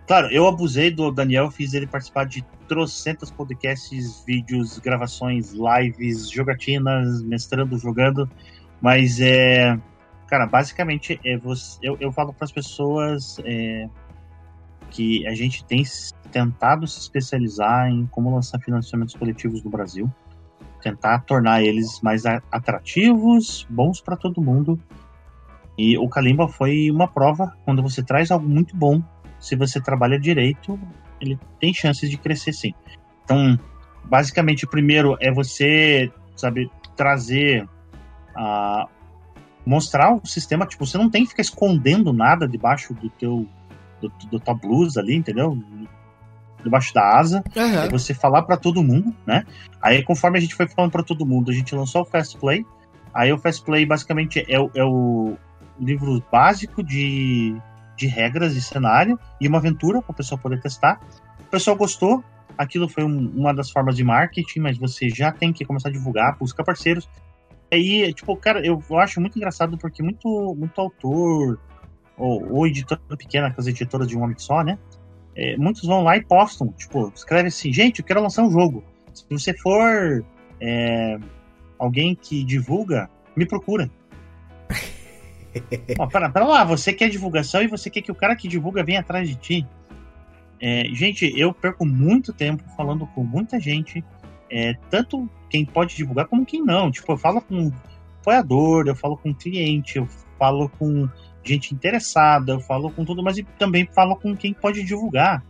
[0.09, 7.23] Claro, eu abusei do Daniel, fiz ele participar de trocentas podcasts, vídeos, gravações, lives, jogatinas,
[7.23, 8.29] mestrando, jogando,
[8.81, 9.79] mas é
[10.29, 13.89] Cara, basicamente, é você, eu, eu falo para as pessoas é,
[14.91, 15.83] que a gente tem
[16.31, 20.13] tentado se especializar em como lançar financiamentos coletivos no Brasil,
[20.83, 24.79] tentar tornar eles mais atrativos, bons para todo mundo.
[25.79, 29.03] E o Kalimba foi uma prova quando você traz algo muito bom,
[29.40, 30.78] se você trabalha direito,
[31.20, 32.74] ele tem chances de crescer sim.
[33.24, 33.59] Então,
[34.05, 37.65] basicamente, o primeiro é você, sabe, trazer
[38.36, 38.89] uh,
[39.65, 43.47] mostrar o sistema, tipo, você não tem que ficar escondendo nada debaixo do teu
[44.01, 45.60] do, do tua blusa ali, entendeu?
[46.62, 47.43] Debaixo da asa.
[47.55, 47.82] Uhum.
[47.82, 49.44] É você falar para todo mundo, né?
[49.82, 52.65] Aí, conforme a gente foi falando para todo mundo, a gente lançou o Fast Play.
[53.12, 55.36] Aí, o Fast Play basicamente é, é o
[55.78, 57.56] livro básico de,
[57.99, 61.01] de regras e cenário e uma aventura para o pessoal poder testar.
[61.41, 62.23] O pessoal gostou,
[62.57, 65.93] aquilo foi um, uma das formas de marketing, mas você já tem que começar a
[65.93, 67.09] divulgar, buscar parceiros
[67.70, 71.59] aí, tipo, cara, eu, eu acho muito engraçado porque muito, muito autor
[72.16, 74.79] ou, ou editora pequena, com as editoras de um homem só, né?
[75.37, 78.83] É, muitos vão lá e postam, tipo, escreve assim, gente, eu quero lançar um jogo.
[79.15, 80.25] Se você for
[80.61, 81.19] é,
[81.79, 83.89] alguém que divulga, Me procura.
[86.11, 89.01] Para, para lá, você quer divulgação e você quer que o cara que divulga venha
[89.01, 89.66] atrás de ti.
[90.61, 94.05] É, gente, eu perco muito tempo falando com muita gente,
[94.51, 96.91] é, tanto quem pode divulgar como quem não.
[96.91, 97.73] Tipo, eu falo com
[98.20, 100.07] apoiador, eu falo com cliente, eu
[100.39, 101.09] falo com
[101.43, 105.43] gente interessada, eu falo com tudo, mas também falo com quem pode divulgar.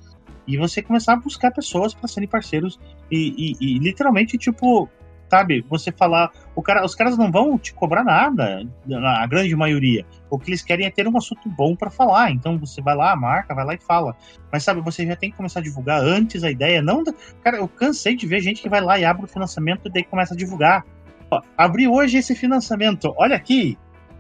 [0.47, 2.79] E você começar a buscar pessoas para serem parceiros
[3.11, 4.89] e, e, e, literalmente, tipo,
[5.31, 10.05] sabe, você falar, o cara, os caras não vão te cobrar nada, a grande maioria.
[10.31, 12.31] O que eles querem é ter um assunto bom para falar.
[12.31, 14.17] Então você vai lá, marca, vai lá e fala.
[14.53, 16.83] Mas sabe, você já tem que começar a divulgar antes a ideia.
[16.83, 17.03] Não,
[17.43, 20.05] cara, eu cansei de ver gente que vai lá e abre o financiamento e daí
[20.05, 20.85] começa a divulgar.
[21.31, 23.79] Ó, abri hoje esse financiamento, olha aqui.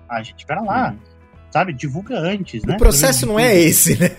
[0.08, 0.90] Ah, gente, espera lá.
[0.90, 0.98] Uhum.
[1.50, 2.74] Sabe, divulga antes, né?
[2.74, 4.10] O processo não é esse, né?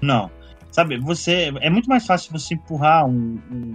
[0.00, 0.30] Não.
[0.72, 1.52] Sabe, você.
[1.60, 3.74] É muito mais fácil você empurrar um, um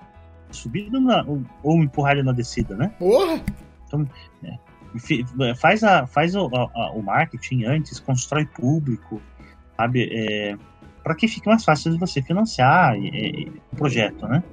[0.58, 1.24] subida na,
[1.64, 2.90] ou empurrar ele na descida, né?
[3.00, 3.42] Porra!
[3.86, 4.08] Então,
[4.44, 9.22] é, faz, a, faz o, a, o marketing antes, constrói público,
[9.76, 10.10] sabe?
[10.12, 10.58] É,
[11.04, 14.44] para que fique mais fácil de você financiar é, o projeto, né?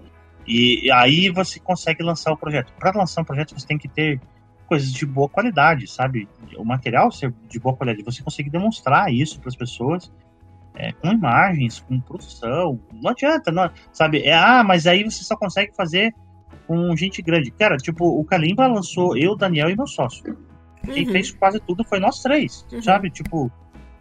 [0.47, 2.73] E, e, aí você consegue lançar o projeto.
[2.79, 4.21] Para lançar um projeto, você tem que ter
[4.67, 6.29] coisas de boa qualidade, sabe?
[6.57, 10.13] O material ser de boa qualidade, você conseguir demonstrar isso para as pessoas
[10.75, 12.81] é, com imagens, com produção.
[12.93, 14.23] Não adianta, não, sabe?
[14.23, 16.15] É, ah, mas aí você só consegue fazer
[16.67, 17.51] com gente grande.
[17.51, 20.37] Cara, tipo, o Kalimba lançou eu, Daniel e meu sócio.
[20.93, 21.13] Quem uhum.
[21.13, 22.83] fez quase tudo foi nós três, uhum.
[22.83, 23.11] sabe?
[23.11, 23.51] Tipo,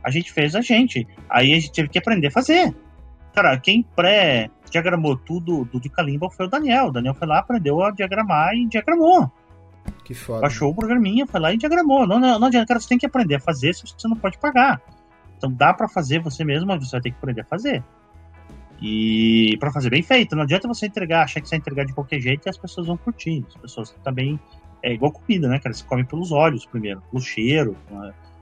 [0.03, 1.07] a gente fez a gente.
[1.29, 2.75] Aí a gente teve que aprender a fazer.
[3.33, 6.87] Cara, quem pré-diagramou tudo do de Kalimba foi o Daniel.
[6.87, 9.31] O Daniel foi lá, aprendeu a diagramar e diagramou.
[10.03, 10.41] Que foda.
[10.41, 12.05] Baixou o programinha, foi lá e diagramou.
[12.05, 14.37] Não, não, não adianta, cara, você tem que aprender a fazer se você não pode
[14.37, 14.81] pagar.
[15.43, 17.83] Então dá para fazer você mesmo, mas você vai ter que aprender a fazer.
[18.81, 21.91] E para fazer bem feito, não adianta você entregar, achar que você vai entregar de
[21.93, 23.43] qualquer jeito e as pessoas vão curtir.
[23.49, 24.39] As pessoas também
[24.81, 25.73] é igual comida, né, cara?
[25.73, 27.75] Você come pelos olhos primeiro, pelo cheiro,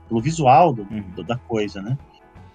[0.08, 1.02] pelo visual do, uhum.
[1.16, 1.98] do, da coisa, né?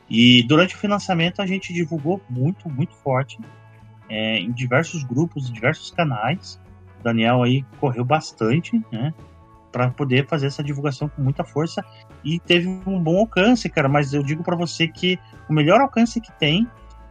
[0.09, 3.37] E durante o financiamento a gente divulgou muito, muito forte
[4.07, 6.57] é, em diversos grupos, em diversos canais.
[7.01, 9.13] O Daniel aí correu bastante, né?
[9.71, 11.83] Para poder fazer essa divulgação com muita força
[12.23, 13.87] e teve um bom alcance, cara.
[13.87, 15.19] Mas eu digo para você que
[15.49, 16.67] o melhor alcance que tem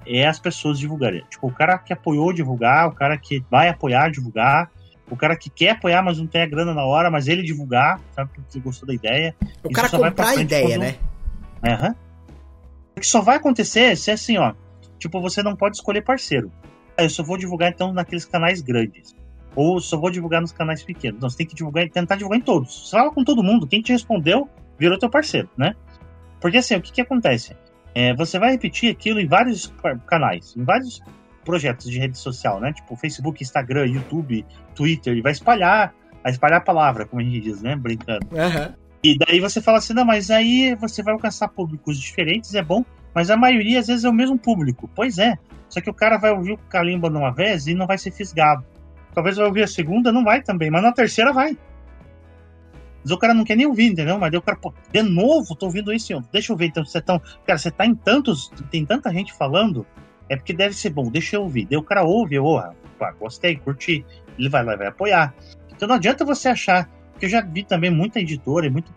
[0.06, 1.24] é as pessoas divulgarem.
[1.28, 4.70] Tipo, o cara que apoiou divulgar, o cara que vai apoiar divulgar,
[5.10, 8.00] o cara que quer apoiar, mas não tem a grana na hora, mas ele divulgar,
[8.14, 9.34] sabe, porque gostou da ideia.
[9.62, 10.96] O cara comprar a ideia, né?
[11.64, 11.88] Aham.
[11.88, 11.94] Uhum.
[12.96, 14.54] O que só vai acontecer se é assim, ó.
[14.98, 16.50] Tipo, você não pode escolher parceiro.
[16.96, 19.14] Ah, eu só vou divulgar então naqueles canais grandes.
[19.56, 21.16] Ou só vou divulgar nos canais pequenos.
[21.16, 22.88] Então você tem que divulgar, tentar divulgar em todos.
[22.88, 25.74] Você fala com todo mundo, quem te respondeu virou teu parceiro, né?
[26.40, 27.56] Porque assim, o que, que acontece?
[27.94, 29.72] É, você vai repetir aquilo em vários
[30.06, 31.00] canais, em vários
[31.44, 32.72] projetos de rede social, né?
[32.72, 37.40] Tipo Facebook, Instagram, YouTube, Twitter, e vai espalhar, vai espalhar a palavra, como a gente
[37.40, 37.74] diz, né?
[37.74, 38.26] Brincando.
[38.32, 38.74] Uhum.
[39.02, 42.84] E daí você fala assim, não, mas aí você vai alcançar públicos diferentes, é bom,
[43.14, 44.90] mas a maioria às vezes é o mesmo público.
[44.94, 45.38] Pois é.
[45.68, 48.64] Só que o cara vai ouvir o Kalimba numa vez e não vai ser fisgado.
[49.16, 51.56] Talvez vai ouvir a segunda, não vai também, mas na terceira vai.
[53.02, 54.18] Mas o cara não quer nem ouvir, entendeu?
[54.18, 57.01] Mas daí o cara, pô, de novo, tô ouvindo isso, deixa eu ver, então você
[57.01, 57.18] tá.
[57.47, 58.51] Cara, você tá em tantos.
[58.70, 59.86] Tem tanta gente falando,
[60.28, 61.64] é porque deve ser bom, deixa eu ouvir.
[61.64, 62.60] Daí o cara ouve, oh,
[63.18, 64.05] gostei, curti.
[64.38, 65.34] Ele vai lá vai apoiar.
[65.74, 66.86] Então não adianta você achar.
[67.12, 68.93] Porque eu já vi também muita editora e muito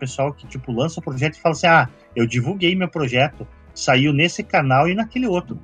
[0.00, 4.12] pessoal que, tipo, lança o projeto e fala assim: ah, eu divulguei meu projeto, saiu
[4.12, 5.60] nesse canal e naquele outro.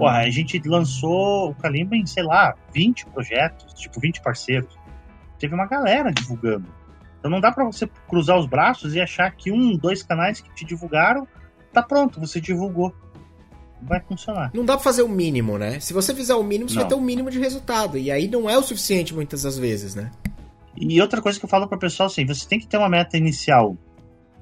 [0.00, 4.74] Porra, a gente lançou o Kalimba em, sei lá, 20 projetos, tipo 20 parceiros.
[5.38, 6.72] Teve uma galera divulgando.
[7.18, 10.50] Então não dá para você cruzar os braços e achar que um, dois canais que
[10.54, 11.28] te divulgaram,
[11.70, 12.94] tá pronto, você divulgou.
[13.82, 14.50] Vai funcionar.
[14.54, 15.78] Não dá pra fazer o mínimo, né?
[15.80, 16.82] Se você fizer o mínimo, você não.
[16.84, 17.98] vai ter o mínimo de resultado.
[17.98, 20.10] E aí não é o suficiente muitas das vezes, né?
[20.74, 23.18] E outra coisa que eu falo pro pessoal, assim, você tem que ter uma meta
[23.18, 23.76] inicial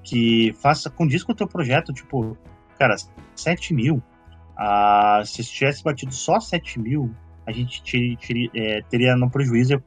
[0.05, 2.39] que faça condiz com o teu projeto, tipo,
[2.79, 2.95] cara,
[3.35, 4.01] 7 mil,
[4.59, 7.15] ah, se tivesse batido só 7 mil,
[7.47, 7.81] a gente
[8.17, 9.83] teria, é, teria no prejuízo.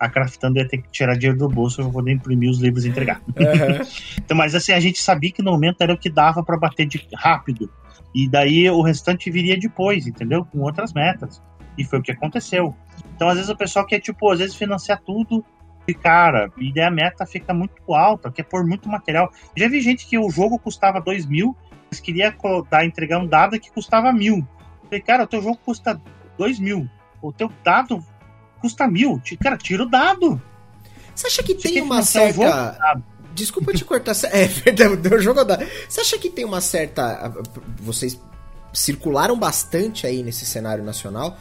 [0.00, 2.88] A Craftando ia ter que tirar dinheiro do bolso para poder imprimir os livros e
[2.88, 3.22] entregar.
[3.28, 3.86] Uhum.
[4.18, 6.86] então, mas assim, a gente sabia que no momento era o que dava para bater
[6.86, 7.70] de rápido.
[8.12, 10.44] E daí o restante viria depois, entendeu?
[10.44, 11.40] Com outras metas.
[11.78, 12.74] E foi o que aconteceu.
[13.14, 15.44] Então, às vezes, o pessoal quer, tipo, às vezes financiar tudo
[15.86, 19.30] e, cara, e daí a meta fica muito alta, quer pôr muito material.
[19.56, 21.56] Já vi gente que o jogo custava 2 mil
[22.00, 22.34] queria
[22.70, 24.46] dar, entregar um dado que custava mil.
[24.84, 26.00] falei, cara, o teu jogo custa
[26.36, 26.88] dois mil.
[27.22, 28.04] O teu dado
[28.60, 29.20] custa mil.
[29.40, 30.40] Cara, tira o dado.
[31.14, 33.02] Você acha que Você tem uma certa.
[33.34, 34.14] Desculpa te cortar.
[34.32, 35.64] É verdade, o jogo dado.
[35.88, 37.32] Você acha que tem uma certa.
[37.78, 38.20] Vocês
[38.72, 41.36] circularam bastante aí nesse cenário nacional.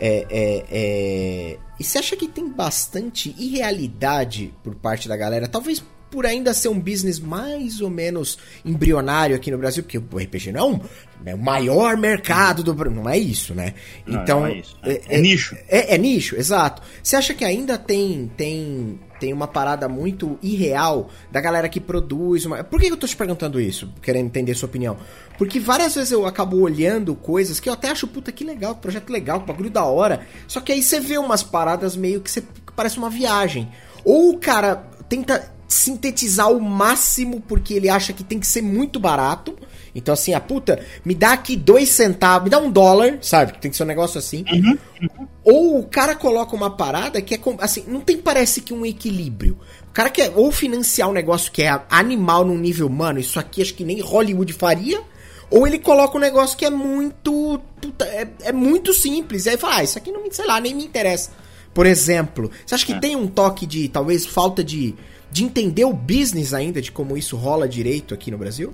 [0.00, 1.58] É, é, é...
[1.78, 5.46] E você acha que tem bastante irrealidade por parte da galera?
[5.46, 10.18] Talvez por ainda ser um business mais ou menos embrionário aqui no Brasil, porque o
[10.18, 10.80] RPG não é, um,
[11.24, 13.02] é o maior mercado do Brasil.
[13.02, 13.72] Não é isso, né?
[14.06, 14.40] Então.
[14.40, 14.76] Não, não é, isso.
[14.82, 15.56] É, é, é, nicho.
[15.66, 16.82] É, é, nicho, exato.
[17.02, 22.44] Você acha que ainda tem, tem, tem uma parada muito irreal da galera que produz.
[22.44, 22.62] Uma...
[22.62, 23.90] Por que eu tô te perguntando isso?
[24.02, 24.98] Querendo entender sua opinião.
[25.38, 29.08] Porque várias vezes eu acabo olhando coisas que eu até acho, puta, que legal, projeto
[29.08, 30.26] legal, que bagulho da hora.
[30.46, 33.72] Só que aí você vê umas paradas meio que, você, que parece uma viagem.
[34.04, 39.00] Ou o cara tenta sintetizar o máximo porque ele acha que tem que ser muito
[39.00, 39.56] barato.
[39.94, 43.52] Então, assim, a puta, me dá aqui dois centavos, me dá um dólar, sabe?
[43.52, 44.44] Que tem que ser um negócio assim.
[44.50, 45.28] Uhum, uhum.
[45.44, 49.58] Ou o cara coloca uma parada que é assim, não tem parece que um equilíbrio.
[49.88, 53.60] O cara quer ou financiar um negócio que é animal num nível humano, isso aqui
[53.60, 55.02] acho que nem Hollywood faria.
[55.50, 57.60] Ou ele coloca um negócio que é muito.
[57.78, 59.44] Puta, é, é muito simples.
[59.44, 61.30] E aí fala, ah, isso aqui não me, sei lá, nem me interessa.
[61.74, 62.98] Por exemplo, você acha que é.
[62.98, 64.94] tem um toque de, talvez, falta de
[65.32, 68.70] de entender o business ainda, de como isso rola direito aqui no Brasil?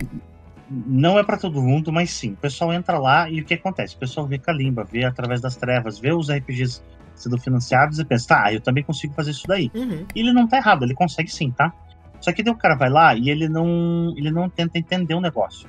[0.68, 2.32] Não é para todo mundo, mas sim.
[2.32, 3.94] O pessoal entra lá e o que acontece?
[3.94, 6.82] O pessoal vê Kalimba, vê através das trevas, vê os RPGs
[7.14, 9.70] sendo financiados e pensa, tá, eu também consigo fazer isso daí.
[9.72, 10.04] Uhum.
[10.12, 11.72] E ele não tá errado, ele consegue sim, tá?
[12.20, 15.20] Só que daí o cara vai lá e ele não, ele não tenta entender o
[15.20, 15.68] negócio.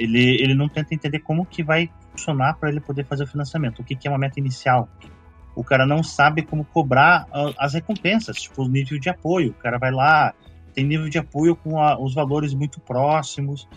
[0.00, 3.82] Ele, ele não tenta entender como que vai funcionar para ele poder fazer o financiamento.
[3.82, 4.88] O que, que é uma meta inicial?
[5.04, 5.17] o
[5.64, 7.26] cara não sabe como cobrar
[7.58, 9.50] as recompensas, tipo o nível de apoio.
[9.50, 10.34] O cara vai lá,
[10.74, 13.68] tem nível de apoio com a, os valores muito próximos,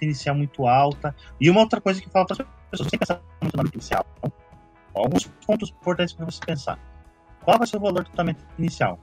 [0.00, 1.14] inicial muito alta.
[1.40, 4.06] E uma outra coisa que fala para as pessoas, que pensar no meta inicial.
[4.94, 6.78] Alguns pontos importantes para você pensar.
[7.44, 8.98] Qual vai ser o valor do tratamento inicial?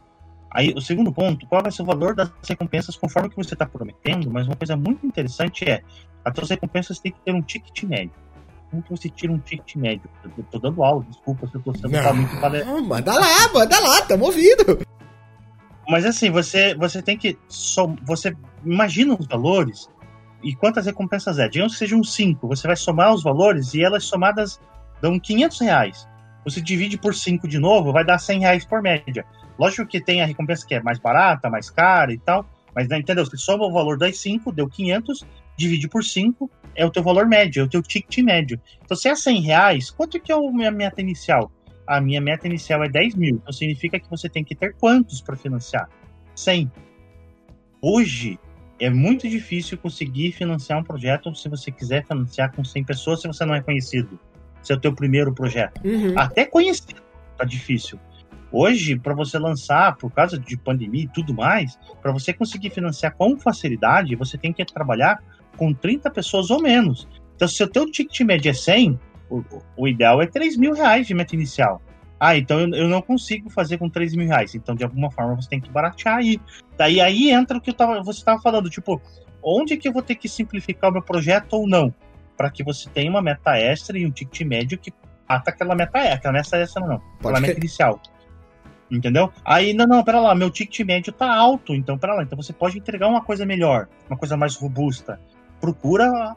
[0.50, 3.66] Aí, o segundo ponto, qual vai ser o valor das recompensas conforme que você está
[3.66, 4.30] prometendo?
[4.30, 5.82] Mas uma coisa muito interessante é,
[6.24, 8.23] as suas recompensas têm que ter um ticket médio
[8.74, 10.10] como que você tira um ticket médio?
[10.36, 12.66] Eu tô dando aula, desculpa se eu tô sendo muito para...
[12.82, 14.80] Manda lá, manda lá, tamo ouvindo.
[15.88, 17.38] Mas assim, você, você tem que.
[17.48, 18.36] Som, você
[18.66, 19.90] imagina os valores
[20.42, 21.48] e quantas recompensas é.
[21.48, 22.48] Digamos que sejam 5.
[22.48, 24.60] Você vai somar os valores e elas somadas
[25.02, 26.08] dão 500 reais.
[26.46, 29.24] Você divide por 5 de novo, vai dar 100 reais por média.
[29.60, 32.46] Lógico que tem a recompensa que é mais barata, mais cara e tal.
[32.74, 33.24] Mas né, entendeu?
[33.24, 35.26] Você soma o valor das 5, deu 500,
[35.58, 38.60] divide por 5, é o teu valor médio, é o teu ticket médio.
[38.84, 41.52] Então, se é 100 reais, quanto que é a minha meta inicial?
[41.86, 43.36] A minha meta inicial é 10 mil.
[43.36, 45.90] Então, significa que você tem que ter quantos para financiar?
[46.36, 46.72] 100.
[47.82, 48.40] Hoje,
[48.80, 53.28] é muito difícil conseguir financiar um projeto se você quiser financiar com 100 pessoas se
[53.28, 54.20] você não é conhecido.
[54.62, 55.82] Se é o teu primeiro projeto.
[55.86, 56.18] Uhum.
[56.18, 57.02] Até conhecido
[57.38, 58.00] tá difícil.
[58.52, 63.16] Hoje, para você lançar, por causa de pandemia e tudo mais, para você conseguir financiar
[63.16, 65.20] com facilidade, você tem que trabalhar
[65.58, 67.08] com 30 pessoas ou menos.
[67.36, 69.00] Então, se o teu ticket médio é 100,
[69.30, 69.44] o,
[69.76, 71.82] o ideal é 3 mil reais de meta inicial.
[72.20, 74.56] Ah, então eu, eu, não consigo fazer com 3 mil reais.
[74.56, 76.40] Então, de alguma forma, você tem que baratear aí.
[76.78, 79.02] Daí aí entra o que tava, você estava falando, tipo,
[79.42, 81.94] onde que eu vou ter que simplificar o meu projeto ou não?
[82.38, 84.94] Para que você tenha uma meta extra e um ticket médio que
[85.28, 86.16] ata aquela meta extra.
[86.16, 88.02] Aquela meta extra não, aquela meta inicial.
[88.90, 89.32] Entendeu?
[89.44, 92.24] Aí, não, não, pera lá, meu ticket médio tá alto, então pera lá.
[92.24, 95.20] Então você pode entregar uma coisa melhor, uma coisa mais robusta
[95.64, 96.36] procura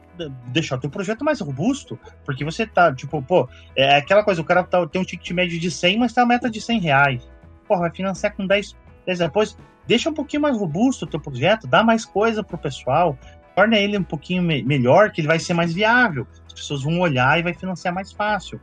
[0.53, 3.45] deixar o teu projeto mais robusto, porque você tá, tipo, pô,
[3.75, 6.29] é aquela coisa, o cara tá, tem um ticket médio de 100, mas tem uma
[6.29, 7.29] meta de 100 reais.
[7.67, 8.73] Porra, vai financiar com 10,
[9.05, 13.19] 10 depois, deixa um pouquinho mais robusto o teu projeto, dá mais coisa pro pessoal,
[13.53, 16.97] torna ele um pouquinho me melhor, que ele vai ser mais viável, as pessoas vão
[17.01, 18.61] olhar e vai financiar mais fácil.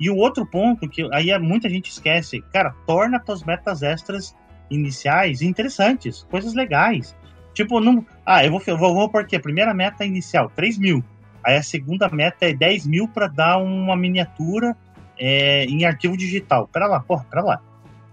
[0.00, 4.34] E o outro ponto, que aí é, muita gente esquece, cara, torna tuas metas extras
[4.70, 7.14] iniciais interessantes, coisas legais.
[7.58, 8.06] Tipo, não.
[8.24, 11.02] Ah, eu vou, eu vou, vou porque a primeira meta inicial, 3 mil.
[11.42, 14.76] Aí a segunda meta é 10 mil para dar uma miniatura
[15.18, 16.68] é, em arquivo digital.
[16.68, 17.60] Pera lá, porra, pera lá.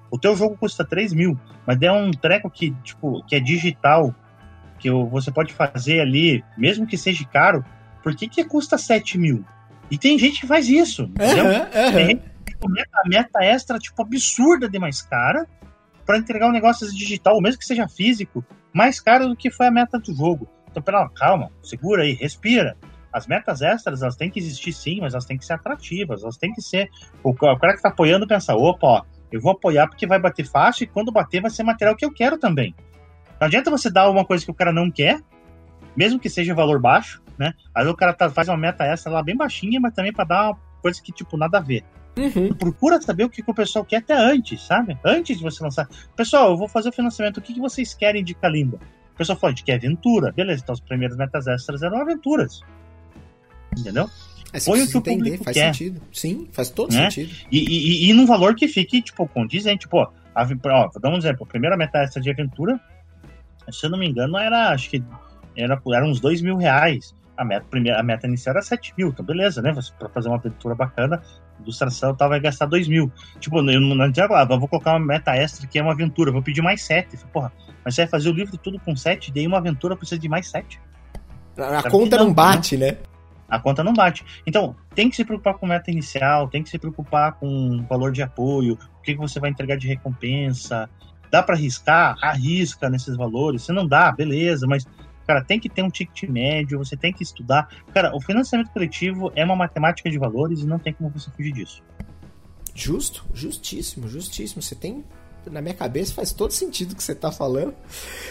[0.10, 4.16] O teu jogo custa 3 mil, mas é um treco que, tipo, que é digital,
[4.80, 7.64] que você pode fazer ali, mesmo que seja caro,
[8.02, 9.46] por que, que custa 7 mil?
[9.92, 11.46] E tem gente que faz isso, entendeu?
[11.46, 11.94] Uhum, uhum.
[11.94, 15.46] Tem gente que meta, a meta extra, tipo, absurda de mais cara,
[16.06, 19.72] para entregar um negócio digital, mesmo que seja físico, mais caro do que foi a
[19.72, 20.48] meta do jogo.
[20.70, 22.78] Então, pera, calma, segura aí, respira.
[23.12, 26.36] As metas extras, elas têm que existir sim, mas elas têm que ser atrativas, elas
[26.36, 26.90] têm que ser.
[27.24, 29.02] O cara que está apoiando pensa, opa, ó,
[29.32, 32.12] eu vou apoiar porque vai bater fácil e quando bater vai ser material que eu
[32.12, 32.76] quero também.
[33.40, 35.22] Não adianta você dar uma coisa que o cara não quer,
[35.96, 37.54] mesmo que seja valor baixo, né?
[37.74, 40.50] Aí o cara tá, faz uma meta extra lá bem baixinha, mas também para dar
[40.50, 41.84] uma coisa que, tipo, nada a ver.
[42.18, 42.54] Uhum.
[42.54, 44.98] Procura saber o que, que, o pessoal quer até antes, sabe?
[45.04, 45.88] Antes de você lançar.
[46.16, 47.38] Pessoal, eu vou fazer o financiamento.
[47.38, 48.80] O que, que vocês querem de Kalimba?
[49.14, 50.32] O pessoal falou, a gente quer aventura.
[50.32, 52.62] Beleza, então as primeiras metas extras eram aventuras.
[53.78, 54.10] Entendeu?
[54.54, 55.74] É, Põe o que o público faz quer.
[55.74, 56.02] sentido.
[56.14, 57.10] Sim, faz todo né?
[57.10, 57.34] sentido.
[57.52, 59.80] E, e, e, num valor que fique, tipo, condizente.
[59.80, 61.44] Tipo, ó, ó, vou dar um exemplo.
[61.44, 62.80] A primeira meta extra de aventura,
[63.70, 65.04] se eu não me engano, era, acho que
[65.58, 67.14] era, era uns dois mil reais.
[67.36, 69.76] A meta, primeira, a meta inicial era 7 mil, então beleza, né?
[70.00, 71.22] Pra fazer uma aventura bacana,
[71.62, 73.12] ilustração tal, vai gastar 2 mil.
[73.40, 76.42] Tipo, eu não adianta lá, vou colocar uma meta extra que é uma aventura, vou
[76.42, 77.18] pedir mais 7.
[77.32, 77.52] Porra,
[77.84, 80.48] mas você vai fazer o livro tudo com 7, daí uma aventura precisa de mais
[80.50, 80.80] 7.
[81.58, 82.98] A, a conta não, não bate, né?
[83.48, 84.26] A conta não bate.
[84.46, 88.22] Então, tem que se preocupar com meta inicial, tem que se preocupar com valor de
[88.22, 90.90] apoio, o que, que você vai entregar de recompensa.
[91.32, 92.18] Dá para arriscar?
[92.22, 93.64] Arrisca nesses valores.
[93.64, 94.86] Se não dá, beleza, mas
[95.28, 97.70] Cara, tem que ter um ticket médio, você tem que estudar.
[97.94, 101.52] Cara, o financiamento coletivo é uma matemática de valores e não tem como você fugir
[101.52, 101.84] disso.
[102.74, 104.62] Justo, justíssimo, justíssimo.
[104.62, 105.04] Você tem.
[105.50, 107.74] Na minha cabeça faz todo sentido o que você está falando.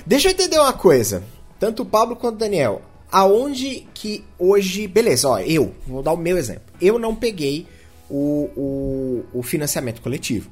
[0.05, 1.23] Deixa eu entender uma coisa.
[1.59, 2.83] Tanto o Pablo quanto o Daniel.
[3.11, 4.87] Aonde que hoje.
[4.87, 6.75] Beleza, ó, eu, vou dar o meu exemplo.
[6.81, 7.67] Eu não peguei
[8.11, 10.51] o, o, o financiamento coletivo.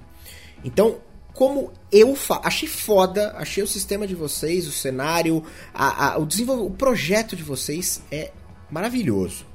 [0.64, 0.96] Então,
[1.34, 5.42] como eu fa achei foda, achei o sistema de vocês, o cenário,
[5.72, 8.30] a, a, o desenvolvimento, o projeto de vocês é
[8.70, 9.46] maravilhoso.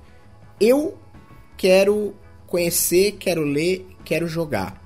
[0.59, 0.97] Eu
[1.55, 2.15] quero
[2.47, 4.81] conhecer, quero ler, quero jogar.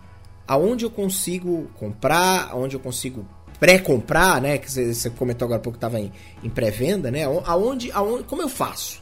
[0.47, 3.25] Aonde eu consigo comprar, aonde eu consigo
[3.59, 4.57] pré-comprar, né?
[4.57, 6.11] Que você comentou agora há pouco que estava em,
[6.43, 7.23] em pré-venda, né?
[7.45, 9.00] Aonde, aonde, como eu faço?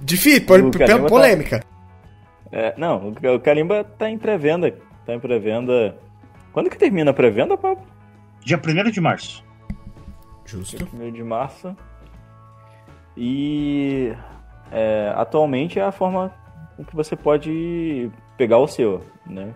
[0.00, 1.60] Difícil, tá- polêmica.
[1.60, 1.66] Tá...
[2.52, 4.74] É, não, o Carimba tá em pré-venda.
[5.06, 5.96] Tá em pré-venda.
[6.52, 7.84] Quando que termina a pré-venda, Pablo?
[8.44, 9.44] Dia 1 de março.
[10.44, 10.84] Justo.
[10.84, 11.76] Dia 1 de março.
[13.16, 14.12] E
[14.72, 16.32] é, atualmente é a forma
[16.76, 19.54] com que você pode pegar o seu, né?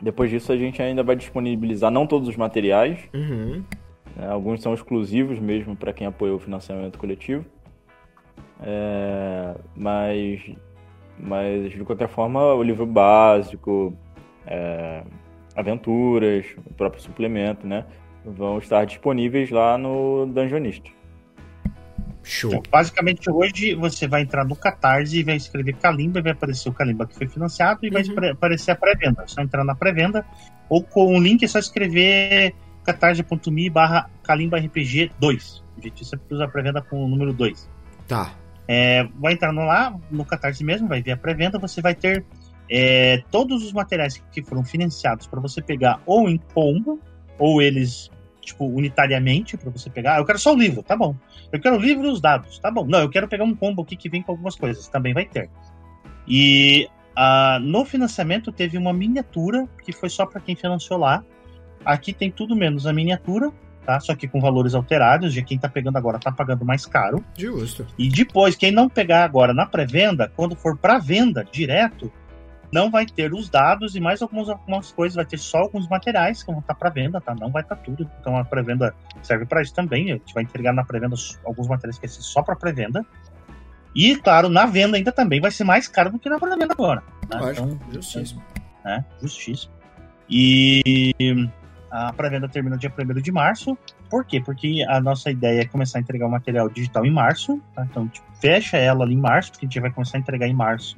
[0.00, 2.98] Depois disso a gente ainda vai disponibilizar não todos os materiais.
[3.14, 3.64] Uhum.
[4.14, 4.28] Né?
[4.28, 7.44] Alguns são exclusivos mesmo para quem apoiou o financiamento coletivo.
[8.60, 10.40] É, mas,
[11.18, 13.96] mas, de qualquer forma, o livro básico,
[14.46, 15.02] é,
[15.56, 17.84] aventuras, o próprio suplemento, né?
[18.24, 20.92] Vão estar disponíveis lá no Dungeonist.
[22.22, 22.50] Show.
[22.50, 26.70] Então, basicamente, hoje você vai entrar no Catarse e vai escrever Kalimba e vai aparecer
[26.70, 28.14] o Kalimba que foi financiado e uhum.
[28.14, 29.22] vai aparecer a pré-venda.
[29.22, 30.24] É só entrar na pré-venda
[30.70, 32.54] ou com o link é só escrever
[32.84, 35.64] catarse.me barra Kalimba RPG 2.
[35.76, 37.68] A gente sempre usa a pré-venda com o número 2.
[38.08, 38.32] Tá.
[38.66, 42.24] É, vai entrar lá no Catarse mesmo, vai ver a pré-venda, você vai ter
[42.70, 46.98] é, todos os materiais que foram financiados para você pegar ou em combo,
[47.38, 48.10] ou eles,
[48.40, 50.14] tipo, unitariamente para você pegar.
[50.14, 51.14] Ah, eu quero só o livro, tá bom.
[51.52, 52.86] Eu quero o livro e os dados, tá bom.
[52.86, 55.50] Não, eu quero pegar um combo aqui que vem com algumas coisas, também vai ter.
[56.26, 56.88] E
[57.60, 61.22] no financiamento teve uma miniatura que foi só para quem financiou lá.
[61.84, 63.52] Aqui tem tudo menos a miniatura,
[63.84, 64.00] tá?
[64.00, 67.24] Só que com valores alterados, já quem tá pegando agora tá pagando mais caro.
[67.36, 67.86] Justo.
[67.98, 72.10] E depois, quem não pegar agora na pré-venda, quando for para venda direto,
[72.72, 76.42] não vai ter os dados e mais algumas, algumas coisas, vai ter só alguns materiais
[76.42, 77.34] que vão estar tá para venda, tá?
[77.34, 78.10] Não vai estar tá tudo.
[78.20, 80.10] Então a pré-venda serve para isso também.
[80.10, 83.06] A gente vai entregar na pré-venda alguns materiais que vai ser só para pré-venda.
[83.94, 87.02] E, claro, na venda ainda também vai ser mais caro do que na pré-venda agora.
[87.28, 87.52] Tá?
[87.52, 88.42] Então, justíssimo.
[88.84, 89.72] É, justíssimo.
[90.28, 91.12] E
[91.94, 93.78] a pré-venda termina dia 1 de março.
[94.10, 94.40] Por quê?
[94.40, 97.62] Porque a nossa ideia é começar a entregar o material digital em março.
[97.72, 97.86] Tá?
[97.88, 100.54] Então, tipo, fecha ela ali em março, porque a gente vai começar a entregar em
[100.54, 100.96] março.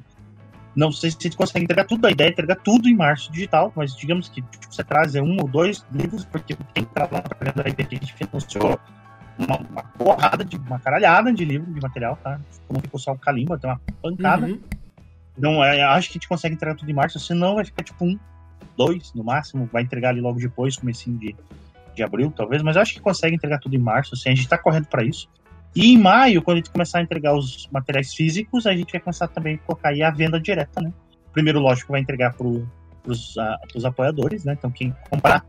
[0.75, 3.31] Não sei se a gente consegue entregar tudo, a ideia é entregar tudo em março
[3.31, 7.21] digital, mas digamos que tipo, você traz um ou dois livros, porque quem tá lá
[7.21, 8.79] na pré-venda aí, a gente financiou
[9.37, 12.39] uma, uma porrada, de, uma caralhada de livro, de material, tá?
[12.67, 14.47] Como ficou só o Kalimba, tem uma pancada.
[14.47, 14.59] Uhum.
[15.37, 18.03] Então, é, acho que a gente consegue entregar tudo em março, senão vai ficar tipo
[18.03, 18.17] um
[18.77, 21.35] dois no máximo, vai entregar ali logo depois, comecinho de,
[21.95, 24.43] de abril, talvez, mas eu acho que consegue entregar tudo em março, assim, a gente
[24.43, 25.27] está correndo para isso.
[25.75, 29.01] E em maio, quando a gente começar a entregar os materiais físicos, a gente vai
[29.01, 30.91] começar também a colocar aí a venda direta, né?
[31.33, 34.53] Primeiro, lógico, vai entregar para os apoiadores, né?
[34.53, 35.45] Então, quem comprar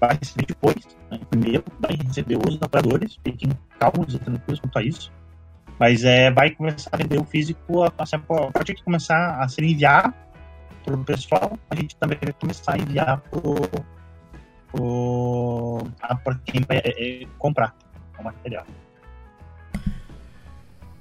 [0.00, 0.76] vai receber depois.
[1.10, 1.18] Né?
[1.30, 5.12] Primeiro, vai receber os apoiadores, fiquem calmos e tranquilos quanto a isso.
[5.78, 9.64] Mas é, vai começar a vender o físico, a, a partir de começar a ser
[9.64, 10.14] enviado
[10.84, 13.22] para o pessoal, a gente também vai começar a enviar
[16.22, 17.74] para quem vai é, é, comprar
[18.18, 18.66] o material.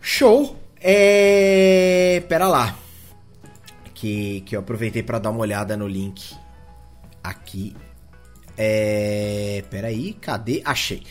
[0.02, 0.58] Show!
[0.80, 2.24] É...
[2.28, 2.76] Pera lá.
[3.94, 6.36] Que, que eu aproveitei para dar uma olhada no link
[7.24, 7.76] aqui.
[8.58, 9.64] É...
[9.70, 10.62] Pera aí, cadê?
[10.66, 11.04] Achei.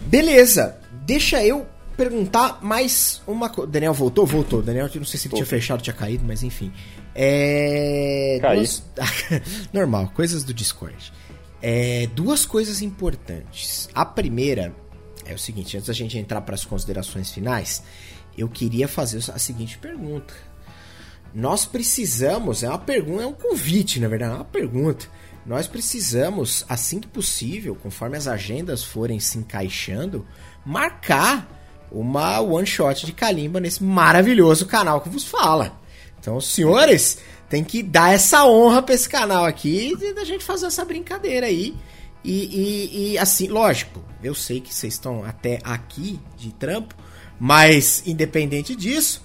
[0.00, 1.66] Beleza, deixa eu
[1.98, 3.68] perguntar mais uma coisa.
[3.68, 4.24] Daniel voltou?
[4.24, 4.62] Voltou.
[4.62, 6.72] Daniel, não sei se ele tinha fechado, tinha caído, mas enfim.
[7.12, 8.38] É.
[8.40, 8.84] Duas...
[9.74, 11.12] Normal, coisas do Discord.
[11.60, 13.88] É, duas coisas importantes.
[13.92, 14.72] A primeira
[15.26, 17.82] é o seguinte: antes da gente entrar para as considerações finais,
[18.36, 20.32] eu queria fazer a seguinte pergunta.
[21.34, 25.06] Nós precisamos, é uma pergunta, é um convite, na verdade, é uma pergunta.
[25.44, 30.24] Nós precisamos, assim que possível, conforme as agendas forem se encaixando,
[30.64, 31.57] marcar
[31.90, 35.78] uma one shot de Kalimba nesse maravilhoso canal que vos fala.
[36.20, 40.84] Então, senhores, tem que dar essa honra pra esse canal aqui da gente fazer essa
[40.84, 41.74] brincadeira aí.
[42.24, 46.94] E, e, e, assim, lógico, eu sei que vocês estão até aqui de trampo,
[47.38, 49.22] mas independente disso,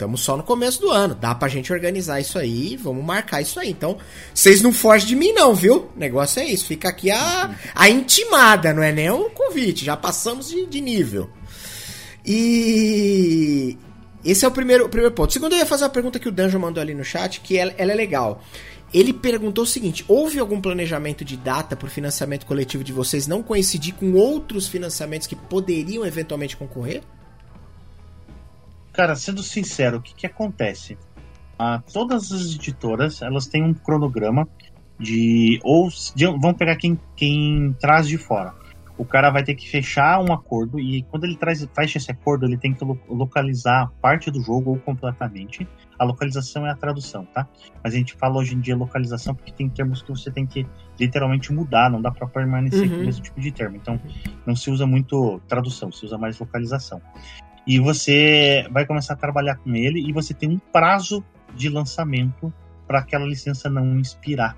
[0.00, 1.14] estamos só no começo do ano.
[1.14, 3.70] Dá pra gente organizar isso aí, vamos marcar isso aí.
[3.70, 3.98] Então,
[4.34, 5.90] vocês não fogem de mim, não, viu?
[5.94, 6.64] O negócio é isso.
[6.64, 9.84] Fica aqui a, a intimada, não é nem o convite.
[9.84, 11.28] Já passamos de, de nível.
[12.24, 13.76] E,
[14.24, 15.32] esse é o primeiro, o primeiro ponto.
[15.32, 17.74] Segundo, eu ia fazer uma pergunta que o Danjo mandou ali no chat, que ela,
[17.76, 18.42] ela é legal.
[18.92, 23.26] Ele perguntou o seguinte: houve algum planejamento de data para o financiamento coletivo de vocês
[23.26, 27.02] não coincidir com outros financiamentos que poderiam eventualmente concorrer?
[28.92, 30.98] Cara, sendo sincero, o que, que acontece?
[31.58, 34.48] Ah, todas as editoras elas têm um cronograma
[34.98, 38.54] de ou de, vamos pegar quem, quem traz de fora
[39.00, 42.44] o cara vai ter que fechar um acordo e quando ele traz, fecha esse acordo,
[42.44, 45.66] ele tem que localizar parte do jogo ou completamente.
[45.98, 47.48] A localização é a tradução, tá?
[47.82, 50.66] Mas a gente fala hoje em dia localização porque tem termos que você tem que
[50.98, 52.88] literalmente mudar, não dá para permanecer uhum.
[52.90, 53.76] com o mesmo tipo de termo.
[53.76, 53.98] Então,
[54.44, 57.00] não se usa muito tradução, se usa mais localização.
[57.70, 61.24] E você vai começar a trabalhar com ele e você tem um prazo
[61.54, 62.52] de lançamento
[62.84, 64.56] para aquela licença não expirar.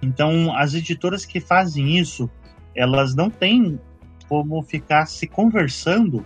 [0.00, 2.30] Então, as editoras que fazem isso,
[2.72, 3.80] elas não têm
[4.28, 6.24] como ficar se conversando.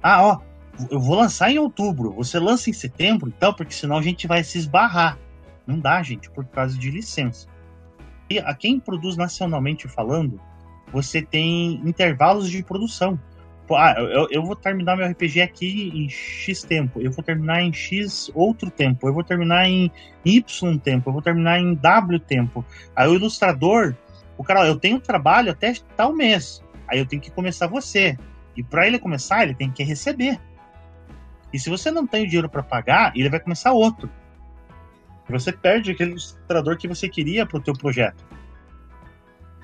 [0.00, 0.40] Ah, ó,
[0.88, 4.44] eu vou lançar em outubro, você lança em setembro, então, porque senão a gente vai
[4.44, 5.18] se esbarrar.
[5.66, 7.48] Não dá, gente, por causa de licença.
[8.30, 10.40] E a quem produz nacionalmente falando,
[10.92, 13.18] você tem intervalos de produção.
[13.70, 17.72] Ah, eu, eu vou terminar meu RPG aqui em X tempo, eu vou terminar em
[17.72, 19.90] X outro tempo, eu vou terminar em
[20.24, 22.64] Y tempo, eu vou terminar em W tempo.
[22.94, 23.94] Aí o ilustrador
[24.36, 26.62] o cara, eu tenho trabalho até tal mês.
[26.88, 28.18] Aí eu tenho que começar você.
[28.56, 30.40] E para ele começar, ele tem que receber.
[31.52, 34.10] E se você não tem o dinheiro para pagar, ele vai começar outro.
[35.28, 38.24] Você perde aquele ilustrador que você queria para o teu projeto.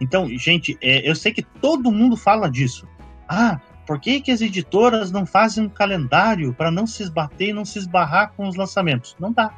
[0.00, 2.86] Então, gente, é, eu sei que todo mundo fala disso.
[3.28, 7.52] Ah, por que, que as editoras não fazem um calendário para não se esbater e
[7.54, 9.16] não se esbarrar com os lançamentos?
[9.18, 9.50] Não dá.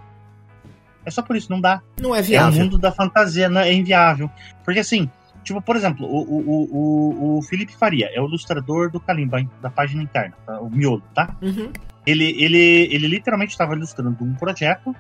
[1.05, 1.83] É só por isso, não dá.
[2.01, 2.61] Não é viável.
[2.61, 4.31] É o mundo da fantasia, não é inviável.
[4.65, 5.11] Porque assim,
[5.43, 9.69] tipo, por exemplo, o, o, o, o Felipe Faria é o ilustrador do Kalimba, da
[9.69, 10.61] página interna, tá?
[10.61, 11.35] o miolo, tá?
[11.43, 11.73] Uhum.
[12.07, 14.95] Ele, ele, ele literalmente estava ilustrando um projeto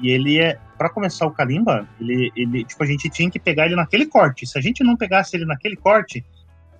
[0.00, 3.66] e ele é para começar o Kalimba, ele, ele tipo a gente tinha que pegar
[3.66, 4.46] ele naquele corte.
[4.46, 6.24] Se a gente não pegasse ele naquele corte,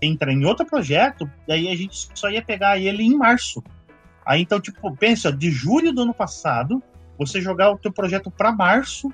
[0.00, 3.62] entra em outro projeto, daí a gente só ia pegar ele em março.
[4.24, 6.82] Aí então, tipo, pensa, de julho do ano passado
[7.18, 9.12] você jogar o teu projeto para março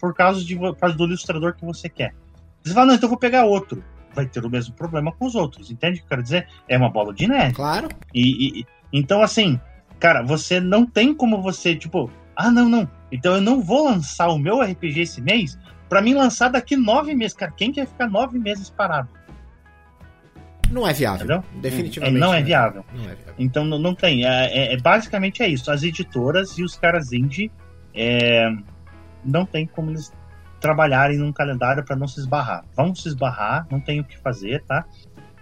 [0.00, 2.14] por causa, de, por causa do ilustrador que você quer.
[2.62, 3.84] Você fala, não, então eu vou pegar outro.
[4.14, 6.46] Vai ter o mesmo problema com os outros, entende o que eu quero dizer?
[6.68, 7.54] É uma bola de neve.
[7.54, 7.88] Claro.
[8.14, 9.58] E, e, então, assim,
[9.98, 12.88] cara, você não tem como você, tipo, ah, não, não.
[13.10, 17.14] Então eu não vou lançar o meu RPG esse mês para mim lançar daqui nove
[17.14, 17.36] meses.
[17.36, 19.10] Cara, quem quer ficar nove meses parado?
[20.72, 21.26] Não é viável.
[21.26, 21.44] Entendeu?
[21.60, 22.18] Definitivamente.
[22.18, 22.84] Não, é, viável.
[22.94, 23.34] Não é viável.
[23.38, 24.24] Então não, não tem.
[24.24, 25.70] É, é, é, basicamente é isso.
[25.70, 27.52] As editoras e os caras indie
[27.94, 28.50] é,
[29.22, 30.10] não tem como eles
[30.60, 32.64] trabalharem num calendário para não se esbarrar.
[32.74, 34.86] Vão se esbarrar, não tem o que fazer, tá?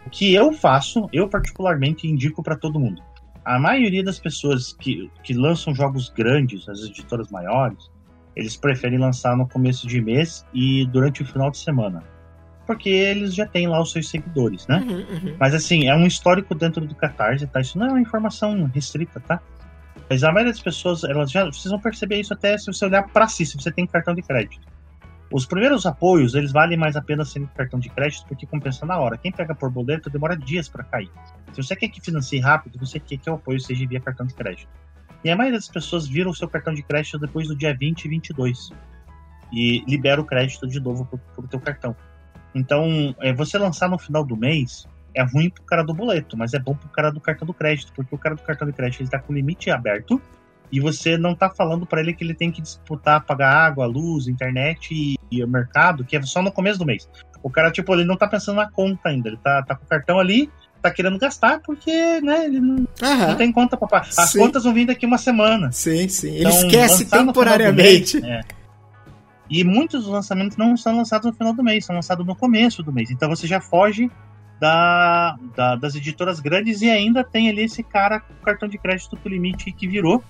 [0.04, 3.00] O que eu faço, eu particularmente indico para todo mundo.
[3.44, 7.90] A maioria das pessoas que, que lançam jogos grandes, as editoras maiores,
[8.34, 12.02] eles preferem lançar no começo de mês e durante o final de semana
[12.70, 14.78] porque eles já têm lá os seus seguidores, né?
[14.88, 15.36] Uhum, uhum.
[15.40, 17.60] Mas assim, é um histórico dentro do Catarse, tá?
[17.60, 19.40] Isso não é uma informação restrita, tá?
[20.08, 23.02] Mas a maioria das pessoas, elas já, vocês vão perceber isso até se você olhar
[23.08, 24.64] para si, se você tem cartão de crédito.
[25.32, 28.96] Os primeiros apoios, eles valem mais a pena sendo cartão de crédito porque compensa na
[29.00, 29.18] hora.
[29.18, 31.10] Quem pega por boleto demora dias para cair.
[31.52, 34.34] Se você quer que financie rápido, você quer que o apoio seja via cartão de
[34.34, 34.68] crédito.
[35.24, 38.04] E a maioria das pessoas viram o seu cartão de crédito depois do dia 20
[38.04, 38.70] e 22.
[39.52, 41.96] E libera o crédito de novo pro, o teu cartão.
[42.54, 46.54] Então, é, você lançar no final do mês é ruim pro cara do boleto, mas
[46.54, 49.00] é bom pro cara do cartão do crédito, porque o cara do cartão de crédito
[49.00, 50.20] ele tá com o limite aberto
[50.72, 54.28] e você não tá falando para ele que ele tem que disputar pagar água, luz,
[54.28, 57.08] internet e, e, o mercado, que é só no começo do mês.
[57.42, 59.88] O cara, tipo, ele não tá pensando na conta ainda, ele tá, tá com o
[59.88, 60.48] cartão ali,
[60.80, 64.08] tá querendo gastar porque, né, ele não, não tem conta pra pagar.
[64.16, 64.38] As sim.
[64.38, 65.72] contas vão vir daqui uma semana.
[65.72, 66.34] Sim, sim.
[66.34, 68.20] Ele então, esquece temporariamente.
[68.20, 68.59] Mês, é.
[69.50, 72.82] E muitos dos lançamentos não são lançados no final do mês, são lançados no começo
[72.82, 73.10] do mês.
[73.10, 74.08] Então você já foge
[74.60, 79.16] da, da, das editoras grandes e ainda tem ali esse cara com cartão de crédito
[79.16, 80.22] com limite que virou.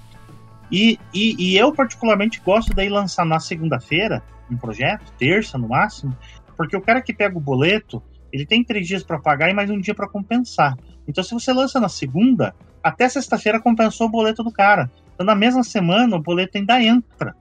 [0.73, 6.17] E, e, e eu, particularmente, gosto daí lançar na segunda-feira um projeto, terça no máximo,
[6.57, 8.03] porque o cara que pega o boleto,
[8.33, 10.77] ele tem três dias para pagar e mais um dia para compensar.
[11.07, 14.91] Então, se você lança na segunda, até sexta-feira compensou o boleto do cara.
[15.15, 17.35] Então, na mesma semana, o boleto ainda entra.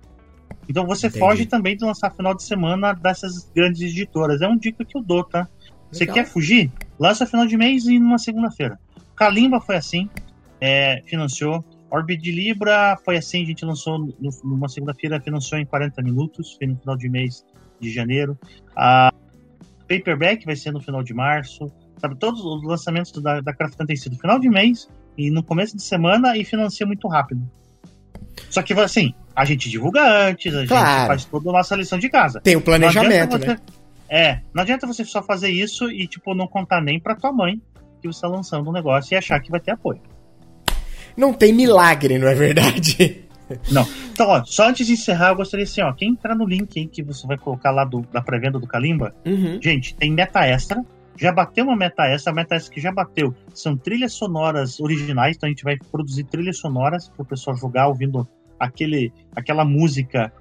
[0.67, 1.19] Então, você Entendi.
[1.19, 4.41] foge também de lançar final de semana dessas grandes editoras.
[4.41, 5.47] É um dica que eu dou, tá?
[5.91, 6.71] Você quer fugir?
[6.99, 8.79] Lança final de mês e numa segunda-feira.
[9.15, 10.09] Kalimba foi assim,
[10.61, 11.63] é, financiou.
[11.91, 14.13] Orbit de Libra foi assim, a gente lançou no,
[14.43, 17.43] numa segunda-feira, financiou em 40 minutos, foi no final de mês
[17.79, 18.37] de janeiro.
[18.75, 19.11] A
[19.87, 21.71] Paperback vai ser no final de março.
[21.97, 25.75] Sabe, todos os lançamentos da, da Craftan têm sido final de mês e no começo
[25.75, 27.41] de semana e financia muito rápido.
[28.49, 30.89] Só que assim, a gente divulga antes, a claro.
[30.89, 32.41] gente faz toda a nossa lição de casa.
[32.41, 33.57] Tem o planejamento, né?
[34.09, 37.61] É, não adianta você só fazer isso e, tipo, não contar nem pra tua mãe
[38.01, 40.01] que você tá lançando um negócio e achar que vai ter apoio.
[41.15, 43.25] Não tem milagre, não é verdade?
[43.71, 43.83] Não.
[44.11, 46.85] Então, ó, só antes de encerrar, eu gostaria assim, ó, quem entrar no link aí
[46.85, 49.59] que você vai colocar lá do, da pré-venda do Kalimba, uhum.
[49.59, 50.85] gente, tem meta extra.
[51.17, 55.35] Já bateu uma meta extra, a meta extra que já bateu são trilhas sonoras originais,
[55.35, 58.27] então a gente vai produzir trilhas sonoras para o pessoal jogar ouvindo
[58.59, 60.31] aquele, aquela música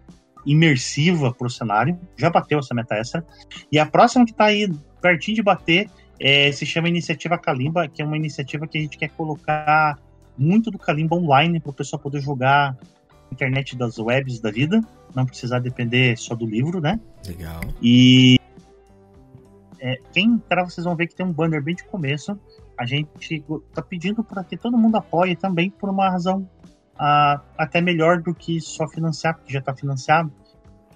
[0.44, 1.98] imersiva pro cenário.
[2.16, 3.24] Já bateu essa meta extra.
[3.70, 4.68] E a próxima que tá aí
[5.00, 5.90] pertinho de bater
[6.20, 9.98] é, se chama Iniciativa Kalimba, que é uma iniciativa que a gente quer colocar
[10.36, 14.80] muito do Kalimba online para o pessoal poder jogar na internet das webs da vida,
[15.14, 16.98] não precisar depender só do livro, né?
[17.26, 17.60] Legal.
[17.82, 18.38] E
[19.80, 22.38] é, quem entrar, vocês vão ver que tem um banner bem de começo.
[22.76, 26.48] A gente tá pedindo para que todo mundo apoie também por uma razão
[26.98, 30.28] uh, até melhor do que só financiar, porque já está financiado.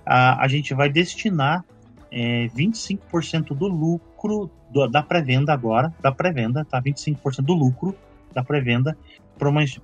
[0.07, 1.65] Uh, a gente vai destinar
[2.11, 6.81] é, 25% do lucro do, da pré-venda agora, da pré-venda, tá?
[6.81, 7.97] 25% do lucro
[8.35, 8.97] da pré-venda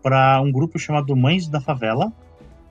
[0.03, 2.13] para um grupo chamado Mães da Favela,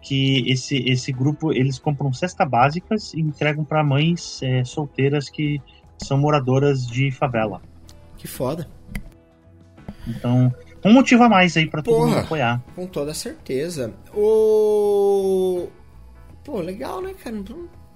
[0.01, 5.61] que esse, esse grupo eles compram cestas básicas e entregam para mães é, solteiras que
[5.97, 7.61] são moradoras de favela.
[8.17, 8.67] Que foda.
[10.07, 12.61] Então, um motivo a mais aí pra todo mundo apoiar.
[12.75, 13.93] Com toda certeza.
[14.13, 15.67] O.
[16.43, 17.35] Pô, legal, né, cara?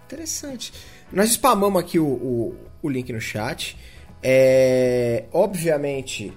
[0.06, 0.74] Interessante.
[1.12, 3.78] Nós spamamos aqui o, o, o link no chat.
[4.22, 6.34] É, obviamente,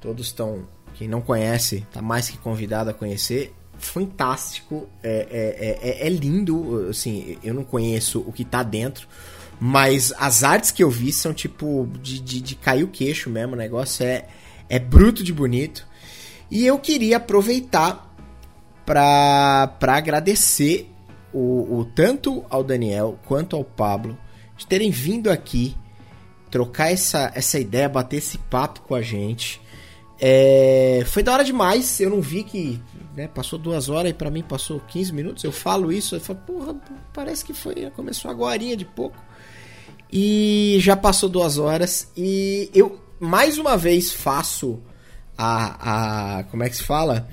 [0.00, 0.68] todos estão.
[0.94, 3.52] Quem não conhece, tá mais que convidado a conhecer.
[3.78, 6.86] Fantástico, é, é, é, é lindo.
[6.88, 9.06] Assim, eu não conheço o que tá dentro,
[9.60, 13.52] mas as artes que eu vi são tipo de, de, de cair o queixo mesmo.
[13.52, 14.26] O negócio é,
[14.68, 15.86] é bruto de bonito.
[16.50, 18.14] E eu queria aproveitar
[18.84, 20.90] para agradecer
[21.32, 24.16] o, o, tanto ao Daniel quanto ao Pablo
[24.56, 25.76] de terem vindo aqui
[26.50, 29.60] trocar essa, essa ideia, bater esse papo com a gente.
[30.18, 32.80] É, foi da hora demais, eu não vi que
[33.14, 35.44] né, passou duas horas e para mim passou 15 minutos.
[35.44, 36.76] Eu falo isso, eu falo, porra,
[37.12, 39.16] parece que foi, começou agora de pouco.
[40.10, 44.80] E já passou duas horas e eu mais uma vez faço
[45.36, 47.28] a, a como é que se fala?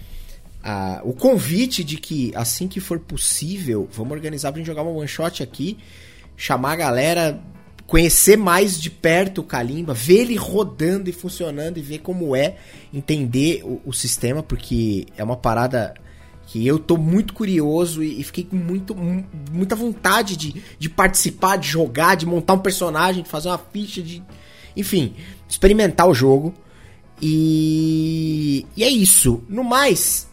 [0.64, 4.92] A, o convite de que assim que for possível, vamos organizar pra gente jogar uma
[4.92, 5.78] one shot aqui,
[6.38, 7.44] chamar a galera,
[7.86, 12.58] conhecer mais de perto o Kalimba, ver ele rodando e funcionando e ver como é,
[12.94, 15.94] entender o, o sistema, porque é uma parada
[16.48, 18.96] que eu tô muito curioso e, e fiquei com muito,
[19.52, 24.02] muita vontade de, de participar, de jogar, de montar um personagem, de fazer uma ficha,
[24.02, 24.24] de.
[24.76, 25.16] Enfim,
[25.48, 26.54] experimentar o jogo.
[27.22, 29.44] E, e é isso.
[29.48, 30.28] No mais,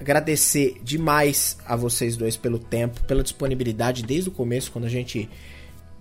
[0.00, 5.28] agradecer demais a vocês dois pelo tempo, pela disponibilidade desde o começo, quando a gente.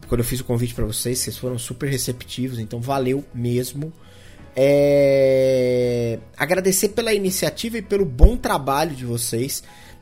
[0.07, 3.93] Quando eu fiz o convite para vocês, vocês foram super receptivos, então valeu mesmo.
[4.55, 6.17] É...
[6.35, 9.61] Agradecer pela iniciativa e pelo bom trabalho de vocês,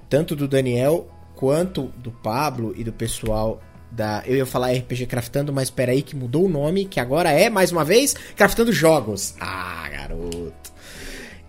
[0.10, 3.62] tanto do Daniel quanto do Pablo e do pessoal
[3.92, 4.24] da.
[4.26, 7.72] Eu ia falar RPG Craftando, mas peraí que mudou o nome, que agora é, mais
[7.72, 9.36] uma vez, Craftando Jogos.
[9.40, 10.72] Ah, garoto.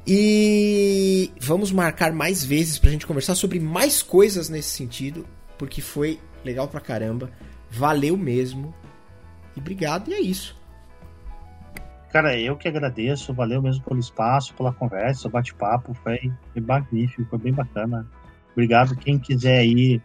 [0.07, 5.27] E vamos marcar mais vezes pra gente conversar sobre mais coisas nesse sentido,
[5.59, 7.31] porque foi legal pra caramba.
[7.71, 8.75] Valeu mesmo.
[9.55, 10.57] E obrigado, e é isso.
[12.11, 17.53] Cara, eu que agradeço, valeu mesmo pelo espaço, pela conversa, bate-papo, foi, magnífico, foi bem
[17.53, 18.07] bacana.
[18.53, 18.97] Obrigado.
[18.97, 20.01] Quem quiser aí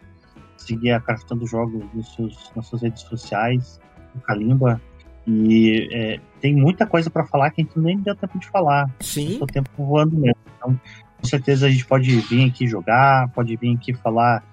[0.63, 3.79] seguir a Craftando Jogos nos seus, nas suas redes sociais,
[4.15, 4.81] o Kalimba.
[5.25, 8.89] E é, tem muita coisa para falar que a gente nem deu tempo de falar.
[8.99, 9.37] Sim.
[9.41, 10.37] O tempo voando mesmo.
[10.57, 10.79] Então,
[11.19, 14.43] com certeza a gente pode vir aqui jogar, pode vir aqui falar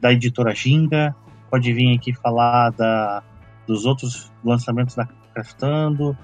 [0.00, 1.14] da editora Ginga,
[1.50, 3.22] pode vir aqui falar da,
[3.66, 6.16] dos outros lançamentos da Craftando.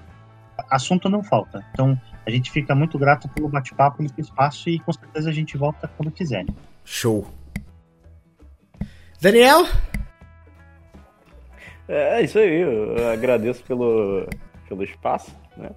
[0.69, 1.65] Assunto não falta.
[1.71, 5.57] Então, a gente fica muito grato pelo bate-papo nesse espaço e com certeza a gente
[5.57, 6.45] volta quando quiser.
[6.83, 7.27] Show.
[9.23, 9.65] Daniel?
[11.87, 14.27] É, é isso aí, eu agradeço pelo,
[14.67, 15.69] pelo espaço, né?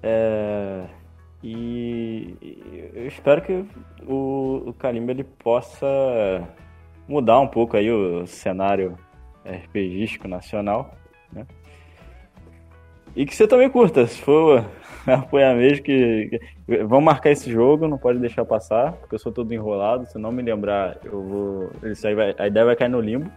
[0.00, 0.84] É,
[1.42, 2.36] e
[2.94, 3.64] eu espero que
[4.06, 5.88] o, o Kalimba ele possa
[7.08, 8.96] mudar um pouco aí o cenário
[9.44, 10.94] RPGístico nacional,
[11.32, 11.44] né?
[13.14, 14.64] E que você também curta, se for
[15.06, 16.28] apoiar mesmo, que,
[16.66, 20.18] que vamos marcar esse jogo, não pode deixar passar, porque eu sou todo enrolado, se
[20.18, 21.70] não me lembrar, eu vou.
[21.84, 23.30] Isso aí vai, a ideia vai cair no limbo.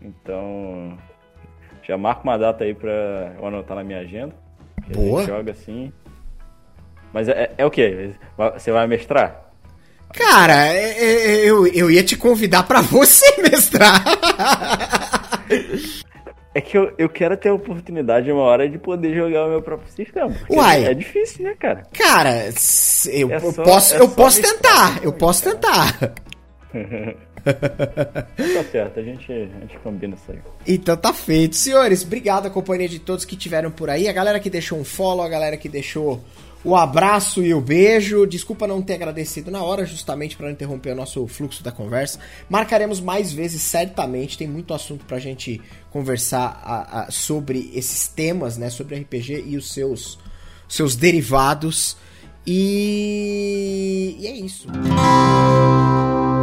[0.00, 0.96] Então.
[1.82, 2.90] Já marca uma data aí pra
[3.38, 4.34] eu anotar na minha agenda.
[4.92, 5.24] Boa.
[5.24, 5.92] joga assim.
[7.12, 8.12] Mas é, é o que?
[8.54, 9.52] Você vai mestrar?
[10.12, 14.02] Cara, é, é, eu, eu ia te convidar para você mestrar.
[16.56, 19.60] É que eu, eu quero ter a oportunidade uma hora de poder jogar o meu
[19.60, 20.34] próprio sistema.
[20.48, 20.86] Uai.
[20.86, 21.82] É difícil, né, cara?
[21.92, 22.46] Cara,
[23.12, 25.04] eu, é só, posso, é eu posso tentar.
[25.04, 25.98] Eu posso tentar.
[27.44, 30.38] tá certo, a gente, a gente combina isso aí.
[30.66, 31.56] Então tá feito.
[31.56, 34.08] Senhores, obrigado a companhia de todos que tiveram por aí.
[34.08, 36.24] A galera que deixou um follow, a galera que deixou
[36.66, 38.26] o abraço e o beijo.
[38.26, 42.18] Desculpa não ter agradecido na hora, justamente para não interromper o nosso fluxo da conversa.
[42.48, 44.36] Marcaremos mais vezes, certamente.
[44.36, 48.68] Tem muito assunto pra gente conversar a, a, sobre esses temas, né?
[48.68, 50.18] Sobre RPG e os seus,
[50.68, 51.96] seus derivados.
[52.46, 54.66] E, e é isso.
[54.68, 56.35] Música